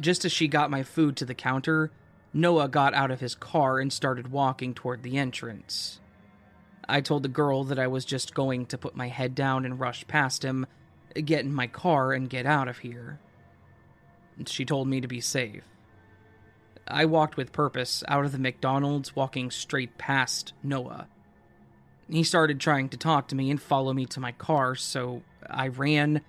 Just 0.00 0.24
as 0.24 0.32
she 0.32 0.48
got 0.48 0.70
my 0.70 0.84
food 0.84 1.16
to 1.16 1.24
the 1.24 1.34
counter, 1.34 1.90
Noah 2.32 2.68
got 2.68 2.94
out 2.94 3.10
of 3.10 3.20
his 3.20 3.34
car 3.34 3.80
and 3.80 3.92
started 3.92 4.30
walking 4.30 4.74
toward 4.74 5.02
the 5.02 5.18
entrance. 5.18 6.00
I 6.88 7.00
told 7.00 7.22
the 7.22 7.28
girl 7.28 7.64
that 7.64 7.78
I 7.78 7.86
was 7.88 8.04
just 8.04 8.34
going 8.34 8.66
to 8.66 8.78
put 8.78 8.96
my 8.96 9.08
head 9.08 9.34
down 9.34 9.64
and 9.64 9.80
rush 9.80 10.06
past 10.06 10.44
him, 10.44 10.66
get 11.14 11.44
in 11.44 11.52
my 11.52 11.66
car, 11.66 12.12
and 12.12 12.30
get 12.30 12.46
out 12.46 12.68
of 12.68 12.78
here. 12.78 13.18
She 14.46 14.64
told 14.64 14.88
me 14.88 15.00
to 15.00 15.08
be 15.08 15.20
safe. 15.20 15.62
I 16.86 17.06
walked 17.06 17.36
with 17.36 17.52
purpose 17.52 18.04
out 18.08 18.24
of 18.24 18.32
the 18.32 18.38
McDonald's, 18.38 19.16
walking 19.16 19.50
straight 19.50 19.96
past 19.96 20.52
Noah. 20.62 21.08
He 22.08 22.22
started 22.22 22.60
trying 22.60 22.90
to 22.90 22.96
talk 22.96 23.28
to 23.28 23.34
me 23.34 23.50
and 23.50 23.60
follow 23.60 23.92
me 23.92 24.06
to 24.06 24.20
my 24.20 24.32
car, 24.32 24.74
so 24.74 25.22
I 25.48 25.68
ran, 25.68 26.20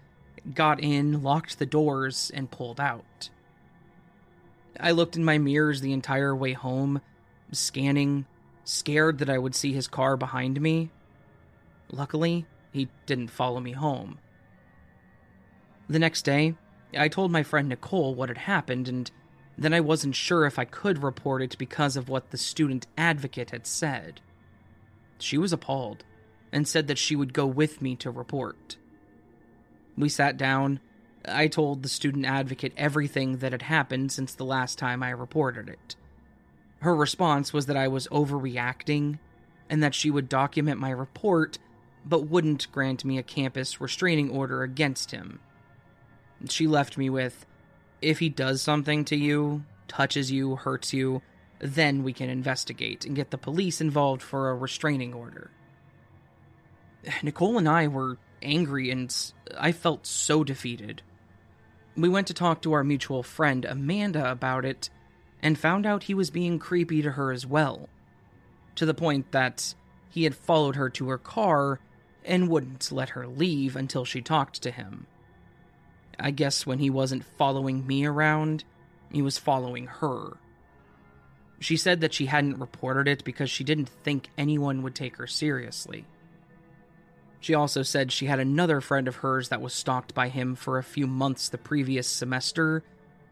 got 0.54 0.80
in, 0.80 1.22
locked 1.22 1.60
the 1.60 1.66
doors, 1.66 2.32
and 2.34 2.52
pulled 2.52 2.80
out. 2.80 3.30
I 4.80 4.92
looked 4.92 5.16
in 5.16 5.24
my 5.26 5.38
mirrors 5.38 5.82
the 5.82 5.94
entire 5.94 6.36
way 6.36 6.54
home, 6.54 7.02
scanning, 7.52 8.26
scared 8.64 9.20
that 9.20 9.30
I 9.30 9.38
would 9.38 9.56
see 9.56 9.74
his 9.74 9.88
car 9.88 10.18
behind 10.18 10.60
me. 10.60 10.92
Luckily, 11.92 12.46
he 12.72 12.90
didn't 13.06 13.30
follow 13.30 13.60
me 13.60 13.72
home. 13.72 14.20
The 15.88 16.00
next 16.00 16.24
day, 16.24 16.56
I 16.98 17.08
told 17.10 17.32
my 17.32 17.44
friend 17.44 17.70
Nicole 17.70 18.16
what 18.16 18.30
had 18.30 18.40
happened, 18.40 18.88
and 18.88 19.12
then 19.58 19.74
I 19.74 19.82
wasn't 19.82 20.16
sure 20.16 20.46
if 20.46 20.58
I 20.58 20.66
could 20.66 21.04
report 21.04 21.42
it 21.42 21.58
because 21.58 21.96
of 21.96 22.10
what 22.10 22.32
the 22.32 22.38
student 22.38 22.88
advocate 22.98 23.52
had 23.52 23.68
said. 23.68 24.22
She 25.26 25.40
was 25.40 25.52
appalled 25.52 26.04
and 26.52 26.68
said 26.68 26.86
that 26.86 27.00
she 27.00 27.16
would 27.16 27.34
go 27.34 27.48
with 27.48 27.82
me 27.82 27.96
to 27.96 28.12
report. 28.12 28.78
We 29.98 30.08
sat 30.08 30.38
down. 30.38 30.80
I 31.28 31.48
told 31.48 31.82
the 31.82 31.90
student 31.90 32.28
advocate 32.28 32.74
everything 32.78 33.38
that 33.38 33.52
had 33.52 33.64
happened 33.64 34.12
since 34.12 34.36
the 34.36 34.46
last 34.46 34.78
time 34.78 35.02
I 35.02 35.10
reported 35.10 35.68
it. 35.68 35.96
Her 36.82 36.96
response 36.96 37.54
was 37.54 37.66
that 37.66 37.76
I 37.76 37.88
was 37.88 38.08
overreacting 38.10 39.18
and 39.68 39.82
that 39.82 39.96
she 39.96 40.12
would 40.12 40.30
document 40.30 40.80
my 40.80 40.92
report 40.92 41.58
but 42.06 42.28
wouldn't 42.30 42.72
grant 42.72 43.04
me 43.04 43.18
a 43.18 43.24
campus 43.24 43.82
restraining 43.82 44.30
order 44.30 44.62
against 44.62 45.10
him. 45.10 45.40
She 46.50 46.68
left 46.68 47.00
me 47.00 47.10
with 47.10 47.48
if 48.00 48.20
he 48.20 48.30
does 48.30 48.62
something 48.62 49.04
to 49.06 49.16
you, 49.16 49.64
touches 49.88 50.32
you, 50.32 50.58
hurts 50.58 50.94
you, 50.94 51.24
then 51.66 52.04
we 52.04 52.14
can 52.14 52.30
investigate 52.30 53.06
and 53.06 53.16
get 53.16 53.32
the 53.32 53.38
police 53.38 53.82
involved 53.82 54.22
for 54.22 54.50
a 54.50 54.56
restraining 54.56 55.14
order. 55.14 55.52
Nicole 57.24 57.58
and 57.58 57.68
I 57.68 57.88
were 57.88 58.18
angry 58.42 58.92
and 58.92 59.16
I 59.58 59.72
felt 59.72 60.06
so 60.06 60.44
defeated. 60.44 61.02
We 61.98 62.10
went 62.10 62.28
to 62.28 62.34
talk 62.34 62.62
to 62.62 62.74
our 62.74 62.84
mutual 62.84 63.24
friend 63.24 63.66
Amanda 63.66 64.30
about 64.30 64.66
it 64.66 64.90
and 65.42 65.58
found 65.58 65.86
out 65.86 66.04
he 66.04 66.14
was 66.14 66.30
being 66.30 66.60
creepy 66.60 67.02
to 67.02 67.12
her 67.12 67.32
as 67.32 67.46
well, 67.46 67.90
to 68.76 68.86
the 68.86 68.94
point 68.94 69.32
that 69.32 69.76
he 70.10 70.24
had 70.24 70.36
followed 70.36 70.76
her 70.76 70.90
to 70.90 71.10
her 71.10 71.18
car 71.18 71.80
and 72.24 72.50
wouldn't 72.50 72.92
let 72.92 73.10
her 73.10 73.28
leave 73.28 73.76
until 73.76 74.06
she 74.06 74.22
talked 74.22 74.62
to 74.62 74.72
him. 74.72 75.08
I 76.20 76.32
guess 76.32 76.66
when 76.66 76.80
he 76.80 76.90
wasn't 76.90 77.26
following 77.38 77.86
me 77.86 78.06
around, 78.06 78.64
he 79.12 79.22
was 79.22 79.38
following 79.38 79.88
her. 79.88 80.38
She 81.60 81.78
said 81.78 82.02
that 82.02 82.14
she 82.14 82.26
hadn't 82.26 82.60
reported 82.60 83.08
it 83.08 83.24
because 83.24 83.50
she 83.50 83.64
didn't 83.64 83.90
think 83.90 84.30
anyone 84.38 84.82
would 84.82 84.96
take 84.96 85.18
her 85.18 85.28
seriously. 85.28 86.06
She 87.40 87.54
also 87.54 87.84
said 87.84 88.12
she 88.12 88.26
had 88.26 88.40
another 88.40 88.82
friend 88.82 89.08
of 89.08 89.18
hers 89.18 89.50
that 89.50 89.62
was 89.62 89.74
stalked 89.74 90.14
by 90.14 90.30
him 90.30 90.56
for 90.56 90.78
a 90.78 90.84
few 90.84 91.06
months 91.08 91.48
the 91.48 91.58
previous 91.58 92.08
semester, 92.08 92.84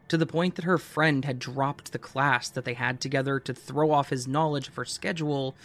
to 0.08 0.16
the 0.16 0.26
point 0.26 0.54
that 0.54 0.64
her 0.64 0.78
friend 0.78 1.24
had 1.24 1.38
dropped 1.38 1.92
the 1.92 1.98
class 1.98 2.48
that 2.50 2.64
they 2.64 2.74
had 2.74 3.00
together 3.00 3.40
to 3.40 3.54
throw 3.54 3.90
off 3.90 4.10
his 4.10 4.28
knowledge 4.28 4.68
of 4.68 4.76
her 4.76 4.84
schedule 4.84 5.56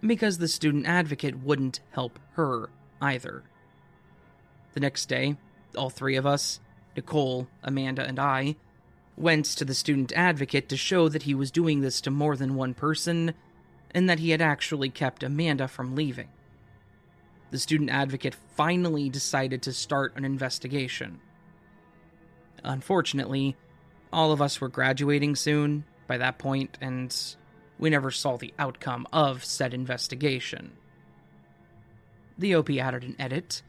because 0.00 0.38
the 0.38 0.48
student 0.48 0.86
advocate 0.86 1.38
wouldn't 1.38 1.80
help 1.92 2.18
her 2.32 2.70
either. 3.00 3.42
The 4.72 4.80
next 4.80 5.06
day, 5.06 5.36
all 5.76 5.90
three 5.90 6.16
of 6.16 6.26
us, 6.26 6.60
Nicole, 6.96 7.46
Amanda, 7.62 8.04
and 8.04 8.18
I, 8.18 8.56
went 9.16 9.44
to 9.44 9.64
the 9.64 9.74
student 9.74 10.12
advocate 10.12 10.68
to 10.68 10.76
show 10.76 11.08
that 11.08 11.24
he 11.24 11.34
was 11.34 11.50
doing 11.50 11.80
this 11.80 12.00
to 12.00 12.10
more 12.10 12.36
than 12.36 12.54
one 12.54 12.74
person 12.74 13.34
and 13.94 14.08
that 14.08 14.18
he 14.18 14.30
had 14.30 14.40
actually 14.40 14.88
kept 14.88 15.22
Amanda 15.22 15.68
from 15.68 15.94
leaving. 15.94 16.28
The 17.50 17.58
student 17.58 17.90
advocate 17.90 18.34
finally 18.56 19.10
decided 19.10 19.62
to 19.62 19.72
start 19.72 20.16
an 20.16 20.24
investigation. 20.24 21.20
Unfortunately, 22.64 23.56
all 24.12 24.32
of 24.32 24.40
us 24.40 24.60
were 24.60 24.68
graduating 24.68 25.36
soon 25.36 25.84
by 26.06 26.16
that 26.18 26.38
point, 26.38 26.78
and 26.80 27.14
we 27.78 27.90
never 27.90 28.10
saw 28.10 28.36
the 28.36 28.54
outcome 28.58 29.06
of 29.12 29.44
said 29.44 29.74
investigation. 29.74 30.72
The 32.38 32.54
OP 32.54 32.70
added 32.70 33.04
an 33.04 33.16
edit. 33.18 33.62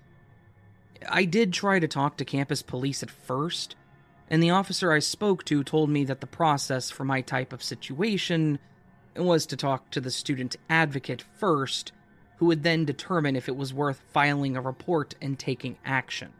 I 1.09 1.25
did 1.25 1.51
try 1.51 1.79
to 1.79 1.87
talk 1.87 2.17
to 2.17 2.25
campus 2.25 2.61
police 2.61 3.03
at 3.03 3.11
first, 3.11 3.75
and 4.29 4.41
the 4.41 4.49
officer 4.49 4.91
I 4.91 4.99
spoke 4.99 5.43
to 5.45 5.63
told 5.63 5.89
me 5.89 6.05
that 6.05 6.21
the 6.21 6.27
process 6.27 6.89
for 6.89 7.03
my 7.03 7.21
type 7.21 7.53
of 7.53 7.63
situation 7.63 8.59
was 9.15 9.45
to 9.47 9.57
talk 9.57 9.91
to 9.91 10.01
the 10.01 10.11
student 10.11 10.55
advocate 10.69 11.23
first, 11.37 11.91
who 12.37 12.47
would 12.47 12.63
then 12.63 12.85
determine 12.85 13.35
if 13.35 13.47
it 13.47 13.55
was 13.55 13.73
worth 13.73 14.01
filing 14.11 14.57
a 14.57 14.61
report 14.61 15.15
and 15.21 15.37
taking 15.37 15.77
action. 15.85 16.33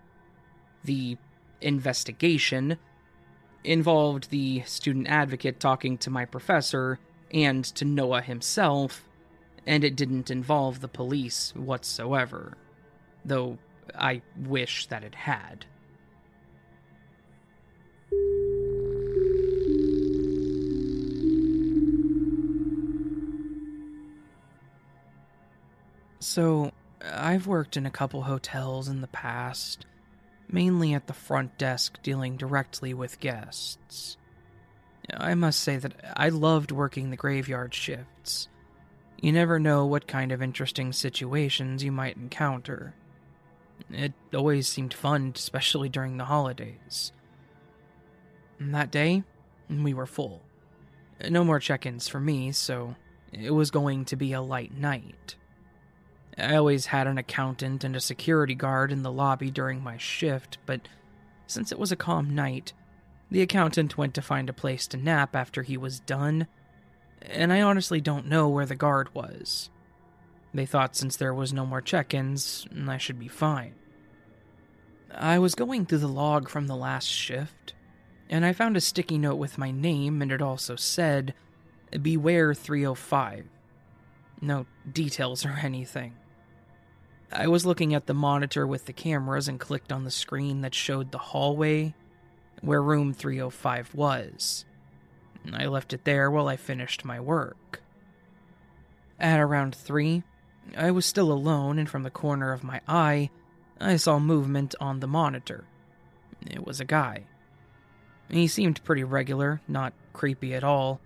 The 0.84 1.18
investigation 1.62 2.78
involved 3.64 4.30
the 4.30 4.64
student 4.66 5.08
advocate 5.08 5.60
talking 5.60 5.98
to 6.00 6.10
my 6.10 6.26
professor 6.26 7.00
and 7.32 7.64
to 7.64 7.86
Noah 7.86 8.22
himself, 8.22 9.08
and 9.66 9.84
it 9.84 9.96
didn't 9.96 10.30
involve 10.30 10.82
the 10.82 10.88
police 10.88 11.54
whatsoever, 11.56 12.58
though 13.24 13.58
I 13.96 14.22
wish 14.38 14.88
that 14.88 15.04
it 15.04 15.16
had. 15.16 15.66
So, 26.34 26.72
I've 27.00 27.46
worked 27.46 27.78
in 27.78 27.86
a 27.86 27.92
couple 27.92 28.24
hotels 28.24 28.88
in 28.88 29.02
the 29.02 29.08
past, 29.08 29.86
mainly 30.50 30.96
at 30.96 31.06
the 31.06 31.14
front 31.14 31.60
desk 31.60 32.02
dealing 32.02 32.38
directly 32.38 32.92
with 32.92 33.20
guests. 33.20 34.18
I 35.16 35.36
must 35.36 35.60
say 35.62 35.78
that 35.78 35.94
I 36.18 36.30
loved 36.30 36.72
working 36.72 37.12
the 37.12 37.18
graveyard 37.18 37.76
shifts. 37.76 38.48
You 39.22 39.32
never 39.32 39.60
know 39.60 39.86
what 39.86 40.08
kind 40.08 40.32
of 40.32 40.42
interesting 40.42 40.92
situations 40.92 41.84
you 41.84 41.92
might 41.92 42.18
encounter. 42.18 42.96
It 43.92 44.14
always 44.34 44.68
seemed 44.68 44.96
fun, 44.96 45.34
especially 45.36 45.88
during 45.88 46.18
the 46.18 46.26
holidays. 46.26 47.12
And 48.58 48.74
that 48.74 48.90
day, 48.90 49.22
we 49.70 49.94
were 49.94 50.08
full. 50.08 50.42
No 51.30 51.44
more 51.44 51.60
check 51.60 51.86
ins 51.86 52.08
for 52.08 52.20
me, 52.20 52.54
so 52.54 52.96
it 53.32 53.52
was 53.52 53.70
going 53.70 54.06
to 54.06 54.16
be 54.16 54.34
a 54.34 54.42
light 54.42 54.76
night. 54.76 55.36
I 56.38 56.56
always 56.56 56.88
had 56.88 57.08
an 57.08 57.18
accountant 57.18 57.84
and 57.84 57.96
a 57.96 58.02
security 58.02 58.56
guard 58.56 58.92
in 58.92 59.04
the 59.04 59.12
lobby 59.12 59.52
during 59.52 59.84
my 59.84 59.98
shift, 59.98 60.58
but 60.66 60.88
since 61.46 61.72
it 61.72 61.78
was 61.80 61.92
a 61.92 61.98
calm 61.98 62.34
night, 62.34 62.74
the 63.30 63.42
accountant 63.42 63.98
went 63.98 64.14
to 64.16 64.22
find 64.22 64.50
a 64.50 64.54
place 64.54 64.88
to 64.88 64.98
nap 64.98 65.36
after 65.36 65.64
he 65.64 65.78
was 65.78 66.00
done, 66.00 66.48
and 67.22 67.54
I 67.54 67.62
honestly 67.62 68.02
don't 68.02 68.28
know 68.28 68.50
where 68.50 68.66
the 68.66 68.76
guard 68.76 69.14
was. 69.14 69.70
They 70.54 70.66
thought 70.66 70.96
since 70.96 71.16
there 71.16 71.34
was 71.34 71.54
no 71.54 71.66
more 71.66 71.82
check 71.82 72.14
ins, 72.14 72.68
I 72.88 72.98
should 72.98 73.20
be 73.20 73.28
fine. 73.28 73.76
I 75.14 75.40
was 75.40 75.56
going 75.56 75.86
through 75.86 76.00
the 76.00 76.08
log 76.08 76.50
from 76.50 76.68
the 76.68 76.76
last 76.76 77.08
shift, 77.08 77.74
and 78.30 78.46
I 78.46 78.54
found 78.54 78.76
a 78.76 78.82
sticky 78.82 79.18
note 79.18 79.36
with 79.36 79.58
my 79.58 79.72
name, 79.72 80.22
and 80.22 80.32
it 80.32 80.42
also 80.42 80.76
said, 80.76 81.36
Beware 82.02 82.54
305. 82.56 83.46
No 84.42 84.66
details 84.92 85.46
or 85.46 85.60
anything. 85.62 86.14
I 87.36 87.48
was 87.48 87.66
looking 87.66 87.96
at 87.96 88.06
the 88.06 88.14
monitor 88.14 88.68
with 88.68 88.86
the 88.86 88.94
cameras 88.94 89.48
and 89.48 89.60
clicked 89.60 89.92
on 89.92 90.04
the 90.04 90.12
screen 90.12 90.62
that 90.62 90.76
showed 90.76 91.12
the 91.12 91.18
hallway 91.18 91.96
where 92.62 92.82
room 92.82 93.12
305 93.12 93.96
was. 93.96 94.66
I 95.52 95.66
left 95.66 95.94
it 95.94 96.06
there 96.06 96.30
while 96.30 96.48
I 96.48 96.56
finished 96.56 97.04
my 97.04 97.20
work. 97.20 97.82
At 99.20 99.40
around 99.40 99.74
3, 99.74 100.22
I 100.78 100.92
was 100.92 101.06
still 101.06 101.32
alone, 101.32 101.80
and 101.80 101.90
from 101.90 102.04
the 102.04 102.12
corner 102.12 102.54
of 102.54 102.64
my 102.64 102.82
eye, 102.88 103.32
I 103.82 103.96
saw 103.98 104.20
movement 104.20 104.76
on 104.80 105.00
the 105.00 105.08
monitor. 105.08 105.66
It 106.46 106.66
was 106.66 106.80
a 106.80 106.86
guy. 106.86 107.24
He 108.30 108.48
seemed 108.48 108.84
pretty 108.84 109.04
regular, 109.04 109.60
not 109.68 109.94
creepy 110.14 110.54
at 110.54 110.64
all. 110.64 111.02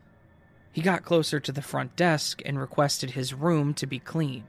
He 0.72 0.82
got 0.82 1.06
closer 1.06 1.40
to 1.40 1.52
the 1.52 1.62
front 1.62 1.96
desk 1.96 2.42
and 2.46 2.60
requested 2.60 3.12
his 3.12 3.34
room 3.34 3.74
to 3.76 3.88
be 3.88 4.00
cleaned. 4.00 4.44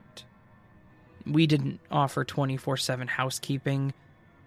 We 1.27 1.47
didn't 1.47 1.81
offer 1.91 2.25
24 2.25 2.77
7 2.77 3.09
housekeeping, 3.09 3.93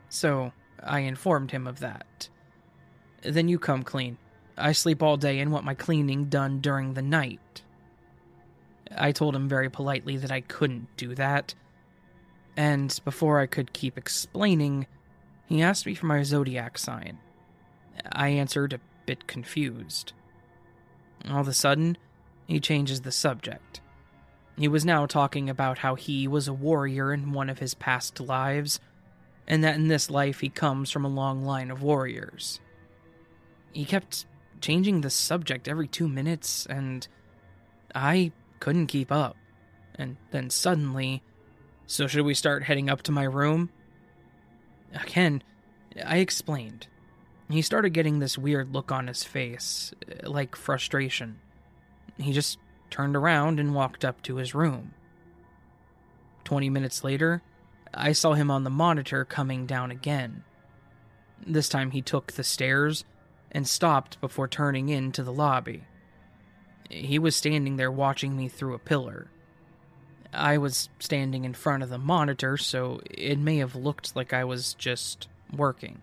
So 0.09 0.51
I 0.83 0.99
informed 1.01 1.51
him 1.51 1.67
of 1.67 1.79
that. 1.79 2.29
Then 3.21 3.47
you 3.47 3.59
come 3.59 3.83
clean. 3.83 4.17
I 4.57 4.71
sleep 4.71 5.01
all 5.01 5.17
day 5.17 5.39
and 5.39 5.51
want 5.51 5.65
my 5.65 5.73
cleaning 5.73 6.25
done 6.25 6.59
during 6.59 6.93
the 6.93 7.01
night. 7.01 7.61
I 8.95 9.11
told 9.11 9.35
him 9.35 9.47
very 9.47 9.69
politely 9.69 10.17
that 10.17 10.31
I 10.31 10.41
couldn't 10.41 10.87
do 10.97 11.15
that. 11.15 11.55
And 12.57 12.99
before 13.05 13.39
I 13.39 13.45
could 13.45 13.73
keep 13.73 13.97
explaining, 13.97 14.87
he 15.47 15.61
asked 15.61 15.85
me 15.85 15.95
for 15.95 16.05
my 16.07 16.23
zodiac 16.23 16.77
sign. 16.77 17.19
I 18.11 18.29
answered, 18.29 18.73
a 18.73 18.79
bit 19.05 19.27
confused. 19.27 20.13
All 21.29 21.41
of 21.41 21.47
a 21.47 21.53
sudden, 21.53 21.97
he 22.47 22.59
changes 22.59 23.01
the 23.01 23.11
subject. 23.11 23.80
He 24.57 24.67
was 24.67 24.85
now 24.85 25.05
talking 25.05 25.49
about 25.49 25.79
how 25.79 25.95
he 25.95 26.27
was 26.27 26.47
a 26.47 26.53
warrior 26.53 27.13
in 27.13 27.31
one 27.31 27.49
of 27.49 27.59
his 27.59 27.73
past 27.73 28.19
lives, 28.19 28.79
and 29.47 29.63
that 29.63 29.75
in 29.75 29.87
this 29.87 30.09
life 30.09 30.39
he 30.39 30.49
comes 30.49 30.91
from 30.91 31.05
a 31.05 31.09
long 31.09 31.43
line 31.43 31.71
of 31.71 31.81
warriors. 31.81 32.59
He 33.73 33.85
kept 33.85 34.25
changing 34.59 35.01
the 35.01 35.09
subject 35.09 35.67
every 35.67 35.87
two 35.87 36.07
minutes, 36.07 36.65
and 36.65 37.07
I 37.95 38.31
couldn't 38.59 38.87
keep 38.87 39.11
up. 39.11 39.35
And 39.95 40.17
then 40.31 40.49
suddenly, 40.49 41.23
so 41.87 42.07
should 42.07 42.25
we 42.25 42.33
start 42.33 42.63
heading 42.63 42.89
up 42.89 43.01
to 43.03 43.11
my 43.11 43.23
room? 43.23 43.69
Again, 44.93 45.43
I 46.05 46.17
explained. 46.17 46.87
He 47.49 47.61
started 47.61 47.89
getting 47.89 48.19
this 48.19 48.37
weird 48.37 48.73
look 48.73 48.91
on 48.91 49.07
his 49.07 49.23
face, 49.23 49.93
like 50.23 50.55
frustration. 50.55 51.39
He 52.17 52.31
just 52.31 52.57
turned 52.91 53.15
around 53.15 53.59
and 53.59 53.73
walked 53.73 54.05
up 54.05 54.21
to 54.21 54.35
his 54.35 54.53
room. 54.53 54.93
Twenty 56.43 56.69
minutes 56.69 57.03
later, 57.03 57.41
I 57.93 58.11
saw 58.11 58.33
him 58.33 58.51
on 58.51 58.63
the 58.63 58.69
monitor 58.69 59.25
coming 59.25 59.65
down 59.65 59.89
again. 59.89 60.43
This 61.45 61.69
time 61.69 61.91
he 61.91 62.01
took 62.01 62.33
the 62.33 62.43
stairs 62.43 63.03
and 63.51 63.67
stopped 63.67 64.21
before 64.21 64.47
turning 64.47 64.89
into 64.89 65.23
the 65.23 65.33
lobby. 65.33 65.85
He 66.89 67.17
was 67.17 67.35
standing 67.35 67.77
there 67.77 67.91
watching 67.91 68.37
me 68.37 68.47
through 68.47 68.75
a 68.75 68.79
pillar. 68.79 69.31
I 70.33 70.57
was 70.57 70.89
standing 70.99 71.43
in 71.43 71.53
front 71.53 71.83
of 71.83 71.89
the 71.89 71.97
monitor, 71.97 72.57
so 72.57 73.01
it 73.09 73.39
may 73.39 73.57
have 73.57 73.75
looked 73.75 74.15
like 74.15 74.33
I 74.33 74.43
was 74.43 74.73
just 74.75 75.27
working. 75.53 76.01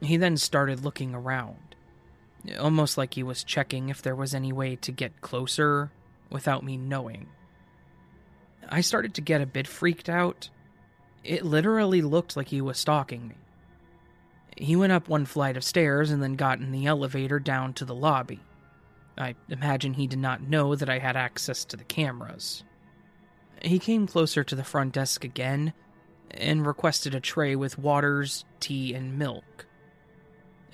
He 0.00 0.16
then 0.16 0.36
started 0.36 0.84
looking 0.84 1.14
around, 1.14 1.69
almost 2.58 2.96
like 2.98 3.14
he 3.14 3.22
was 3.22 3.44
checking 3.44 3.88
if 3.88 4.02
there 4.02 4.14
was 4.14 4.34
any 4.34 4.52
way 4.52 4.76
to 4.76 4.92
get 4.92 5.20
closer 5.20 5.90
without 6.30 6.64
me 6.64 6.76
knowing. 6.76 7.28
I 8.68 8.80
started 8.80 9.14
to 9.14 9.20
get 9.20 9.40
a 9.40 9.46
bit 9.46 9.66
freaked 9.66 10.08
out. 10.08 10.48
It 11.24 11.44
literally 11.44 12.02
looked 12.02 12.36
like 12.36 12.48
he 12.48 12.60
was 12.60 12.78
stalking 12.78 13.28
me. 13.28 13.36
He 14.56 14.76
went 14.76 14.92
up 14.92 15.08
one 15.08 15.26
flight 15.26 15.56
of 15.56 15.64
stairs 15.64 16.10
and 16.10 16.22
then 16.22 16.34
got 16.34 16.60
in 16.60 16.72
the 16.72 16.86
elevator 16.86 17.38
down 17.38 17.72
to 17.74 17.84
the 17.84 17.94
lobby. 17.94 18.40
I 19.18 19.34
imagine 19.48 19.94
he 19.94 20.06
did 20.06 20.18
not 20.18 20.42
know 20.42 20.74
that 20.74 20.88
I 20.88 20.98
had 20.98 21.16
access 21.16 21.64
to 21.66 21.76
the 21.76 21.84
cameras. 21.84 22.64
He 23.62 23.78
came 23.78 24.06
closer 24.06 24.42
to 24.44 24.54
the 24.54 24.64
front 24.64 24.94
desk 24.94 25.24
again 25.24 25.72
and 26.30 26.66
requested 26.66 27.14
a 27.14 27.20
tray 27.20 27.56
with 27.56 27.78
waters, 27.78 28.44
tea, 28.60 28.94
and 28.94 29.18
milk. 29.18 29.66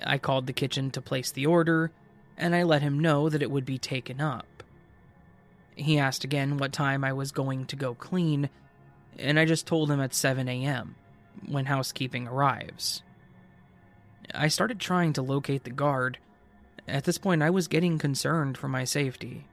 I 0.05 0.19
called 0.19 0.47
the 0.47 0.53
kitchen 0.53 0.91
to 0.93 1.01
place 1.01 1.31
the 1.31 1.47
order, 1.47 1.91
and 2.37 2.55
I 2.55 2.63
let 2.63 2.83
him 2.83 2.99
know 2.99 3.29
that 3.29 3.43
it 3.43 3.51
would 3.51 3.65
be 3.65 3.79
taken 3.79 4.21
up. 4.21 4.63
He 5.75 5.99
asked 5.99 6.25
again 6.25 6.59
what 6.59 6.73
time 6.73 7.05
I 7.05 7.13
was 7.13 7.33
going 7.33 7.67
to 7.67 7.77
go 7.77 7.95
clean, 7.95 8.49
and 9.19 9.39
I 9.39 9.45
just 9.45 9.67
told 9.67 9.91
him 9.91 10.01
at 10.01 10.15
7 10.15 10.49
a.m., 10.49 10.97
when 11.47 11.67
housekeeping 11.67 12.27
arrives. 12.27 13.03
I 14.35 14.49
started 14.49 14.81
trying 14.81 15.13
to 15.15 15.23
locate 15.23 15.65
the 15.65 15.71
guard. 15.71 16.19
At 16.89 17.05
this 17.05 17.19
point, 17.19 17.43
I 17.43 17.51
was 17.51 17.69
getting 17.69 17.99
concerned 17.99 18.57
for 18.57 18.69
my 18.69 18.85
safety. 18.85 19.47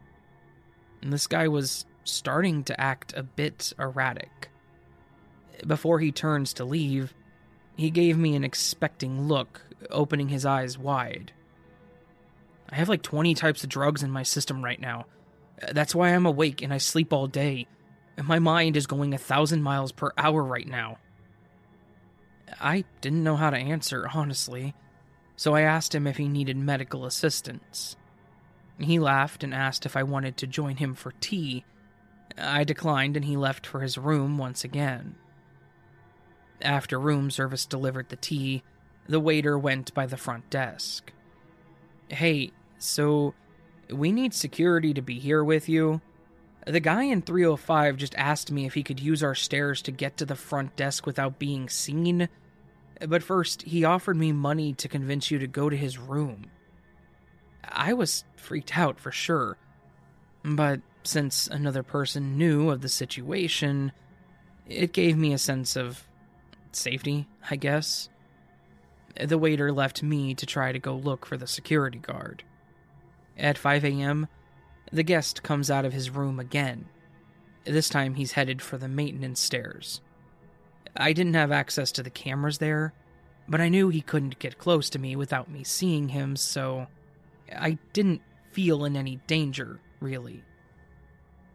And 1.02 1.12
this 1.12 1.28
guy 1.28 1.48
was 1.48 1.86
starting 2.04 2.64
to 2.64 2.80
act 2.80 3.14
a 3.16 3.24
bit 3.24 3.74
erratic. 3.78 4.50
Before 5.66 6.00
he 6.00 6.12
turns 6.12 6.54
to 6.54 6.66
leave, 6.66 7.14
he 7.76 7.90
gave 7.90 8.18
me 8.18 8.36
an 8.36 8.44
expecting 8.44 9.28
look, 9.28 9.62
opening 9.90 10.30
his 10.30 10.46
eyes 10.46 10.78
wide. 10.78 11.32
I 12.70 12.76
have 12.76 12.90
like 12.90 13.02
20 13.02 13.34
types 13.36 13.64
of 13.64 13.70
drugs 13.70 14.04
in 14.04 14.12
my 14.12 14.24
system 14.24 14.64
right 14.64 14.80
now. 14.80 15.06
That's 15.72 15.96
why 15.96 16.10
I'm 16.10 16.26
awake 16.26 16.62
and 16.62 16.74
I 16.74 16.78
sleep 16.78 17.14
all 17.14 17.28
day. 17.28 17.68
My 18.22 18.40
mind 18.40 18.78
is 18.78 18.88
going 18.88 19.14
a 19.14 19.18
thousand 19.18 19.64
miles 19.64 19.92
per 19.92 20.12
hour 20.18 20.44
right 20.44 20.68
now. 20.68 20.98
I 22.60 22.84
didn't 23.02 23.24
know 23.24 23.36
how 23.36 23.50
to 23.50 23.58
answer, 23.58 24.08
honestly, 24.14 24.76
so 25.36 25.56
I 25.56 25.62
asked 25.62 25.96
him 25.96 26.06
if 26.06 26.18
he 26.18 26.28
needed 26.28 26.58
medical 26.58 27.06
assistance. 27.06 27.96
He 28.80 29.00
laughed 29.00 29.44
and 29.44 29.54
asked 29.54 29.86
if 29.86 29.96
I 29.96 30.04
wanted 30.04 30.38
to 30.38 30.48
join 30.48 30.78
him 30.78 30.94
for 30.94 31.14
tea. 31.20 31.66
I 32.38 32.64
declined 32.64 33.16
and 33.16 33.26
he 33.26 33.38
left 33.38 33.66
for 33.66 33.82
his 33.82 33.98
room 33.98 34.38
once 34.38 34.64
again. 34.64 35.16
After 36.64 36.98
room 36.98 37.30
service 37.30 37.66
delivered 37.66 38.08
the 38.08 38.16
tea, 38.16 38.64
the 39.08 39.20
waiter 39.20 39.60
went 39.60 39.94
by 39.94 40.06
the 40.06 40.18
front 40.18 40.50
desk. 40.50 41.12
Hey, 42.08 42.52
so 42.78 43.34
we 43.90 44.14
need 44.14 44.34
security 44.34 44.94
to 44.94 45.02
be 45.02 45.20
here 45.20 45.44
with 45.44 45.68
you. 45.68 46.02
The 46.66 46.80
guy 46.80 47.04
in 47.04 47.22
305 47.22 47.98
just 47.98 48.16
asked 48.16 48.50
me 48.50 48.66
if 48.66 48.76
he 48.76 48.84
could 48.84 49.02
use 49.02 49.22
our 49.22 49.36
stairs 49.36 49.82
to 49.82 49.92
get 49.92 50.16
to 50.18 50.26
the 50.26 50.36
front 50.36 50.78
desk 50.78 51.06
without 51.06 51.38
being 51.38 51.68
seen. 51.68 52.30
But 53.06 53.24
first, 53.24 53.64
he 53.64 53.84
offered 53.84 54.16
me 54.16 54.32
money 54.32 54.72
to 54.76 54.88
convince 54.88 55.30
you 55.30 55.40
to 55.40 55.48
go 55.48 55.70
to 55.70 55.76
his 55.76 56.00
room. 56.00 56.46
I 57.66 57.92
was 57.92 58.24
freaked 58.38 58.78
out 58.78 59.02
for 59.02 59.12
sure. 59.12 59.58
But 60.46 60.80
since 61.04 61.48
another 61.48 61.84
person 61.84 62.38
knew 62.38 62.70
of 62.70 62.80
the 62.80 62.90
situation, 62.90 63.92
it 64.70 64.94
gave 64.94 65.18
me 65.18 65.34
a 65.34 65.38
sense 65.38 65.76
of 65.76 66.08
safety, 66.76 67.28
I 67.50 67.56
guess. 67.56 68.10
The 69.20 69.38
waiter 69.38 69.72
left 69.72 70.02
me 70.02 70.34
to 70.36 70.46
try 70.46 70.72
to 70.72 70.80
go 70.80 70.96
look 70.96 71.26
for 71.26 71.38
the 71.38 71.48
security 71.48 72.00
guard. 72.00 72.44
At 73.38 73.58
5 73.58 73.86
a.m., 73.86 74.28
the 74.92 75.04
guest 75.04 75.44
comes 75.44 75.72
out 75.72 75.86
of 75.86 75.94
his 75.94 76.10
room 76.10 76.40
again. 76.40 76.86
This 77.66 77.90
time 77.90 78.16
he's 78.16 78.34
headed 78.34 78.62
for 78.62 78.78
the 78.78 78.88
maintenance 78.88 79.40
stairs. 79.40 80.02
I 80.96 81.14
didn't 81.14 81.34
have 81.34 81.52
access 81.52 81.92
to 81.94 82.04
the 82.04 82.10
cameras 82.10 82.60
there, 82.60 82.94
but 83.48 83.62
I 83.62 83.70
knew 83.70 83.90
he 83.90 84.02
couldn't 84.02 84.40
get 84.40 84.58
close 84.58 84.90
to 84.92 85.00
me 85.00 85.16
without 85.16 85.50
me 85.50 85.64
seeing 85.64 86.10
him, 86.10 86.36
so 86.36 86.88
I 87.56 87.78
didn't 87.94 88.22
feel 88.52 88.86
in 88.86 88.96
any 88.96 89.18
danger, 89.28 89.80
really. 90.00 90.44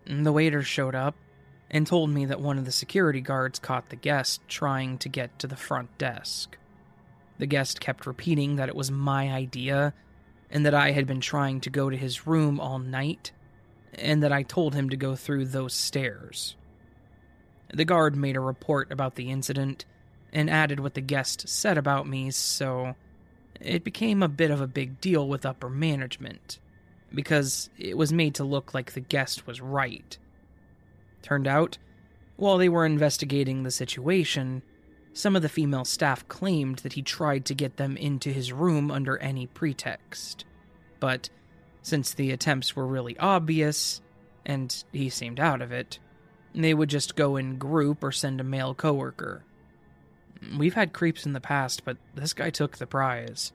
The 0.06 0.32
waiter 0.32 0.62
showed 0.62 0.94
up 0.94 1.14
and 1.70 1.86
told 1.86 2.10
me 2.10 2.24
that 2.24 2.40
one 2.40 2.58
of 2.58 2.64
the 2.64 2.72
security 2.72 3.20
guards 3.20 3.58
caught 3.58 3.90
the 3.90 3.96
guest 3.96 4.40
trying 4.48 4.98
to 4.98 5.08
get 5.08 5.38
to 5.38 5.46
the 5.46 5.56
front 5.56 5.96
desk. 5.98 6.56
The 7.38 7.46
guest 7.46 7.80
kept 7.80 8.06
repeating 8.06 8.56
that 8.56 8.68
it 8.68 8.76
was 8.76 8.90
my 8.90 9.30
idea 9.30 9.94
and 10.50 10.64
that 10.64 10.74
I 10.74 10.92
had 10.92 11.06
been 11.06 11.20
trying 11.20 11.60
to 11.62 11.70
go 11.70 11.90
to 11.90 11.96
his 11.96 12.26
room 12.26 12.58
all 12.58 12.78
night 12.78 13.32
and 13.94 14.22
that 14.22 14.32
I 14.32 14.42
told 14.42 14.74
him 14.74 14.90
to 14.90 14.96
go 14.96 15.14
through 15.14 15.46
those 15.46 15.74
stairs. 15.74 16.56
The 17.72 17.84
guard 17.84 18.16
made 18.16 18.36
a 18.36 18.40
report 18.40 18.90
about 18.90 19.16
the 19.16 19.30
incident 19.30 19.84
and 20.32 20.48
added 20.48 20.80
what 20.80 20.94
the 20.94 21.00
guest 21.00 21.48
said 21.48 21.78
about 21.78 22.06
me, 22.06 22.30
so 22.30 22.94
it 23.60 23.84
became 23.84 24.22
a 24.22 24.28
bit 24.28 24.50
of 24.50 24.60
a 24.60 24.66
big 24.66 25.00
deal 25.00 25.26
with 25.28 25.46
upper 25.46 25.68
management 25.68 26.58
because 27.14 27.70
it 27.78 27.96
was 27.96 28.12
made 28.12 28.34
to 28.36 28.44
look 28.44 28.74
like 28.74 28.92
the 28.92 29.00
guest 29.00 29.46
was 29.46 29.60
right. 29.60 30.18
Turned 31.22 31.46
out, 31.46 31.78
while 32.36 32.58
they 32.58 32.68
were 32.68 32.86
investigating 32.86 33.62
the 33.62 33.70
situation, 33.70 34.62
some 35.12 35.34
of 35.34 35.42
the 35.42 35.48
female 35.48 35.84
staff 35.84 36.26
claimed 36.28 36.78
that 36.80 36.92
he 36.92 37.02
tried 37.02 37.44
to 37.46 37.54
get 37.54 37.76
them 37.76 37.96
into 37.96 38.32
his 38.32 38.52
room 38.52 38.90
under 38.90 39.18
any 39.18 39.46
pretext. 39.46 40.44
But 41.00 41.28
since 41.82 42.14
the 42.14 42.30
attempts 42.30 42.76
were 42.76 42.86
really 42.86 43.18
obvious, 43.18 44.00
and 44.46 44.84
he 44.92 45.08
seemed 45.08 45.40
out 45.40 45.60
of 45.60 45.72
it, 45.72 45.98
they 46.54 46.74
would 46.74 46.88
just 46.88 47.16
go 47.16 47.36
in 47.36 47.58
group 47.58 48.02
or 48.02 48.12
send 48.12 48.40
a 48.40 48.44
male 48.44 48.74
coworker. 48.74 49.42
We've 50.56 50.74
had 50.74 50.92
creeps 50.92 51.26
in 51.26 51.32
the 51.32 51.40
past, 51.40 51.84
but 51.84 51.96
this 52.14 52.32
guy 52.32 52.50
took 52.50 52.78
the 52.78 52.86
prize. 52.86 53.52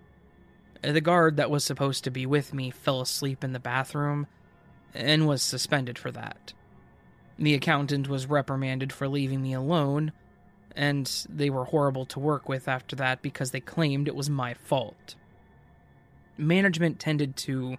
The 0.82 1.01
guard 1.01 1.38
that 1.38 1.49
was 1.49 1.64
supposed 1.64 2.03
to 2.03 2.11
be 2.11 2.26
with 2.26 2.53
me 2.53 2.70
fell 2.70 2.99
asleep 2.99 3.43
in 3.43 3.53
the 3.53 3.59
bathroom 3.59 4.28
and 4.93 5.28
was 5.28 5.41
suspended 5.41 5.97
for 5.97 6.11
that. 6.11 6.53
The 7.38 7.54
accountant 7.56 8.08
was 8.08 8.28
reprimanded 8.28 8.94
for 8.94 9.08
leaving 9.08 9.42
me 9.42 9.54
alone, 9.54 10.12
and 10.76 11.06
they 11.30 11.50
were 11.50 11.66
horrible 11.66 12.06
to 12.08 12.20
work 12.20 12.48
with 12.48 12.68
after 12.68 12.96
that 12.98 13.22
because 13.22 13.52
they 13.52 13.60
claimed 13.60 14.08
it 14.08 14.16
was 14.16 14.30
my 14.30 14.54
fault. 14.54 15.16
Management 16.38 17.00
tended 17.00 17.36
to 17.38 17.78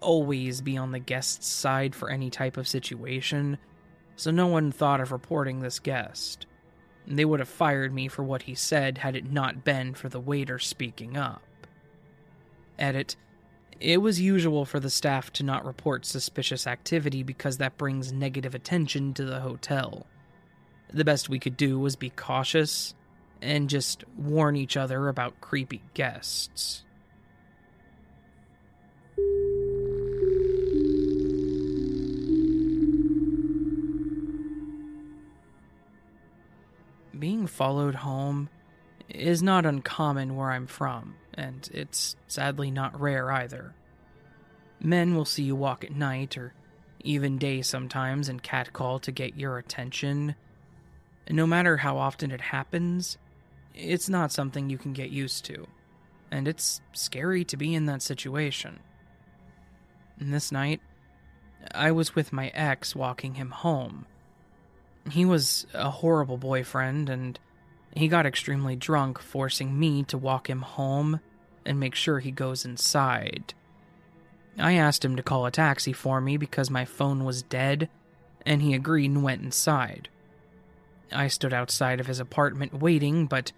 always 0.00 0.60
be 0.60 0.76
on 0.76 0.92
the 0.92 0.98
guest's 0.98 1.46
side 1.46 1.94
for 1.94 2.10
any 2.10 2.30
type 2.30 2.56
of 2.56 2.68
situation, 2.68 3.58
so 4.16 4.30
no 4.30 4.46
one 4.46 4.72
thought 4.72 5.00
of 5.00 5.12
reporting 5.12 5.60
this 5.60 5.78
guest. 5.78 6.46
They 7.06 7.24
would 7.24 7.40
have 7.40 7.48
fired 7.48 7.92
me 7.92 8.08
for 8.08 8.22
what 8.22 8.42
he 8.42 8.54
said 8.54 8.98
had 8.98 9.16
it 9.16 9.30
not 9.30 9.64
been 9.64 9.94
for 9.94 10.08
the 10.08 10.20
waiter 10.20 10.58
speaking 10.58 11.16
up. 11.16 11.42
Edit. 12.78 13.16
It 13.80 14.02
was 14.02 14.20
usual 14.20 14.66
for 14.66 14.78
the 14.78 14.90
staff 14.90 15.32
to 15.32 15.42
not 15.42 15.64
report 15.64 16.04
suspicious 16.04 16.66
activity 16.66 17.22
because 17.22 17.56
that 17.56 17.78
brings 17.78 18.12
negative 18.12 18.54
attention 18.54 19.14
to 19.14 19.24
the 19.24 19.40
hotel. 19.40 20.06
The 20.92 21.04
best 21.04 21.30
we 21.30 21.38
could 21.38 21.56
do 21.56 21.78
was 21.78 21.96
be 21.96 22.10
cautious 22.10 22.94
and 23.40 23.70
just 23.70 24.04
warn 24.18 24.54
each 24.54 24.76
other 24.76 25.08
about 25.08 25.40
creepy 25.40 25.80
guests. 25.94 26.84
Being 37.18 37.46
followed 37.46 37.94
home 37.96 38.50
is 39.08 39.42
not 39.42 39.64
uncommon 39.64 40.36
where 40.36 40.50
I'm 40.50 40.66
from, 40.66 41.16
and 41.40 41.70
it's 41.72 42.16
sadly 42.28 42.70
not 42.70 43.00
rare 43.00 43.32
either. 43.32 43.74
Men 44.78 45.14
will 45.14 45.24
see 45.24 45.42
you 45.42 45.56
walk 45.56 45.84
at 45.84 45.94
night 45.94 46.36
or 46.36 46.52
even 47.02 47.38
day 47.38 47.62
sometimes 47.62 48.28
and 48.28 48.42
catcall 48.42 48.98
to 49.00 49.10
get 49.10 49.38
your 49.38 49.56
attention. 49.58 50.34
And 51.26 51.36
no 51.36 51.46
matter 51.46 51.78
how 51.78 51.96
often 51.96 52.30
it 52.30 52.40
happens, 52.40 53.16
it's 53.74 54.08
not 54.08 54.32
something 54.32 54.68
you 54.68 54.78
can 54.78 54.92
get 54.92 55.10
used 55.10 55.44
to, 55.46 55.66
and 56.30 56.46
it's 56.46 56.80
scary 56.92 57.44
to 57.44 57.56
be 57.56 57.74
in 57.74 57.86
that 57.86 58.02
situation. 58.02 58.80
And 60.18 60.34
this 60.34 60.52
night, 60.52 60.80
I 61.74 61.92
was 61.92 62.14
with 62.14 62.32
my 62.32 62.48
ex 62.48 62.94
walking 62.94 63.34
him 63.34 63.50
home. 63.50 64.06
He 65.10 65.24
was 65.24 65.66
a 65.72 65.90
horrible 65.90 66.36
boyfriend, 66.36 67.08
and 67.08 67.38
he 67.94 68.08
got 68.08 68.26
extremely 68.26 68.76
drunk, 68.76 69.18
forcing 69.18 69.78
me 69.78 70.02
to 70.04 70.18
walk 70.18 70.50
him 70.50 70.62
home 70.62 71.20
and 71.64 71.78
make 71.78 71.94
sure 71.94 72.18
he 72.18 72.30
goes 72.30 72.64
inside. 72.64 73.54
I 74.58 74.74
asked 74.74 75.04
him 75.04 75.16
to 75.16 75.22
call 75.22 75.46
a 75.46 75.50
taxi 75.50 75.92
for 75.92 76.20
me 76.20 76.36
because 76.36 76.70
my 76.70 76.84
phone 76.84 77.24
was 77.24 77.42
dead, 77.42 77.88
and 78.44 78.62
he 78.62 78.74
agreed 78.74 79.10
and 79.10 79.22
went 79.22 79.42
inside. 79.42 80.08
I 81.12 81.28
stood 81.28 81.52
outside 81.52 82.00
of 82.00 82.06
his 82.06 82.20
apartment 82.20 82.74
waiting, 82.74 83.26
but 83.26 83.52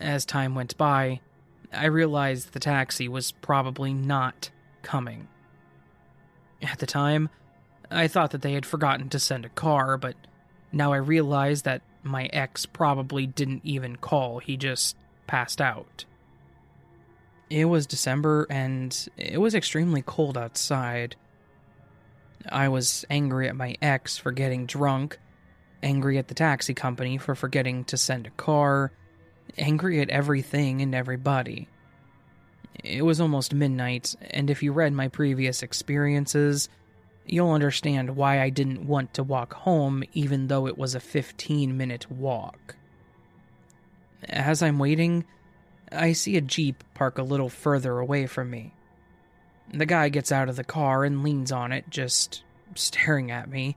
as 0.00 0.24
time 0.24 0.54
went 0.54 0.76
by, 0.76 1.20
I 1.72 1.86
realized 1.86 2.52
the 2.52 2.60
taxi 2.60 3.08
was 3.08 3.32
probably 3.32 3.94
not 3.94 4.50
coming. 4.82 5.28
At 6.60 6.78
the 6.78 6.86
time, 6.86 7.30
I 7.90 8.08
thought 8.08 8.30
that 8.30 8.42
they 8.42 8.52
had 8.52 8.66
forgotten 8.66 9.08
to 9.10 9.18
send 9.18 9.44
a 9.44 9.50
car, 9.50 9.96
but 9.96 10.16
now 10.70 10.92
I 10.92 10.98
realize 10.98 11.62
that 11.62 11.82
my 12.02 12.26
ex 12.26 12.66
probably 12.66 13.26
didn't 13.26 13.62
even 13.64 13.96
call, 13.96 14.38
he 14.38 14.56
just 14.56 14.96
passed 15.26 15.60
out. 15.60 16.04
It 17.52 17.66
was 17.66 17.86
December 17.86 18.46
and 18.48 19.08
it 19.18 19.38
was 19.38 19.54
extremely 19.54 20.00
cold 20.00 20.38
outside. 20.38 21.16
I 22.50 22.70
was 22.70 23.04
angry 23.10 23.46
at 23.46 23.54
my 23.54 23.76
ex 23.82 24.16
for 24.16 24.32
getting 24.32 24.64
drunk, 24.64 25.18
angry 25.82 26.16
at 26.16 26.28
the 26.28 26.34
taxi 26.34 26.72
company 26.72 27.18
for 27.18 27.34
forgetting 27.34 27.84
to 27.84 27.98
send 27.98 28.26
a 28.26 28.30
car, 28.30 28.90
angry 29.58 30.00
at 30.00 30.08
everything 30.08 30.80
and 30.80 30.94
everybody. 30.94 31.68
It 32.82 33.04
was 33.04 33.20
almost 33.20 33.52
midnight, 33.52 34.14
and 34.30 34.48
if 34.48 34.62
you 34.62 34.72
read 34.72 34.94
my 34.94 35.08
previous 35.08 35.62
experiences, 35.62 36.70
you'll 37.26 37.52
understand 37.52 38.16
why 38.16 38.40
I 38.40 38.48
didn't 38.48 38.86
want 38.86 39.12
to 39.12 39.22
walk 39.22 39.52
home 39.52 40.04
even 40.14 40.46
though 40.46 40.66
it 40.66 40.78
was 40.78 40.94
a 40.94 41.00
15 41.00 41.76
minute 41.76 42.10
walk. 42.10 42.76
As 44.26 44.62
I'm 44.62 44.78
waiting, 44.78 45.26
I 45.94 46.12
see 46.12 46.36
a 46.36 46.40
Jeep 46.40 46.84
park 46.94 47.18
a 47.18 47.22
little 47.22 47.48
further 47.48 47.98
away 47.98 48.26
from 48.26 48.50
me. 48.50 48.74
The 49.72 49.86
guy 49.86 50.08
gets 50.08 50.32
out 50.32 50.48
of 50.48 50.56
the 50.56 50.64
car 50.64 51.04
and 51.04 51.22
leans 51.22 51.52
on 51.52 51.72
it, 51.72 51.88
just 51.88 52.42
staring 52.74 53.30
at 53.30 53.48
me. 53.48 53.76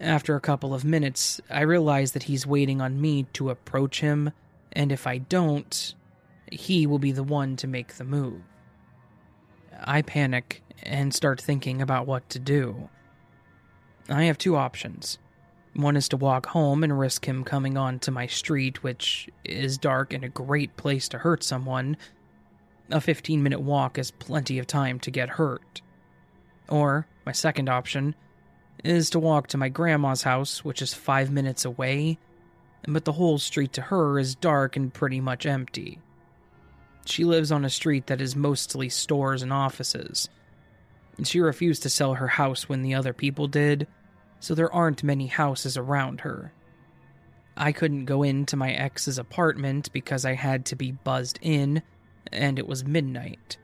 After 0.00 0.36
a 0.36 0.40
couple 0.40 0.74
of 0.74 0.84
minutes, 0.84 1.40
I 1.50 1.62
realize 1.62 2.12
that 2.12 2.24
he's 2.24 2.46
waiting 2.46 2.80
on 2.80 3.00
me 3.00 3.24
to 3.34 3.50
approach 3.50 4.00
him, 4.00 4.32
and 4.72 4.92
if 4.92 5.06
I 5.06 5.18
don't, 5.18 5.94
he 6.52 6.86
will 6.86 6.98
be 6.98 7.12
the 7.12 7.22
one 7.22 7.56
to 7.56 7.66
make 7.66 7.94
the 7.94 8.04
move. 8.04 8.42
I 9.82 10.02
panic 10.02 10.62
and 10.82 11.14
start 11.14 11.40
thinking 11.40 11.80
about 11.80 12.06
what 12.06 12.28
to 12.30 12.38
do. 12.38 12.88
I 14.08 14.24
have 14.24 14.38
two 14.38 14.56
options. 14.56 15.18
One 15.76 15.96
is 15.96 16.08
to 16.08 16.16
walk 16.16 16.46
home 16.46 16.82
and 16.82 16.98
risk 16.98 17.26
him 17.26 17.44
coming 17.44 17.76
onto 17.76 18.10
my 18.10 18.26
street, 18.26 18.82
which 18.82 19.28
is 19.44 19.76
dark 19.76 20.14
and 20.14 20.24
a 20.24 20.28
great 20.30 20.74
place 20.78 21.06
to 21.10 21.18
hurt 21.18 21.44
someone. 21.44 21.98
A 22.90 22.98
15 22.98 23.42
minute 23.42 23.60
walk 23.60 23.98
is 23.98 24.10
plenty 24.10 24.58
of 24.58 24.66
time 24.66 24.98
to 25.00 25.10
get 25.10 25.28
hurt. 25.28 25.82
Or, 26.70 27.06
my 27.26 27.32
second 27.32 27.68
option, 27.68 28.14
is 28.84 29.10
to 29.10 29.18
walk 29.18 29.48
to 29.48 29.58
my 29.58 29.68
grandma's 29.68 30.22
house, 30.22 30.64
which 30.64 30.80
is 30.80 30.94
five 30.94 31.30
minutes 31.30 31.66
away, 31.66 32.18
but 32.88 33.04
the 33.04 33.12
whole 33.12 33.36
street 33.36 33.74
to 33.74 33.82
her 33.82 34.18
is 34.18 34.34
dark 34.34 34.76
and 34.76 34.94
pretty 34.94 35.20
much 35.20 35.44
empty. 35.44 35.98
She 37.04 37.24
lives 37.24 37.52
on 37.52 37.66
a 37.66 37.70
street 37.70 38.06
that 38.06 38.22
is 38.22 38.34
mostly 38.34 38.88
stores 38.88 39.42
and 39.42 39.52
offices. 39.52 40.30
She 41.22 41.40
refused 41.40 41.82
to 41.82 41.90
sell 41.90 42.14
her 42.14 42.28
house 42.28 42.66
when 42.66 42.80
the 42.80 42.94
other 42.94 43.12
people 43.12 43.46
did, 43.46 43.86
so 44.40 44.54
there 44.54 44.72
aren't 44.72 45.02
many 45.02 45.26
houses 45.26 45.76
around 45.76 46.20
her. 46.20 46.52
I 47.56 47.72
couldn't 47.72 48.04
go 48.04 48.22
into 48.22 48.56
my 48.56 48.72
ex's 48.72 49.18
apartment 49.18 49.92
because 49.92 50.24
I 50.24 50.34
had 50.34 50.66
to 50.66 50.76
be 50.76 50.92
buzzed 50.92 51.38
in, 51.40 51.82
and 52.30 52.58
it 52.58 52.66
was 52.66 52.84
midnight. 52.84 53.56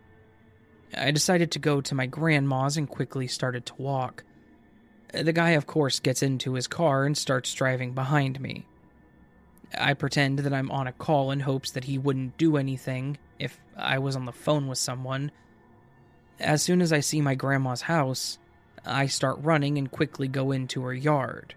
I 0.97 1.11
decided 1.11 1.51
to 1.53 1.59
go 1.59 1.81
to 1.81 1.95
my 1.95 2.07
grandma's 2.07 2.77
and 2.77 2.89
quickly 2.89 3.27
started 3.27 3.67
to 3.67 3.75
walk. 3.77 4.25
The 5.13 5.33
guy, 5.33 5.51
of 5.51 5.67
course, 5.67 6.01
gets 6.01 6.23
into 6.23 6.55
his 6.55 6.67
car 6.67 7.05
and 7.05 7.17
starts 7.17 7.53
driving 7.53 7.93
behind 7.93 8.41
me. 8.41 8.67
I 9.79 9.95
pretend 9.95 10.39
that 10.41 10.53
I'm 10.53 10.71
on 10.71 10.87
a 10.87 10.93
call 10.93 11.31
in 11.31 11.41
hopes 11.41 11.71
that 11.73 11.85
he 11.85 11.99
wouldn't 11.99 12.39
do 12.39 12.57
anything 12.57 13.19
if 13.39 13.59
I 13.77 13.99
was 13.99 14.17
on 14.17 14.27
the 14.27 14.33
phone 14.33 14.69
with 14.69 14.79
someone. 14.79 15.33
As 16.41 16.63
soon 16.63 16.81
as 16.81 16.93
I 16.93 17.01
see 17.01 17.21
my 17.21 17.35
grandma's 17.35 17.83
house, 17.83 18.39
I 18.85 19.07
start 19.07 19.39
running 19.41 19.79
and 19.79 19.91
quickly 19.91 20.29
go 20.29 20.51
into 20.53 20.83
her 20.83 20.95
yard. 20.95 21.55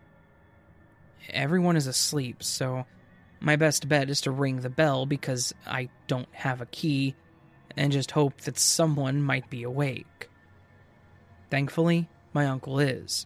Everyone 1.29 1.75
is 1.75 1.87
asleep, 1.87 2.43
so 2.43 2.85
my 3.39 3.55
best 3.55 3.87
bet 3.87 4.09
is 4.09 4.21
to 4.21 4.31
ring 4.31 4.61
the 4.61 4.69
bell 4.69 5.05
because 5.05 5.53
I 5.65 5.89
don't 6.07 6.29
have 6.31 6.61
a 6.61 6.67
key 6.67 7.15
and 7.75 7.91
just 7.91 8.11
hope 8.11 8.41
that 8.41 8.57
someone 8.57 9.21
might 9.21 9.49
be 9.49 9.63
awake. 9.63 10.29
Thankfully, 11.49 12.09
my 12.33 12.45
uncle 12.47 12.79
is. 12.79 13.25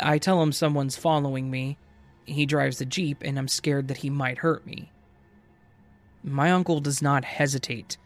I 0.00 0.18
tell 0.18 0.42
him 0.42 0.52
someone's 0.52 0.96
following 0.96 1.50
me. 1.50 1.78
He 2.24 2.46
drives 2.46 2.78
the 2.78 2.86
Jeep, 2.86 3.22
and 3.22 3.38
I'm 3.38 3.48
scared 3.48 3.88
that 3.88 3.98
he 3.98 4.10
might 4.10 4.38
hurt 4.38 4.64
me. 4.64 4.90
My 6.22 6.52
uncle 6.52 6.80
does 6.80 7.02
not 7.02 7.24
hesitate. 7.24 7.96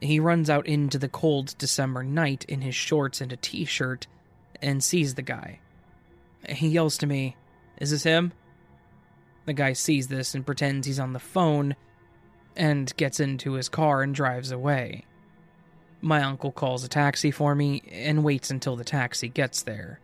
He 0.00 0.18
runs 0.18 0.50
out 0.50 0.66
into 0.66 0.98
the 0.98 1.08
cold 1.08 1.54
December 1.56 2.02
night 2.02 2.44
in 2.48 2.62
his 2.62 2.74
shorts 2.74 3.20
and 3.20 3.32
a 3.32 3.36
t 3.36 3.64
shirt 3.64 4.06
and 4.62 4.82
sees 4.82 5.14
the 5.14 5.22
guy. 5.22 5.60
He 6.48 6.68
yells 6.68 6.98
to 6.98 7.06
me, 7.06 7.36
Is 7.78 7.90
this 7.90 8.02
him? 8.02 8.32
The 9.46 9.52
guy 9.52 9.72
sees 9.72 10.08
this 10.08 10.34
and 10.34 10.46
pretends 10.46 10.86
he's 10.86 11.00
on 11.00 11.12
the 11.12 11.18
phone 11.18 11.76
and 12.56 12.94
gets 12.96 13.20
into 13.20 13.52
his 13.52 13.68
car 13.68 14.02
and 14.02 14.14
drives 14.14 14.50
away. 14.50 15.04
My 16.00 16.22
uncle 16.22 16.52
calls 16.52 16.84
a 16.84 16.88
taxi 16.88 17.30
for 17.30 17.54
me 17.54 17.82
and 17.90 18.24
waits 18.24 18.50
until 18.50 18.76
the 18.76 18.84
taxi 18.84 19.28
gets 19.28 19.62
there. 19.62 20.00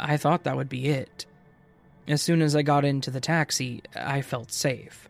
I 0.00 0.16
thought 0.16 0.44
that 0.44 0.56
would 0.56 0.68
be 0.68 0.88
it. 0.88 1.26
As 2.06 2.22
soon 2.22 2.40
as 2.40 2.56
I 2.56 2.62
got 2.62 2.84
into 2.84 3.10
the 3.10 3.20
taxi, 3.20 3.82
I 3.94 4.22
felt 4.22 4.50
safe. 4.50 5.08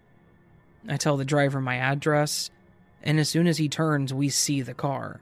I 0.88 0.96
tell 0.96 1.16
the 1.16 1.24
driver 1.24 1.60
my 1.60 1.76
address, 1.76 2.50
and 3.02 3.20
as 3.20 3.28
soon 3.28 3.46
as 3.46 3.58
he 3.58 3.68
turns, 3.68 4.12
we 4.12 4.28
see 4.28 4.62
the 4.62 4.74
car. 4.74 5.20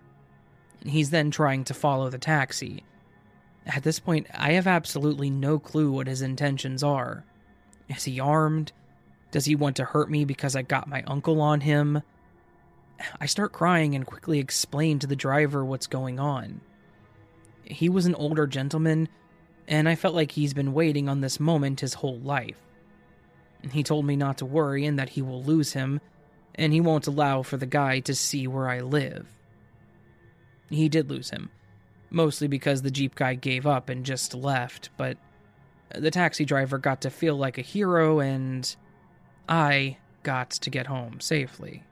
He's 0.85 1.11
then 1.11 1.31
trying 1.31 1.64
to 1.64 1.74
follow 1.74 2.11
the 2.11 2.18
taxi. 2.18 2.85
At 3.66 3.83
this 3.83 3.99
point, 3.99 4.29
I 4.33 4.53
have 4.53 4.66
absolutely 4.66 5.31
no 5.31 5.59
clue 5.59 5.91
what 5.91 6.07
his 6.07 6.22
intentions 6.22 6.83
are. 6.83 7.24
Is 7.89 8.05
he 8.05 8.20
armed? 8.20 8.72
Does 9.33 9.45
he 9.45 9.57
want 9.57 9.77
to 9.77 9.85
hurt 9.85 10.11
me 10.11 10.24
because 10.24 10.55
I 10.55 10.62
got 10.62 10.89
my 10.89 11.03
uncle 11.03 11.41
on 11.41 11.61
him? 11.61 12.03
I 13.20 13.27
start 13.27 13.53
crying 13.53 13.95
and 13.95 14.07
quickly 14.07 14.39
explain 14.39 14.99
to 15.01 15.07
the 15.07 15.16
driver 15.16 15.64
what's 15.64 15.87
going 15.87 16.20
on. 16.20 16.61
He 17.64 17.89
was 17.89 18.07
an 18.07 18.14
older 18.14 18.47
gentleman, 18.47 19.09
and 19.66 19.89
I 19.89 19.97
felt 19.97 20.14
like 20.14 20.33
he's 20.33 20.55
been 20.55 20.72
waiting 20.72 21.09
on 21.09 21.20
this 21.20 21.41
moment 21.41 21.81
his 21.81 21.95
whole 21.95 22.18
life. 22.20 22.61
He 23.72 23.83
told 23.83 24.05
me 24.05 24.14
not 24.14 24.39
to 24.39 24.47
worry 24.47 24.87
and 24.87 24.99
that 24.99 25.09
he 25.09 25.22
will 25.22 25.43
lose 25.43 25.72
him, 25.72 26.01
and 26.55 26.72
he 26.72 26.81
won't 26.81 27.09
allow 27.09 27.43
for 27.43 27.57
the 27.57 27.66
guy 27.66 27.99
to 28.01 28.14
see 28.14 28.47
where 28.47 28.68
I 28.68 28.81
live. 28.81 29.27
He 30.69 30.89
did 30.89 31.09
lose 31.09 31.31
him, 31.31 31.51
mostly 32.11 32.49
because 32.49 32.83
the 32.83 32.91
Jeep 32.91 33.14
guy 33.14 33.35
gave 33.35 33.67
up 33.67 33.89
and 33.89 34.05
just 34.05 34.35
left, 34.35 34.91
but 34.97 35.17
The 35.91 36.11
taxi 36.11 36.45
driver 36.45 36.79
got 36.79 37.01
to 37.03 37.11
feel 37.11 37.37
like 37.37 37.59
a 37.59 37.62
hero, 37.62 38.21
and 38.21 38.75
I 39.49 39.99
got 40.23 40.51
to 40.51 40.71
get 40.71 40.89
home 40.89 41.21
safely. 41.21 41.85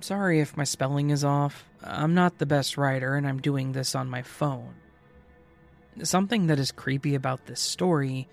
Sorry 0.00 0.40
if 0.40 0.56
my 0.56 0.64
spelling 0.64 1.10
is 1.10 1.24
off. 1.24 1.64
I'm 1.82 2.12
not 2.12 2.38
the 2.38 2.46
best 2.46 2.76
writer, 2.76 3.14
and 3.14 3.26
I'm 3.26 3.40
doing 3.40 3.72
this 3.72 3.94
on 3.94 4.10
my 4.10 4.22
phone. 4.22 4.74
Something 6.02 6.46
that 6.46 6.58
is 6.58 6.72
creepy 6.72 7.14
about 7.14 7.46
this 7.46 7.60
story 7.60 8.28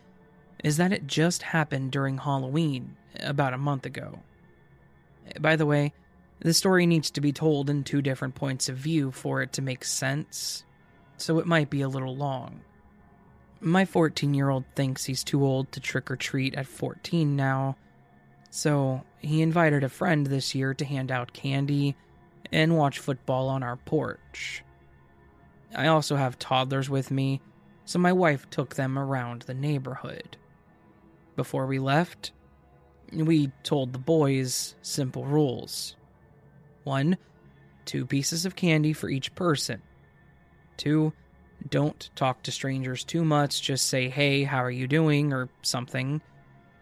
is 0.63 0.77
that 0.77 0.93
it 0.93 1.07
just 1.07 1.41
happened 1.41 1.91
during 1.91 2.17
Halloween, 2.17 2.95
about 3.19 3.53
a 3.53 3.57
month 3.57 3.85
ago. 3.85 4.19
By 5.39 5.55
the 5.55 5.65
way, 5.65 5.93
the 6.39 6.53
story 6.53 6.85
needs 6.85 7.11
to 7.11 7.21
be 7.21 7.33
told 7.33 7.69
in 7.69 7.83
two 7.83 8.01
different 8.01 8.35
points 8.35 8.69
of 8.69 8.77
view 8.77 9.11
for 9.11 9.41
it 9.41 9.53
to 9.53 9.61
make 9.61 9.83
sense, 9.83 10.63
so 11.17 11.39
it 11.39 11.45
might 11.45 11.69
be 11.69 11.81
a 11.81 11.89
little 11.89 12.15
long. 12.15 12.61
My 13.59 13.83
14 13.83 14.33
year 14.33 14.49
old 14.49 14.63
thinks 14.75 15.05
he's 15.05 15.23
too 15.23 15.45
old 15.45 15.71
to 15.73 15.81
trick 15.81 16.09
or 16.09 16.15
treat 16.15 16.55
at 16.55 16.65
14 16.65 17.35
now, 17.35 17.75
so 18.49 19.03
he 19.19 19.41
invited 19.41 19.83
a 19.83 19.89
friend 19.89 20.27
this 20.27 20.55
year 20.55 20.73
to 20.73 20.85
hand 20.85 21.11
out 21.11 21.33
candy 21.33 21.95
and 22.51 22.77
watch 22.77 22.99
football 22.99 23.49
on 23.49 23.63
our 23.63 23.75
porch. 23.75 24.63
I 25.75 25.87
also 25.87 26.15
have 26.15 26.39
toddlers 26.39 26.89
with 26.89 27.11
me, 27.11 27.41
so 27.89 27.97
my 27.97 28.13
wife 28.13 28.47
took 28.51 28.75
them 28.75 28.99
around 28.99 29.41
the 29.41 29.53
neighborhood. 29.55 30.37
Before 31.35 31.65
we 31.65 31.79
left, 31.79 32.33
we 33.11 33.51
told 33.63 33.93
the 33.93 33.97
boys 33.97 34.75
simple 34.83 35.25
rules. 35.25 35.95
One, 36.83 37.17
two 37.85 38.05
pieces 38.05 38.45
of 38.45 38.55
candy 38.55 38.93
for 38.93 39.09
each 39.09 39.33
person. 39.33 39.81
Two, 40.77 41.13
don't 41.67 42.11
talk 42.15 42.43
to 42.43 42.51
strangers 42.51 43.03
too 43.03 43.25
much, 43.25 43.63
just 43.63 43.87
say, 43.87 44.07
hey, 44.07 44.43
how 44.43 44.63
are 44.63 44.69
you 44.69 44.87
doing, 44.87 45.33
or 45.33 45.49
something. 45.63 46.21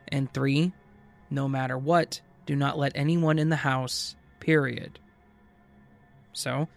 And 0.10 0.34
three, 0.34 0.74
no 1.30 1.47
matter 1.47 1.78
what, 1.78 2.20
do 2.45 2.53
not 2.53 2.78
let 2.78 2.91
anyone 2.95 3.39
in 3.39 3.47
the 3.47 3.55
house, 3.55 4.18
period. 4.41 4.99
So, 6.34 6.68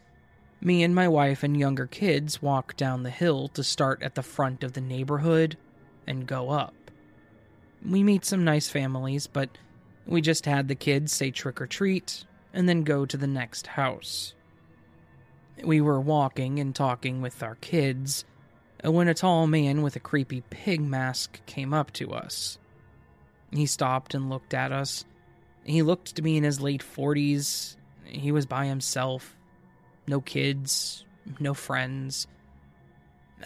me 0.60 0.82
and 0.82 0.94
my 0.94 1.08
wife 1.08 1.42
and 1.42 1.56
younger 1.56 1.86
kids 1.86 2.42
walk 2.42 2.76
down 2.76 3.02
the 3.02 3.10
hill 3.10 3.48
to 3.48 3.64
start 3.64 4.02
at 4.02 4.14
the 4.14 4.22
front 4.22 4.62
of 4.62 4.74
the 4.74 4.80
neighborhood 4.80 5.56
and 6.06 6.26
go 6.26 6.50
up. 6.50 6.74
We 7.86 8.02
meet 8.02 8.24
some 8.24 8.44
nice 8.44 8.68
families, 8.68 9.26
but 9.26 9.48
we 10.06 10.20
just 10.20 10.44
had 10.44 10.68
the 10.68 10.74
kids 10.74 11.12
say 11.12 11.30
trick 11.30 11.60
or 11.60 11.66
treat 11.66 12.24
and 12.52 12.68
then 12.68 12.82
go 12.82 13.06
to 13.06 13.16
the 13.16 13.26
next 13.26 13.68
house. 13.68 14.34
We 15.64 15.80
were 15.80 16.00
walking 16.00 16.58
and 16.58 16.74
talking 16.74 17.22
with 17.22 17.42
our 17.42 17.54
kids 17.56 18.24
when 18.82 19.08
a 19.08 19.14
tall 19.14 19.46
man 19.46 19.82
with 19.82 19.96
a 19.96 20.00
creepy 20.00 20.42
pig 20.50 20.80
mask 20.80 21.40
came 21.46 21.72
up 21.72 21.92
to 21.94 22.12
us. 22.12 22.58
He 23.50 23.66
stopped 23.66 24.14
and 24.14 24.30
looked 24.30 24.54
at 24.54 24.72
us. 24.72 25.04
He 25.64 25.82
looked 25.82 26.16
to 26.16 26.22
be 26.22 26.36
in 26.36 26.44
his 26.44 26.60
late 26.60 26.82
40s. 26.82 27.76
He 28.04 28.32
was 28.32 28.46
by 28.46 28.66
himself. 28.66 29.36
No 30.10 30.20
kids, 30.20 31.04
no 31.38 31.54
friends. 31.54 32.26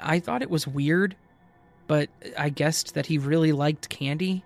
I 0.00 0.18
thought 0.18 0.40
it 0.40 0.48
was 0.48 0.66
weird, 0.66 1.14
but 1.86 2.08
I 2.38 2.48
guessed 2.48 2.94
that 2.94 3.04
he 3.04 3.18
really 3.18 3.52
liked 3.52 3.90
candy. 3.90 4.44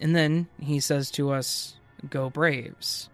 And 0.00 0.16
then 0.16 0.48
he 0.58 0.80
says 0.80 1.10
to 1.10 1.30
us, 1.30 1.74
Go 2.08 2.30
Braves. 2.30 3.10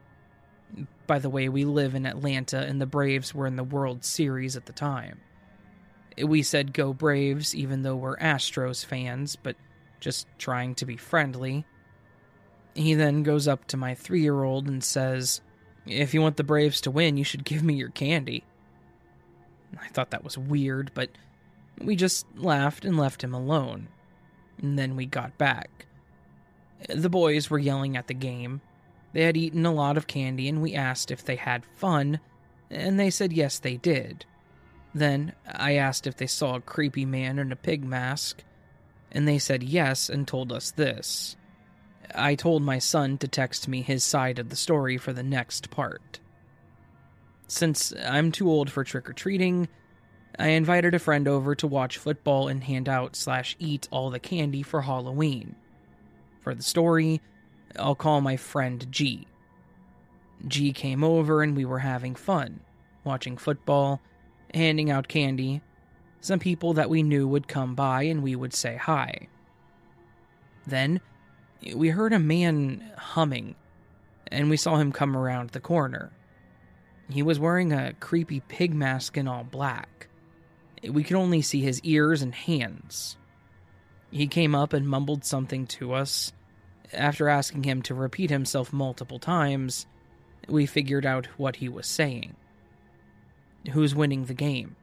By 1.08 1.18
the 1.18 1.28
way, 1.28 1.48
we 1.48 1.64
live 1.64 1.96
in 1.96 2.06
Atlanta 2.06 2.58
and 2.58 2.80
the 2.80 2.86
Braves 2.86 3.34
were 3.34 3.48
in 3.48 3.56
the 3.56 3.64
World 3.64 4.04
Series 4.04 4.56
at 4.56 4.66
the 4.66 4.72
time. 4.72 5.20
We 6.16 6.44
said 6.44 6.72
Go 6.72 6.92
Braves 6.92 7.56
even 7.56 7.82
though 7.82 7.96
we're 7.96 8.18
Astros 8.18 8.84
fans, 8.84 9.34
but 9.34 9.56
just 9.98 10.28
trying 10.38 10.76
to 10.76 10.86
be 10.86 10.96
friendly. 10.96 11.64
He 12.72 12.94
then 12.94 13.24
goes 13.24 13.48
up 13.48 13.66
to 13.66 13.76
my 13.76 13.96
three 13.96 14.22
year 14.22 14.44
old 14.44 14.68
and 14.68 14.84
says, 14.84 15.40
If 15.86 16.14
you 16.14 16.20
want 16.20 16.36
the 16.36 16.44
Braves 16.44 16.80
to 16.82 16.90
win, 16.90 17.16
you 17.16 17.24
should 17.24 17.44
give 17.44 17.62
me 17.62 17.74
your 17.74 17.90
candy. 17.90 18.44
I 19.80 19.88
thought 19.88 20.10
that 20.10 20.24
was 20.24 20.38
weird, 20.38 20.90
but 20.94 21.10
we 21.80 21.96
just 21.96 22.26
laughed 22.36 22.84
and 22.84 22.96
left 22.96 23.22
him 23.22 23.34
alone. 23.34 23.88
And 24.60 24.78
then 24.78 24.96
we 24.96 25.06
got 25.06 25.38
back. 25.38 25.86
The 26.88 27.10
boys 27.10 27.50
were 27.50 27.58
yelling 27.58 27.96
at 27.96 28.06
the 28.06 28.14
game. 28.14 28.60
They 29.12 29.22
had 29.22 29.36
eaten 29.36 29.64
a 29.64 29.72
lot 29.72 29.96
of 29.96 30.06
candy, 30.06 30.48
and 30.48 30.60
we 30.60 30.74
asked 30.74 31.10
if 31.10 31.24
they 31.24 31.36
had 31.36 31.64
fun, 31.76 32.20
and 32.70 32.98
they 32.98 33.10
said 33.10 33.32
yes, 33.32 33.58
they 33.58 33.76
did. 33.76 34.26
Then 34.94 35.34
I 35.46 35.74
asked 35.74 36.06
if 36.06 36.16
they 36.16 36.26
saw 36.26 36.56
a 36.56 36.60
creepy 36.60 37.04
man 37.04 37.38
in 37.38 37.52
a 37.52 37.56
pig 37.56 37.84
mask, 37.84 38.42
and 39.12 39.26
they 39.26 39.38
said 39.38 39.62
yes 39.62 40.08
and 40.08 40.26
told 40.26 40.52
us 40.52 40.70
this. 40.70 41.36
I 42.14 42.34
told 42.34 42.62
my 42.62 42.78
son 42.78 43.18
to 43.18 43.28
text 43.28 43.68
me 43.68 43.82
his 43.82 44.04
side 44.04 44.38
of 44.38 44.48
the 44.48 44.56
story 44.56 44.96
for 44.96 45.12
the 45.12 45.22
next 45.22 45.70
part. 45.70 46.20
Since 47.48 47.92
I'm 48.04 48.32
too 48.32 48.50
old 48.50 48.70
for 48.70 48.84
trick 48.84 49.08
or 49.08 49.12
treating, 49.12 49.68
I 50.38 50.48
invited 50.48 50.94
a 50.94 50.98
friend 50.98 51.26
over 51.28 51.54
to 51.54 51.66
watch 51.66 51.98
football 51.98 52.48
and 52.48 52.64
hand 52.64 52.88
out 52.88 53.16
slash 53.16 53.56
eat 53.58 53.88
all 53.90 54.10
the 54.10 54.18
candy 54.18 54.62
for 54.62 54.82
Halloween. 54.82 55.54
For 56.40 56.54
the 56.54 56.62
story, 56.62 57.20
I'll 57.78 57.94
call 57.94 58.20
my 58.20 58.36
friend 58.36 58.86
G. 58.90 59.26
G 60.46 60.72
came 60.72 61.02
over 61.02 61.42
and 61.42 61.56
we 61.56 61.64
were 61.64 61.78
having 61.78 62.14
fun, 62.14 62.60
watching 63.04 63.36
football, 63.36 64.00
handing 64.52 64.90
out 64.90 65.08
candy, 65.08 65.62
some 66.20 66.38
people 66.40 66.72
that 66.74 66.90
we 66.90 67.02
knew 67.04 67.28
would 67.28 67.46
come 67.46 67.74
by 67.74 68.02
and 68.02 68.22
we 68.22 68.34
would 68.34 68.52
say 68.52 68.76
hi. 68.76 69.28
Then 70.66 71.00
we 71.74 71.88
heard 71.88 72.12
a 72.12 72.18
man 72.18 72.92
humming, 72.96 73.54
and 74.28 74.50
we 74.50 74.56
saw 74.56 74.76
him 74.76 74.92
come 74.92 75.16
around 75.16 75.50
the 75.50 75.60
corner. 75.60 76.12
He 77.08 77.22
was 77.22 77.38
wearing 77.38 77.72
a 77.72 77.94
creepy 77.94 78.40
pig 78.40 78.74
mask 78.74 79.16
in 79.16 79.28
all 79.28 79.44
black. 79.44 80.08
We 80.88 81.04
could 81.04 81.16
only 81.16 81.42
see 81.42 81.60
his 81.60 81.80
ears 81.82 82.22
and 82.22 82.34
hands. 82.34 83.16
He 84.10 84.26
came 84.26 84.54
up 84.54 84.72
and 84.72 84.88
mumbled 84.88 85.24
something 85.24 85.66
to 85.68 85.92
us. 85.92 86.32
After 86.92 87.28
asking 87.28 87.64
him 87.64 87.82
to 87.82 87.94
repeat 87.94 88.30
himself 88.30 88.72
multiple 88.72 89.18
times, 89.18 89.86
we 90.48 90.66
figured 90.66 91.04
out 91.04 91.26
what 91.36 91.56
he 91.56 91.68
was 91.68 91.86
saying. 91.86 92.36
Who's 93.72 93.94
winning 93.94 94.26
the 94.26 94.34
game? 94.34 94.76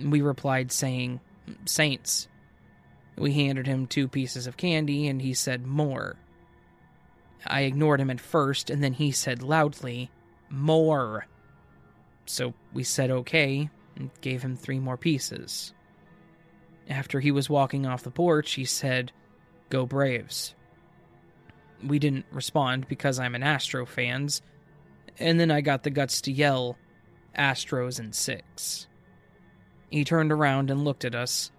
We 0.00 0.20
replied, 0.20 0.70
saying, 0.70 1.20
Saints. 1.64 2.28
We 3.16 3.32
handed 3.32 3.66
him 3.66 3.86
two 3.86 4.08
pieces 4.08 4.46
of 4.46 4.56
candy, 4.56 5.08
and 5.08 5.20
he 5.20 5.34
said, 5.34 5.66
More. 5.66 6.16
I 7.46 7.62
ignored 7.62 8.00
him 8.00 8.10
at 8.10 8.20
first, 8.20 8.70
and 8.70 8.82
then 8.82 8.94
he 8.94 9.12
said 9.12 9.42
loudly, 9.42 10.10
More. 10.48 11.26
So 12.26 12.54
we 12.72 12.84
said 12.84 13.10
okay, 13.10 13.70
and 13.96 14.10
gave 14.20 14.42
him 14.42 14.56
three 14.56 14.78
more 14.78 14.96
pieces. 14.96 15.72
After 16.88 17.20
he 17.20 17.30
was 17.30 17.50
walking 17.50 17.86
off 17.86 18.02
the 18.02 18.10
porch, 18.10 18.52
he 18.52 18.64
said, 18.64 19.12
Go 19.68 19.86
Braves. 19.86 20.54
We 21.84 21.98
didn't 21.98 22.26
respond 22.32 22.88
because 22.88 23.18
I'm 23.18 23.34
an 23.34 23.42
Astro 23.42 23.86
fans, 23.86 24.42
and 25.18 25.38
then 25.38 25.50
I 25.50 25.60
got 25.60 25.82
the 25.82 25.90
guts 25.90 26.20
to 26.22 26.32
yell, 26.32 26.76
Astros 27.38 28.00
in 28.00 28.12
six. 28.12 28.86
He 29.90 30.04
turned 30.04 30.32
around 30.32 30.70
and 30.70 30.84
looked 30.84 31.04
at 31.04 31.14
us. 31.14 31.52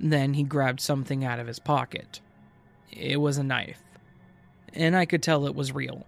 Then 0.00 0.34
he 0.34 0.42
grabbed 0.42 0.80
something 0.80 1.24
out 1.24 1.38
of 1.38 1.46
his 1.46 1.58
pocket. 1.58 2.20
It 2.90 3.20
was 3.20 3.38
a 3.38 3.44
knife, 3.44 3.82
and 4.72 4.96
I 4.96 5.04
could 5.04 5.22
tell 5.22 5.46
it 5.46 5.54
was 5.54 5.72
real. 5.72 6.06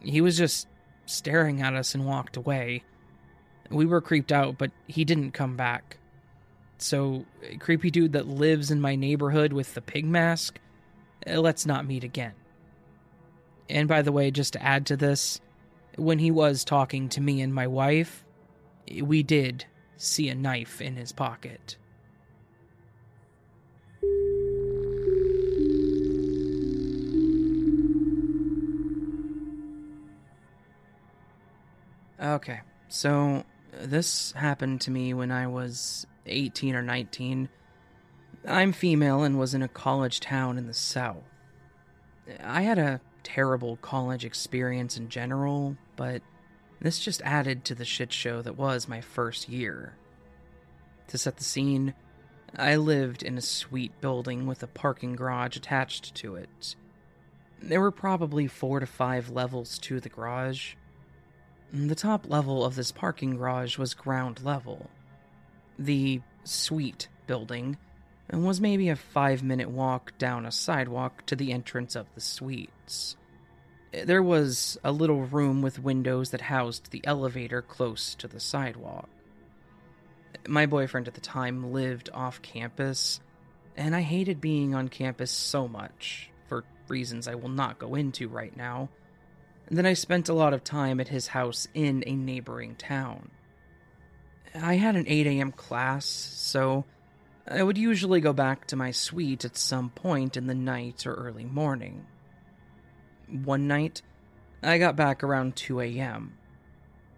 He 0.00 0.20
was 0.20 0.36
just 0.36 0.66
staring 1.06 1.62
at 1.62 1.74
us 1.74 1.94
and 1.94 2.06
walked 2.06 2.36
away. 2.36 2.84
We 3.70 3.86
were 3.86 4.00
creeped 4.00 4.32
out, 4.32 4.58
but 4.58 4.70
he 4.86 5.04
didn't 5.04 5.32
come 5.32 5.56
back. 5.56 5.98
So, 6.78 7.26
creepy 7.58 7.90
dude 7.90 8.12
that 8.12 8.28
lives 8.28 8.70
in 8.70 8.80
my 8.80 8.94
neighborhood 8.94 9.52
with 9.52 9.74
the 9.74 9.80
pig 9.80 10.06
mask, 10.06 10.58
eh, 11.26 11.36
let's 11.36 11.66
not 11.66 11.86
meet 11.86 12.04
again. 12.04 12.34
And 13.68 13.88
by 13.88 14.02
the 14.02 14.12
way, 14.12 14.30
just 14.30 14.52
to 14.54 14.62
add 14.62 14.86
to 14.86 14.96
this, 14.96 15.40
when 15.96 16.18
he 16.18 16.30
was 16.30 16.64
talking 16.64 17.08
to 17.10 17.20
me 17.20 17.42
and 17.42 17.52
my 17.52 17.66
wife, 17.66 18.24
we 19.02 19.22
did 19.22 19.64
see 19.96 20.28
a 20.28 20.34
knife 20.34 20.80
in 20.80 20.96
his 20.96 21.12
pocket. 21.12 21.76
Okay, 32.20 32.60
so 32.88 33.44
this 33.72 34.32
happened 34.32 34.80
to 34.82 34.90
me 34.90 35.14
when 35.14 35.30
I 35.30 35.46
was 35.46 36.06
18 36.26 36.74
or 36.74 36.82
19. 36.82 37.48
I'm 38.46 38.72
female 38.72 39.22
and 39.22 39.38
was 39.38 39.54
in 39.54 39.62
a 39.62 39.68
college 39.68 40.20
town 40.20 40.58
in 40.58 40.66
the 40.66 40.74
south. 40.74 41.22
I 42.42 42.62
had 42.62 42.78
a 42.78 43.00
terrible 43.22 43.76
college 43.76 44.24
experience 44.24 44.96
in 44.96 45.08
general, 45.08 45.76
but 45.96 46.22
this 46.80 46.98
just 46.98 47.22
added 47.22 47.64
to 47.64 47.74
the 47.74 47.84
shit 47.84 48.12
show 48.12 48.42
that 48.42 48.56
was 48.56 48.88
my 48.88 49.00
first 49.00 49.48
year. 49.48 49.94
To 51.08 51.18
set 51.18 51.36
the 51.36 51.44
scene, 51.44 51.94
I 52.56 52.76
lived 52.76 53.22
in 53.22 53.38
a 53.38 53.42
sweet 53.42 54.00
building 54.00 54.46
with 54.46 54.62
a 54.62 54.66
parking 54.66 55.14
garage 55.16 55.56
attached 55.56 56.14
to 56.16 56.36
it. 56.36 56.74
There 57.60 57.80
were 57.80 57.90
probably 57.90 58.46
four 58.46 58.80
to 58.80 58.86
five 58.86 59.30
levels 59.30 59.78
to 59.80 60.00
the 60.00 60.08
garage. 60.08 60.74
The 61.72 61.94
top 61.94 62.28
level 62.28 62.64
of 62.64 62.76
this 62.76 62.92
parking 62.92 63.36
garage 63.36 63.76
was 63.76 63.92
ground 63.94 64.42
level. 64.42 64.88
The 65.78 66.22
suite 66.44 67.08
building 67.26 67.76
was 68.32 68.60
maybe 68.60 68.88
a 68.88 68.96
five 68.96 69.42
minute 69.42 69.70
walk 69.70 70.16
down 70.18 70.46
a 70.46 70.52
sidewalk 70.52 71.26
to 71.26 71.36
the 71.36 71.52
entrance 71.52 71.94
of 71.94 72.06
the 72.14 72.20
suites. 72.20 73.16
There 73.92 74.22
was 74.22 74.78
a 74.84 74.92
little 74.92 75.22
room 75.22 75.62
with 75.62 75.78
windows 75.78 76.30
that 76.30 76.42
housed 76.42 76.90
the 76.90 77.00
elevator 77.04 77.62
close 77.62 78.14
to 78.16 78.28
the 78.28 78.40
sidewalk. 78.40 79.08
My 80.46 80.66
boyfriend 80.66 81.08
at 81.08 81.14
the 81.14 81.20
time 81.20 81.72
lived 81.72 82.10
off 82.12 82.42
campus, 82.42 83.20
and 83.76 83.96
I 83.96 84.02
hated 84.02 84.40
being 84.40 84.74
on 84.74 84.88
campus 84.88 85.30
so 85.30 85.68
much, 85.68 86.30
for 86.48 86.64
reasons 86.88 87.28
I 87.28 87.34
will 87.34 87.48
not 87.48 87.78
go 87.78 87.94
into 87.94 88.28
right 88.28 88.54
now. 88.56 88.90
Then 89.70 89.84
I 89.84 89.92
spent 89.92 90.28
a 90.28 90.34
lot 90.34 90.54
of 90.54 90.64
time 90.64 90.98
at 90.98 91.08
his 91.08 91.28
house 91.28 91.68
in 91.74 92.02
a 92.06 92.14
neighboring 92.14 92.76
town. 92.76 93.30
I 94.54 94.76
had 94.76 94.96
an 94.96 95.04
8 95.06 95.26
a.m. 95.26 95.52
class, 95.52 96.06
so 96.06 96.84
I 97.46 97.62
would 97.62 97.76
usually 97.76 98.20
go 98.20 98.32
back 98.32 98.66
to 98.66 98.76
my 98.76 98.90
suite 98.90 99.44
at 99.44 99.56
some 99.56 99.90
point 99.90 100.36
in 100.36 100.46
the 100.46 100.54
night 100.54 101.06
or 101.06 101.14
early 101.14 101.44
morning. 101.44 102.06
One 103.26 103.68
night, 103.68 104.00
I 104.62 104.78
got 104.78 104.96
back 104.96 105.22
around 105.22 105.54
2 105.56 105.80
a.m. 105.80 106.38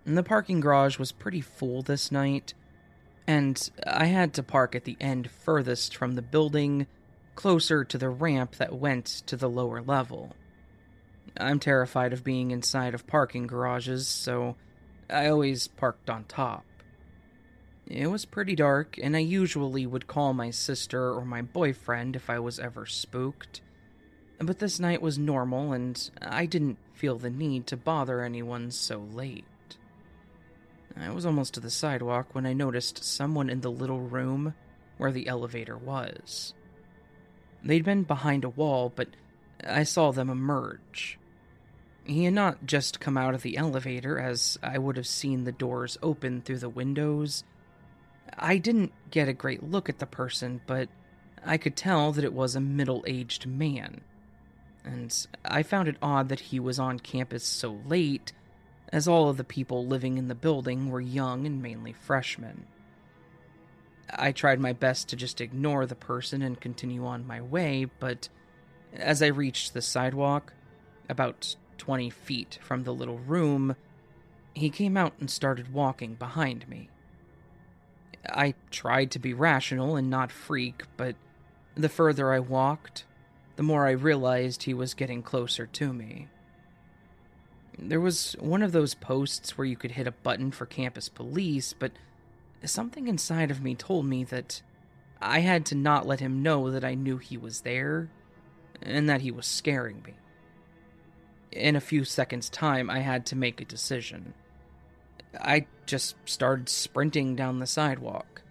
The 0.04 0.22
parking 0.24 0.60
garage 0.60 0.98
was 0.98 1.12
pretty 1.12 1.40
full 1.40 1.82
this 1.82 2.10
night, 2.10 2.54
and 3.28 3.70
I 3.86 4.06
had 4.06 4.34
to 4.34 4.42
park 4.42 4.74
at 4.74 4.84
the 4.84 4.96
end 5.00 5.30
furthest 5.30 5.96
from 5.96 6.16
the 6.16 6.22
building, 6.22 6.88
closer 7.36 7.84
to 7.84 7.96
the 7.96 8.08
ramp 8.08 8.56
that 8.56 8.74
went 8.74 9.06
to 9.26 9.36
the 9.36 9.48
lower 9.48 9.80
level. 9.80 10.34
I'm 11.38 11.60
terrified 11.60 12.12
of 12.12 12.24
being 12.24 12.50
inside 12.50 12.94
of 12.94 13.06
parking 13.06 13.46
garages, 13.46 14.08
so 14.08 14.56
I 15.08 15.28
always 15.28 15.68
parked 15.68 16.10
on 16.10 16.24
top. 16.24 16.64
It 17.86 18.06
was 18.06 18.24
pretty 18.24 18.54
dark, 18.54 18.98
and 19.02 19.16
I 19.16 19.20
usually 19.20 19.84
would 19.84 20.06
call 20.06 20.32
my 20.32 20.50
sister 20.50 21.12
or 21.12 21.24
my 21.24 21.42
boyfriend 21.42 22.14
if 22.14 22.30
I 22.30 22.38
was 22.38 22.60
ever 22.60 22.86
spooked. 22.86 23.60
But 24.38 24.58
this 24.58 24.78
night 24.78 25.02
was 25.02 25.18
normal, 25.18 25.72
and 25.72 26.10
I 26.22 26.46
didn't 26.46 26.78
feel 26.94 27.18
the 27.18 27.30
need 27.30 27.66
to 27.68 27.76
bother 27.76 28.22
anyone 28.22 28.70
so 28.70 28.98
late. 29.12 29.44
I 30.96 31.10
was 31.10 31.26
almost 31.26 31.54
to 31.54 31.60
the 31.60 31.70
sidewalk 31.70 32.34
when 32.34 32.46
I 32.46 32.52
noticed 32.52 33.02
someone 33.02 33.48
in 33.48 33.60
the 33.60 33.70
little 33.70 34.00
room 34.00 34.54
where 34.98 35.12
the 35.12 35.28
elevator 35.28 35.76
was. 35.76 36.54
They'd 37.64 37.84
been 37.84 38.02
behind 38.02 38.44
a 38.44 38.50
wall, 38.50 38.92
but 38.94 39.08
I 39.66 39.82
saw 39.82 40.12
them 40.12 40.30
emerge. 40.30 41.18
He 42.04 42.24
had 42.24 42.34
not 42.34 42.66
just 42.66 43.00
come 43.00 43.16
out 43.16 43.34
of 43.34 43.42
the 43.42 43.56
elevator, 43.56 44.18
as 44.18 44.58
I 44.62 44.78
would 44.78 44.96
have 44.96 45.06
seen 45.06 45.44
the 45.44 45.52
doors 45.52 45.98
open 46.02 46.42
through 46.42 46.58
the 46.58 46.68
windows 46.68 47.44
I 48.38 48.58
didn't 48.58 48.92
get 49.10 49.28
a 49.28 49.32
great 49.32 49.62
look 49.62 49.88
at 49.88 49.98
the 49.98 50.06
person, 50.06 50.60
but 50.66 50.88
I 51.44 51.56
could 51.56 51.76
tell 51.76 52.12
that 52.12 52.24
it 52.24 52.32
was 52.32 52.54
a 52.54 52.60
middle 52.60 53.04
aged 53.06 53.46
man. 53.46 54.02
And 54.84 55.14
I 55.44 55.62
found 55.62 55.88
it 55.88 55.96
odd 56.00 56.28
that 56.28 56.40
he 56.40 56.60
was 56.60 56.78
on 56.78 57.00
campus 57.00 57.44
so 57.44 57.80
late, 57.86 58.32
as 58.92 59.06
all 59.06 59.28
of 59.28 59.36
the 59.36 59.44
people 59.44 59.86
living 59.86 60.18
in 60.18 60.28
the 60.28 60.34
building 60.34 60.90
were 60.90 61.00
young 61.00 61.46
and 61.46 61.62
mainly 61.62 61.92
freshmen. 61.92 62.66
I 64.12 64.32
tried 64.32 64.58
my 64.58 64.72
best 64.72 65.08
to 65.08 65.16
just 65.16 65.40
ignore 65.40 65.86
the 65.86 65.94
person 65.94 66.42
and 66.42 66.60
continue 66.60 67.06
on 67.06 67.26
my 67.26 67.40
way, 67.40 67.86
but 68.00 68.28
as 68.92 69.22
I 69.22 69.28
reached 69.28 69.72
the 69.72 69.82
sidewalk, 69.82 70.52
about 71.08 71.54
20 71.80 72.10
feet 72.10 72.58
from 72.62 72.84
the 72.84 72.92
little 72.92 73.18
room, 73.18 73.74
he 74.54 74.68
came 74.68 74.96
out 74.96 75.14
and 75.18 75.30
started 75.30 75.72
walking 75.72 76.14
behind 76.14 76.68
me. 76.68 76.90
I 78.28 78.54
tried 78.70 79.10
to 79.12 79.18
be 79.18 79.32
rational 79.32 79.96
and 79.96 80.10
not 80.10 80.30
freak, 80.30 80.82
but 80.98 81.16
the 81.74 81.88
further 81.88 82.32
I 82.32 82.38
walked, 82.38 83.06
the 83.56 83.62
more 83.62 83.86
I 83.86 83.92
realized 83.92 84.62
he 84.62 84.74
was 84.74 84.92
getting 84.92 85.22
closer 85.22 85.66
to 85.66 85.92
me. 85.92 86.28
There 87.78 88.00
was 88.00 88.36
one 88.38 88.62
of 88.62 88.72
those 88.72 88.94
posts 88.94 89.56
where 89.56 89.64
you 89.64 89.76
could 89.76 89.92
hit 89.92 90.06
a 90.06 90.12
button 90.12 90.50
for 90.50 90.66
campus 90.66 91.08
police, 91.08 91.72
but 91.72 91.92
something 92.62 93.08
inside 93.08 93.50
of 93.50 93.62
me 93.62 93.74
told 93.74 94.04
me 94.04 94.22
that 94.24 94.60
I 95.22 95.40
had 95.40 95.64
to 95.66 95.74
not 95.74 96.06
let 96.06 96.20
him 96.20 96.42
know 96.42 96.70
that 96.70 96.84
I 96.84 96.94
knew 96.94 97.16
he 97.16 97.38
was 97.38 97.62
there 97.62 98.10
and 98.82 99.08
that 99.08 99.22
he 99.22 99.30
was 99.30 99.46
scaring 99.46 100.02
me. 100.06 100.14
In 101.52 101.74
a 101.74 101.80
few 101.80 102.04
seconds' 102.04 102.48
time, 102.48 102.88
I 102.88 103.00
had 103.00 103.26
to 103.26 103.36
make 103.36 103.60
a 103.60 103.64
decision. 103.64 104.34
I 105.40 105.66
just 105.86 106.16
started 106.24 106.68
sprinting 106.68 107.34
down 107.36 107.58
the 107.58 107.66
sidewalk. 107.66 108.42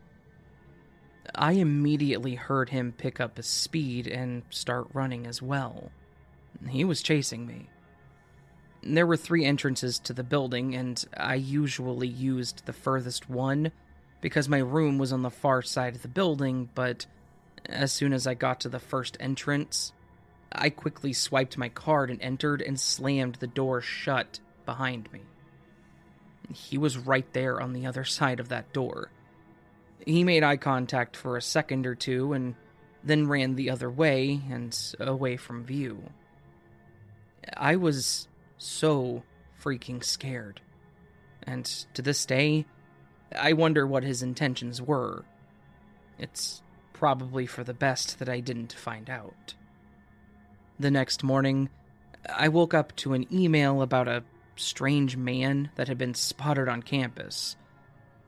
I 1.35 1.53
immediately 1.53 2.35
heard 2.35 2.69
him 2.69 2.91
pick 2.91 3.19
up 3.19 3.37
his 3.37 3.47
speed 3.47 4.07
and 4.07 4.43
start 4.49 4.87
running 4.93 5.25
as 5.25 5.41
well. 5.41 5.91
He 6.67 6.83
was 6.83 7.01
chasing 7.01 7.47
me. 7.47 7.69
There 8.81 9.05
were 9.05 9.17
three 9.17 9.45
entrances 9.45 9.99
to 9.99 10.13
the 10.13 10.23
building, 10.23 10.75
and 10.75 11.03
I 11.15 11.35
usually 11.35 12.07
used 12.07 12.65
the 12.65 12.73
furthest 12.73 13.29
one 13.29 13.71
because 14.21 14.49
my 14.49 14.59
room 14.59 14.97
was 14.97 15.13
on 15.13 15.21
the 15.21 15.29
far 15.29 15.61
side 15.61 15.95
of 15.95 16.01
the 16.01 16.07
building, 16.07 16.69
but 16.75 17.05
as 17.65 17.91
soon 17.91 18.13
as 18.13 18.25
I 18.27 18.33
got 18.33 18.59
to 18.61 18.69
the 18.69 18.79
first 18.79 19.15
entrance, 19.19 19.93
I 20.51 20.69
quickly 20.69 21.13
swiped 21.13 21.57
my 21.57 21.69
card 21.69 22.09
and 22.09 22.21
entered 22.21 22.61
and 22.61 22.79
slammed 22.79 23.35
the 23.35 23.47
door 23.47 23.81
shut 23.81 24.39
behind 24.65 25.11
me. 25.11 25.21
He 26.53 26.77
was 26.77 26.97
right 26.97 27.31
there 27.33 27.61
on 27.61 27.73
the 27.73 27.85
other 27.85 28.03
side 28.03 28.39
of 28.39 28.49
that 28.49 28.73
door. 28.73 29.11
He 30.05 30.23
made 30.23 30.43
eye 30.43 30.57
contact 30.57 31.15
for 31.15 31.37
a 31.37 31.41
second 31.41 31.85
or 31.85 31.95
two 31.95 32.33
and 32.33 32.55
then 33.03 33.27
ran 33.27 33.55
the 33.55 33.69
other 33.69 33.89
way 33.89 34.41
and 34.49 34.77
away 34.99 35.37
from 35.37 35.63
view. 35.63 36.03
I 37.55 37.75
was 37.75 38.27
so 38.57 39.23
freaking 39.61 40.03
scared. 40.03 40.61
And 41.43 41.65
to 41.93 42.01
this 42.01 42.25
day, 42.25 42.65
I 43.37 43.53
wonder 43.53 43.85
what 43.85 44.03
his 44.03 44.23
intentions 44.23 44.81
were. 44.81 45.25
It's 46.17 46.61
probably 46.93 47.45
for 47.45 47.63
the 47.63 47.73
best 47.73 48.19
that 48.19 48.29
I 48.29 48.39
didn't 48.39 48.73
find 48.73 49.09
out. 49.09 49.53
The 50.79 50.91
next 50.91 51.23
morning, 51.23 51.69
I 52.33 52.47
woke 52.47 52.73
up 52.73 52.95
to 52.97 53.13
an 53.13 53.27
email 53.33 53.81
about 53.81 54.07
a 54.07 54.23
strange 54.55 55.17
man 55.17 55.71
that 55.75 55.89
had 55.89 55.97
been 55.97 56.13
spotted 56.13 56.69
on 56.69 56.83
campus. 56.83 57.57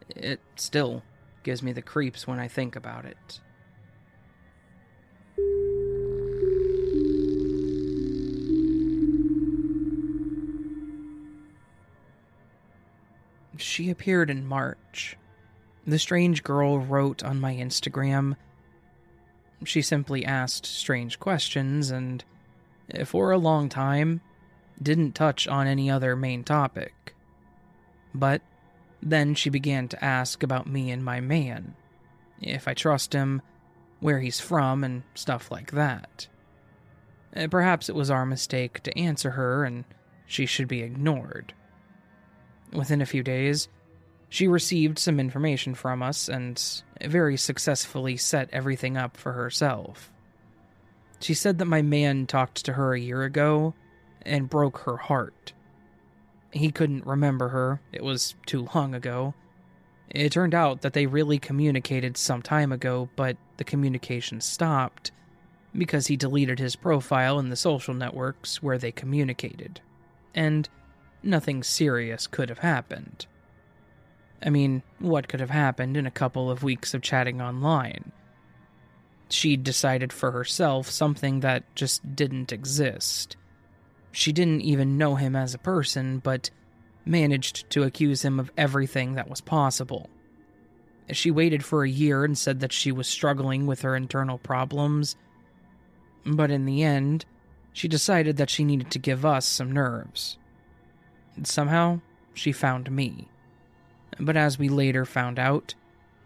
It 0.10 0.42
still 0.58 1.04
gives 1.44 1.64
me 1.64 1.72
the 1.72 1.82
creeps 1.82 2.28
when 2.28 2.40
I 2.40 2.50
think 2.50 2.76
about 2.76 3.06
it. 3.06 3.40
She 13.58 13.90
appeared 13.90 14.30
in 14.30 14.46
March. 14.46 15.16
The 15.88 16.00
strange 16.00 16.44
girl 16.44 16.80
wrote 16.80 17.24
on 17.24 17.40
my 17.40 17.54
Instagram. 17.54 18.36
She 19.64 19.82
simply 19.82 20.26
asked 20.26 20.66
strange 20.66 21.20
questions, 21.20 21.92
and 21.92 22.24
for 23.06 23.32
a 23.32 23.38
long 23.38 23.70
time, 23.70 24.22
didn't 24.82 25.14
touch 25.14 25.48
on 25.48 25.68
any 25.68 25.90
other 25.90 26.16
main 26.16 26.44
topic. 26.44 27.16
But 28.14 28.42
then 29.02 29.36
she 29.36 29.50
began 29.50 29.88
to 29.90 30.04
ask 30.04 30.44
about 30.44 30.68
me 30.68 30.92
and 30.92 31.04
my 31.04 31.20
man, 31.20 31.76
if 32.42 32.68
I 32.68 32.74
trust 32.74 33.14
him, 33.14 33.42
where 34.00 34.20
he's 34.20 34.40
from, 34.40 34.84
and 34.84 35.04
stuff 35.14 35.52
like 35.52 35.72
that. 35.72 36.28
Eh, 37.34 37.48
perhaps 37.48 37.90
it 37.90 37.96
was 37.96 38.12
our 38.12 38.26
mistake 38.26 38.82
to 38.84 38.98
answer 38.98 39.32
her 39.32 39.64
and 39.64 39.86
she 40.26 40.46
should 40.46 40.68
be 40.68 40.82
ignored. 40.82 41.54
Within 42.74 43.02
a 43.02 43.06
few 43.06 43.24
days, 43.24 43.68
she 44.30 44.48
received 44.48 44.98
some 44.98 45.20
information 45.20 45.76
from 45.76 46.02
us 46.02 46.30
and 46.30 46.84
very 47.02 47.38
successfully 47.38 48.18
set 48.18 48.50
everything 48.52 48.98
up 48.98 49.18
for 49.18 49.34
herself. 49.34 50.12
She 51.22 51.34
said 51.34 51.60
that 51.60 51.66
my 51.66 51.82
man 51.82 52.26
talked 52.26 52.66
to 52.66 52.74
her 52.74 52.94
a 52.94 53.00
year 53.00 53.24
ago 53.24 53.74
and 54.24 54.50
broke 54.50 54.80
her 54.80 54.98
heart. 54.98 55.54
He 56.52 56.72
couldn't 56.72 57.06
remember 57.06 57.50
her, 57.50 57.80
it 57.92 58.04
was 58.04 58.36
too 58.46 58.68
long 58.76 58.94
ago. 58.94 59.34
It 60.10 60.32
turned 60.32 60.54
out 60.54 60.82
that 60.82 60.94
they 60.94 61.06
really 61.06 61.40
communicated 61.40 62.18
some 62.18 62.42
time 62.42 62.72
ago, 62.72 63.10
but 63.16 63.38
the 63.58 63.64
communication 63.64 64.42
stopped, 64.42 65.12
because 65.78 66.08
he 66.08 66.18
deleted 66.18 66.60
his 66.60 66.76
profile 66.76 67.40
in 67.40 67.50
the 67.50 67.56
social 67.56 67.94
networks 67.94 68.62
where 68.62 68.78
they 68.78 68.92
communicated. 68.92 69.80
And 70.36 70.68
nothing 71.24 71.64
serious 71.64 72.28
could 72.28 72.50
have 72.50 72.60
happened. 72.60 73.26
I 74.44 74.50
mean, 74.50 74.84
what 75.00 75.28
could 75.28 75.40
have 75.40 75.52
happened 75.52 75.96
in 75.96 76.06
a 76.06 76.12
couple 76.12 76.52
of 76.52 76.64
weeks 76.64 76.94
of 76.94 77.02
chatting 77.02 77.42
online? 77.42 78.12
She'd 79.32 79.64
decided 79.64 80.12
for 80.12 80.32
herself 80.32 80.90
something 80.90 81.40
that 81.40 81.64
just 81.76 82.16
didn't 82.16 82.52
exist. 82.52 83.38
She 84.12 84.32
didn't 84.32 84.62
even 84.62 84.98
know 84.98 85.16
him 85.16 85.36
as 85.36 85.54
a 85.54 85.60
person, 85.60 86.20
but 86.20 86.50
managed 87.06 87.70
to 87.72 87.84
accuse 87.84 88.24
him 88.24 88.40
of 88.40 88.52
everything 88.58 89.14
that 89.14 89.30
was 89.30 89.42
possible. 89.42 90.10
She 91.12 91.32
waited 91.32 91.64
for 91.64 91.84
a 91.84 91.90
year 91.90 92.24
and 92.24 92.38
said 92.38 92.60
that 92.60 92.74
she 92.74 92.92
was 92.92 93.08
struggling 93.08 93.66
with 93.66 93.82
her 93.82 93.96
internal 93.96 94.38
problems, 94.38 95.16
but 96.26 96.52
in 96.52 96.66
the 96.66 96.84
end, 96.84 97.26
she 97.74 97.88
decided 97.88 98.38
that 98.38 98.50
she 98.50 98.64
needed 98.64 98.92
to 98.92 99.00
give 99.00 99.26
us 99.26 99.46
some 99.46 99.72
nerves. 99.72 100.38
Somehow, 101.44 102.02
she 102.34 102.52
found 102.52 102.92
me. 102.92 103.30
But 104.20 104.38
as 104.38 104.60
we 104.60 104.70
later 104.70 105.06
found 105.06 105.40
out, 105.40 105.74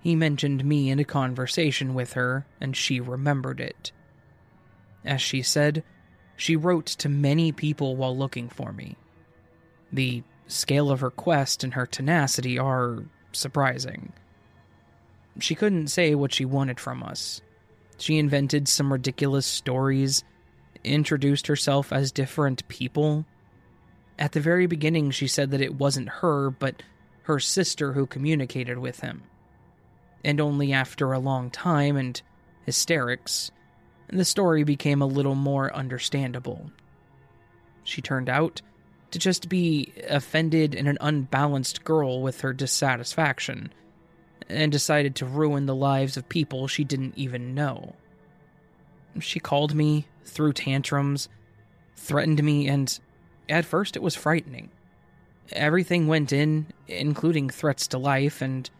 he 0.06 0.16
mentioned 0.16 0.64
me 0.64 0.92
in 0.92 1.00
a 1.00 1.04
conversation 1.04 1.96
with 1.96 2.14
her, 2.14 2.46
and 2.62 2.78
she 2.78 3.00
remembered 3.00 3.60
it. 3.60 3.92
As 5.04 5.20
she 5.20 5.42
said, 5.42 5.84
she 6.38 6.56
wrote 6.56 6.86
to 6.86 7.10
many 7.10 7.52
people 7.52 7.96
while 7.96 8.16
looking 8.16 8.48
for 8.48 8.72
me. 8.72 8.98
The 9.92 10.22
scale 10.46 10.92
of 10.92 11.00
her 11.00 11.10
quest 11.10 11.64
and 11.64 11.74
her 11.74 11.88
tenacity 11.88 12.60
are 12.60 13.06
surprising. 13.32 14.14
She 15.40 15.56
couldn't 15.56 15.88
say 15.88 16.14
what 16.14 16.36
she 16.36 16.46
wanted 16.46 16.80
from 16.80 17.02
us. 17.02 17.42
She 17.98 18.20
invented 18.20 18.68
some 18.68 18.94
ridiculous 18.94 19.48
stories, 19.48 20.24
introduced 20.84 21.48
herself 21.48 21.92
as 21.92 22.12
different 22.12 22.68
people. 22.68 23.26
At 24.20 24.34
the 24.34 24.40
very 24.40 24.68
beginning, 24.68 25.10
she 25.10 25.26
said 25.26 25.50
that 25.50 25.62
it 25.62 25.80
wasn't 25.80 26.10
her, 26.22 26.52
but 26.52 26.84
her 27.24 27.40
sister 27.40 27.94
who 27.94 28.06
communicated 28.06 28.78
with 28.78 29.00
him. 29.00 29.24
And 30.26 30.42
only 30.42 30.74
after 30.74 31.14
a 31.14 31.20
long 31.20 31.52
time 31.52 31.98
and 31.98 32.20
hysterics, 32.66 33.52
the 34.10 34.26
story 34.26 34.64
became 34.64 35.00
a 35.00 35.06
little 35.06 35.36
more 35.36 35.72
understandable. 35.72 36.72
She 37.84 38.02
turned 38.02 38.28
out 38.28 38.64
to 39.12 39.20
just 39.20 39.50
be 39.50 39.94
offended 40.10 40.74
and 40.74 40.88
an 40.88 40.98
unbalanced 41.00 41.84
girl 41.84 42.24
with 42.24 42.42
her 42.42 42.54
dissatisfaction, 42.54 43.72
and 44.50 44.72
decided 44.72 45.16
to 45.16 45.28
ruin 45.28 45.68
the 45.68 45.76
lives 45.76 46.18
of 46.18 46.28
people 46.28 46.68
she 46.68 46.84
didn't 46.84 47.16
even 47.16 47.54
know. 47.54 47.94
She 49.20 49.40
called 49.40 49.76
me, 49.76 50.08
threw 50.24 50.54
tantrums, 50.54 51.30
threatened 51.96 52.44
me, 52.44 52.68
and 52.68 53.00
at 53.48 53.64
first 53.64 53.96
it 53.96 54.02
was 54.02 54.16
frightening. 54.16 54.72
Everything 55.52 56.08
went 56.08 56.34
in, 56.34 56.66
including 56.88 57.52
threats 57.52 57.88
to 57.90 58.00
life, 58.00 58.42
and 58.42 58.72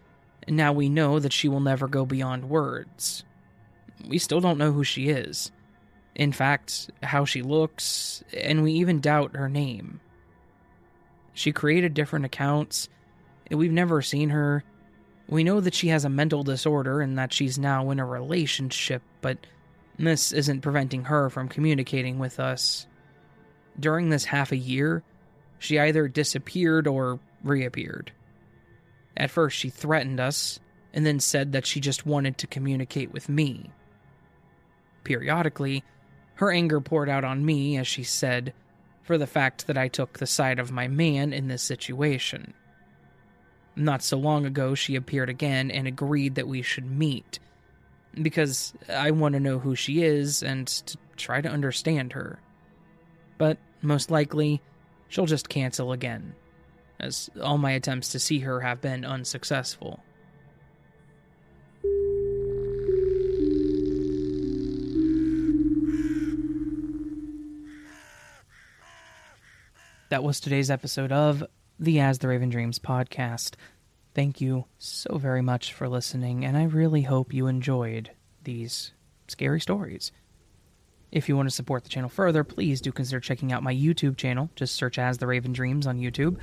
now 0.48 0.74
we 0.74 0.90
know 0.90 1.20
that 1.20 1.34
she 1.34 1.50
will 1.50 1.60
never 1.60 1.88
go 1.88 2.06
beyond 2.06 2.50
words. 2.50 3.24
We 4.08 4.18
still 4.18 4.42
don't 4.42 4.58
know 4.58 4.72
who 4.72 4.84
she 4.84 5.10
is. 5.10 5.52
In 6.14 6.32
fact, 6.32 6.90
how 7.04 7.26
she 7.26 7.42
looks, 7.42 8.24
and 8.34 8.64
we 8.64 8.74
even 8.74 9.02
doubt 9.02 9.36
her 9.36 9.50
name. 9.50 10.00
She 11.34 11.52
created 11.52 11.94
different 11.94 12.26
accounts. 12.26 12.88
We've 13.52 13.72
never 13.72 14.02
seen 14.02 14.30
her. 14.30 14.64
We 15.28 15.44
know 15.44 15.60
that 15.60 15.74
she 15.74 15.90
has 15.90 16.06
a 16.06 16.10
mental 16.10 16.44
disorder 16.44 17.02
and 17.02 17.18
that 17.18 17.34
she's 17.34 17.58
now 17.58 17.90
in 17.90 18.00
a 18.00 18.06
relationship, 18.06 19.02
but 19.22 19.40
this 19.98 20.32
isn't 20.32 20.62
preventing 20.62 21.06
her 21.06 21.30
from 21.30 21.50
communicating 21.50 22.20
with 22.20 22.40
us. 22.40 22.88
During 23.80 24.10
this 24.10 24.26
half 24.26 24.52
a 24.52 24.58
year, 24.58 25.04
she 25.60 25.80
either 25.80 26.08
disappeared 26.08 26.88
or 26.88 27.20
reappeared. 27.44 28.12
At 29.18 29.32
first, 29.32 29.58
she 29.58 29.70
threatened 29.70 30.20
us, 30.20 30.60
and 30.94 31.06
then 31.06 31.20
said 31.20 31.52
that 31.52 31.66
she 31.66 31.80
just 31.80 32.06
wanted 32.06 32.38
to 32.38 32.48
communicate 32.48 33.12
with 33.12 33.28
me. 33.30 33.70
Periodically, 35.04 35.84
her 36.36 36.52
anger 36.52 36.82
poured 36.82 37.10
out 37.10 37.24
on 37.24 37.46
me, 37.46 37.78
as 37.78 37.88
she 37.88 38.04
said, 38.04 38.54
for 39.04 39.18
the 39.18 39.28
fact 39.28 39.68
that 39.68 39.78
I 39.78 39.88
took 39.88 40.18
the 40.18 40.26
side 40.26 40.60
of 40.60 40.72
my 40.72 40.88
man 40.88 41.32
in 41.32 41.48
this 41.48 41.62
situation. 41.62 42.54
Not 43.76 44.02
so 44.02 44.18
long 44.18 44.46
ago, 44.46 44.74
she 44.74 44.96
appeared 44.96 45.30
again 45.30 45.70
and 45.70 45.88
agreed 45.88 46.36
that 46.36 46.48
we 46.48 46.62
should 46.62 46.90
meet, 46.90 47.40
because 48.22 48.74
I 48.90 49.12
want 49.12 49.34
to 49.34 49.40
know 49.40 49.60
who 49.60 49.76
she 49.76 50.04
is 50.04 50.42
and 50.42 50.66
to 50.68 50.98
try 51.18 51.42
to 51.42 51.50
understand 51.50 52.14
her. 52.14 52.40
But 53.38 53.58
most 53.82 54.10
likely, 54.10 54.62
she'll 55.10 55.26
just 55.26 55.50
cancel 55.50 55.92
again, 55.92 56.36
as 57.00 57.30
all 57.42 57.58
my 57.58 57.72
attempts 57.72 58.10
to 58.10 58.20
see 58.20 58.40
her 58.40 58.62
have 58.62 58.82
been 58.82 59.06
unsuccessful. 59.06 60.04
That 70.10 70.24
was 70.24 70.40
today's 70.40 70.72
episode 70.72 71.12
of 71.12 71.44
the 71.80 72.00
As 72.00 72.20
the 72.20 72.28
Raven 72.28 72.50
Dreams 72.50 72.80
podcast. 72.80 73.56
Thank 74.14 74.40
you 74.40 74.66
so 74.78 75.18
very 75.18 75.42
much 75.42 75.74
for 75.74 75.90
listening, 75.90 76.46
and 76.46 76.56
I 76.56 76.64
really 76.64 77.02
hope 77.02 77.34
you 77.34 77.48
enjoyed 77.48 78.12
these 78.44 78.94
scary 79.28 79.60
stories. 79.60 80.12
If 81.12 81.28
you 81.28 81.36
want 81.36 81.50
to 81.50 81.56
support 81.56 81.84
the 81.84 81.90
channel 81.90 82.10
further, 82.10 82.44
please 82.44 82.82
do 82.82 82.92
consider 82.92 83.20
checking 83.20 83.52
out 83.52 83.64
my 83.64 83.74
YouTube 83.74 84.16
channel. 84.16 84.50
Just 84.56 84.76
search 84.76 85.00
As 85.00 85.18
the 85.18 85.28
Raven 85.28 85.54
Dreams 85.54 85.88
on 85.88 85.98
YouTube 85.98 86.38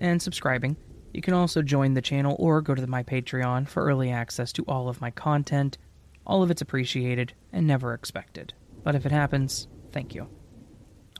and 0.00 0.20
subscribing. 0.20 0.76
You 1.12 1.22
can 1.22 1.34
also 1.34 1.62
join 1.62 1.94
the 1.94 2.02
channel 2.02 2.36
or 2.38 2.60
go 2.60 2.74
to 2.74 2.86
my 2.86 3.02
Patreon 3.02 3.68
for 3.68 3.84
early 3.84 4.10
access 4.10 4.52
to 4.54 4.64
all 4.66 4.88
of 4.88 5.00
my 5.00 5.10
content. 5.10 5.78
All 6.26 6.42
of 6.42 6.50
it's 6.50 6.62
appreciated 6.62 7.32
and 7.52 7.66
never 7.66 7.94
expected. 7.94 8.54
But 8.82 8.94
if 8.94 9.06
it 9.06 9.12
happens, 9.12 9.68
thank 9.92 10.14
you. 10.14 10.28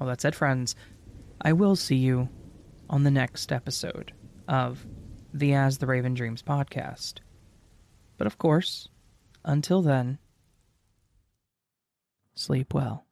All 0.00 0.06
that 0.06 0.20
said, 0.20 0.34
friends, 0.34 0.74
I 1.40 1.52
will 1.52 1.76
see 1.76 1.96
you 1.96 2.28
on 2.88 3.02
the 3.02 3.10
next 3.10 3.52
episode 3.52 4.12
of 4.48 4.86
the 5.32 5.54
As 5.54 5.78
the 5.78 5.86
Raven 5.86 6.14
Dreams 6.14 6.42
podcast. 6.42 7.18
But 8.16 8.26
of 8.26 8.38
course, 8.38 8.88
until 9.44 9.82
then, 9.82 10.18
sleep 12.34 12.74
well. 12.74 13.06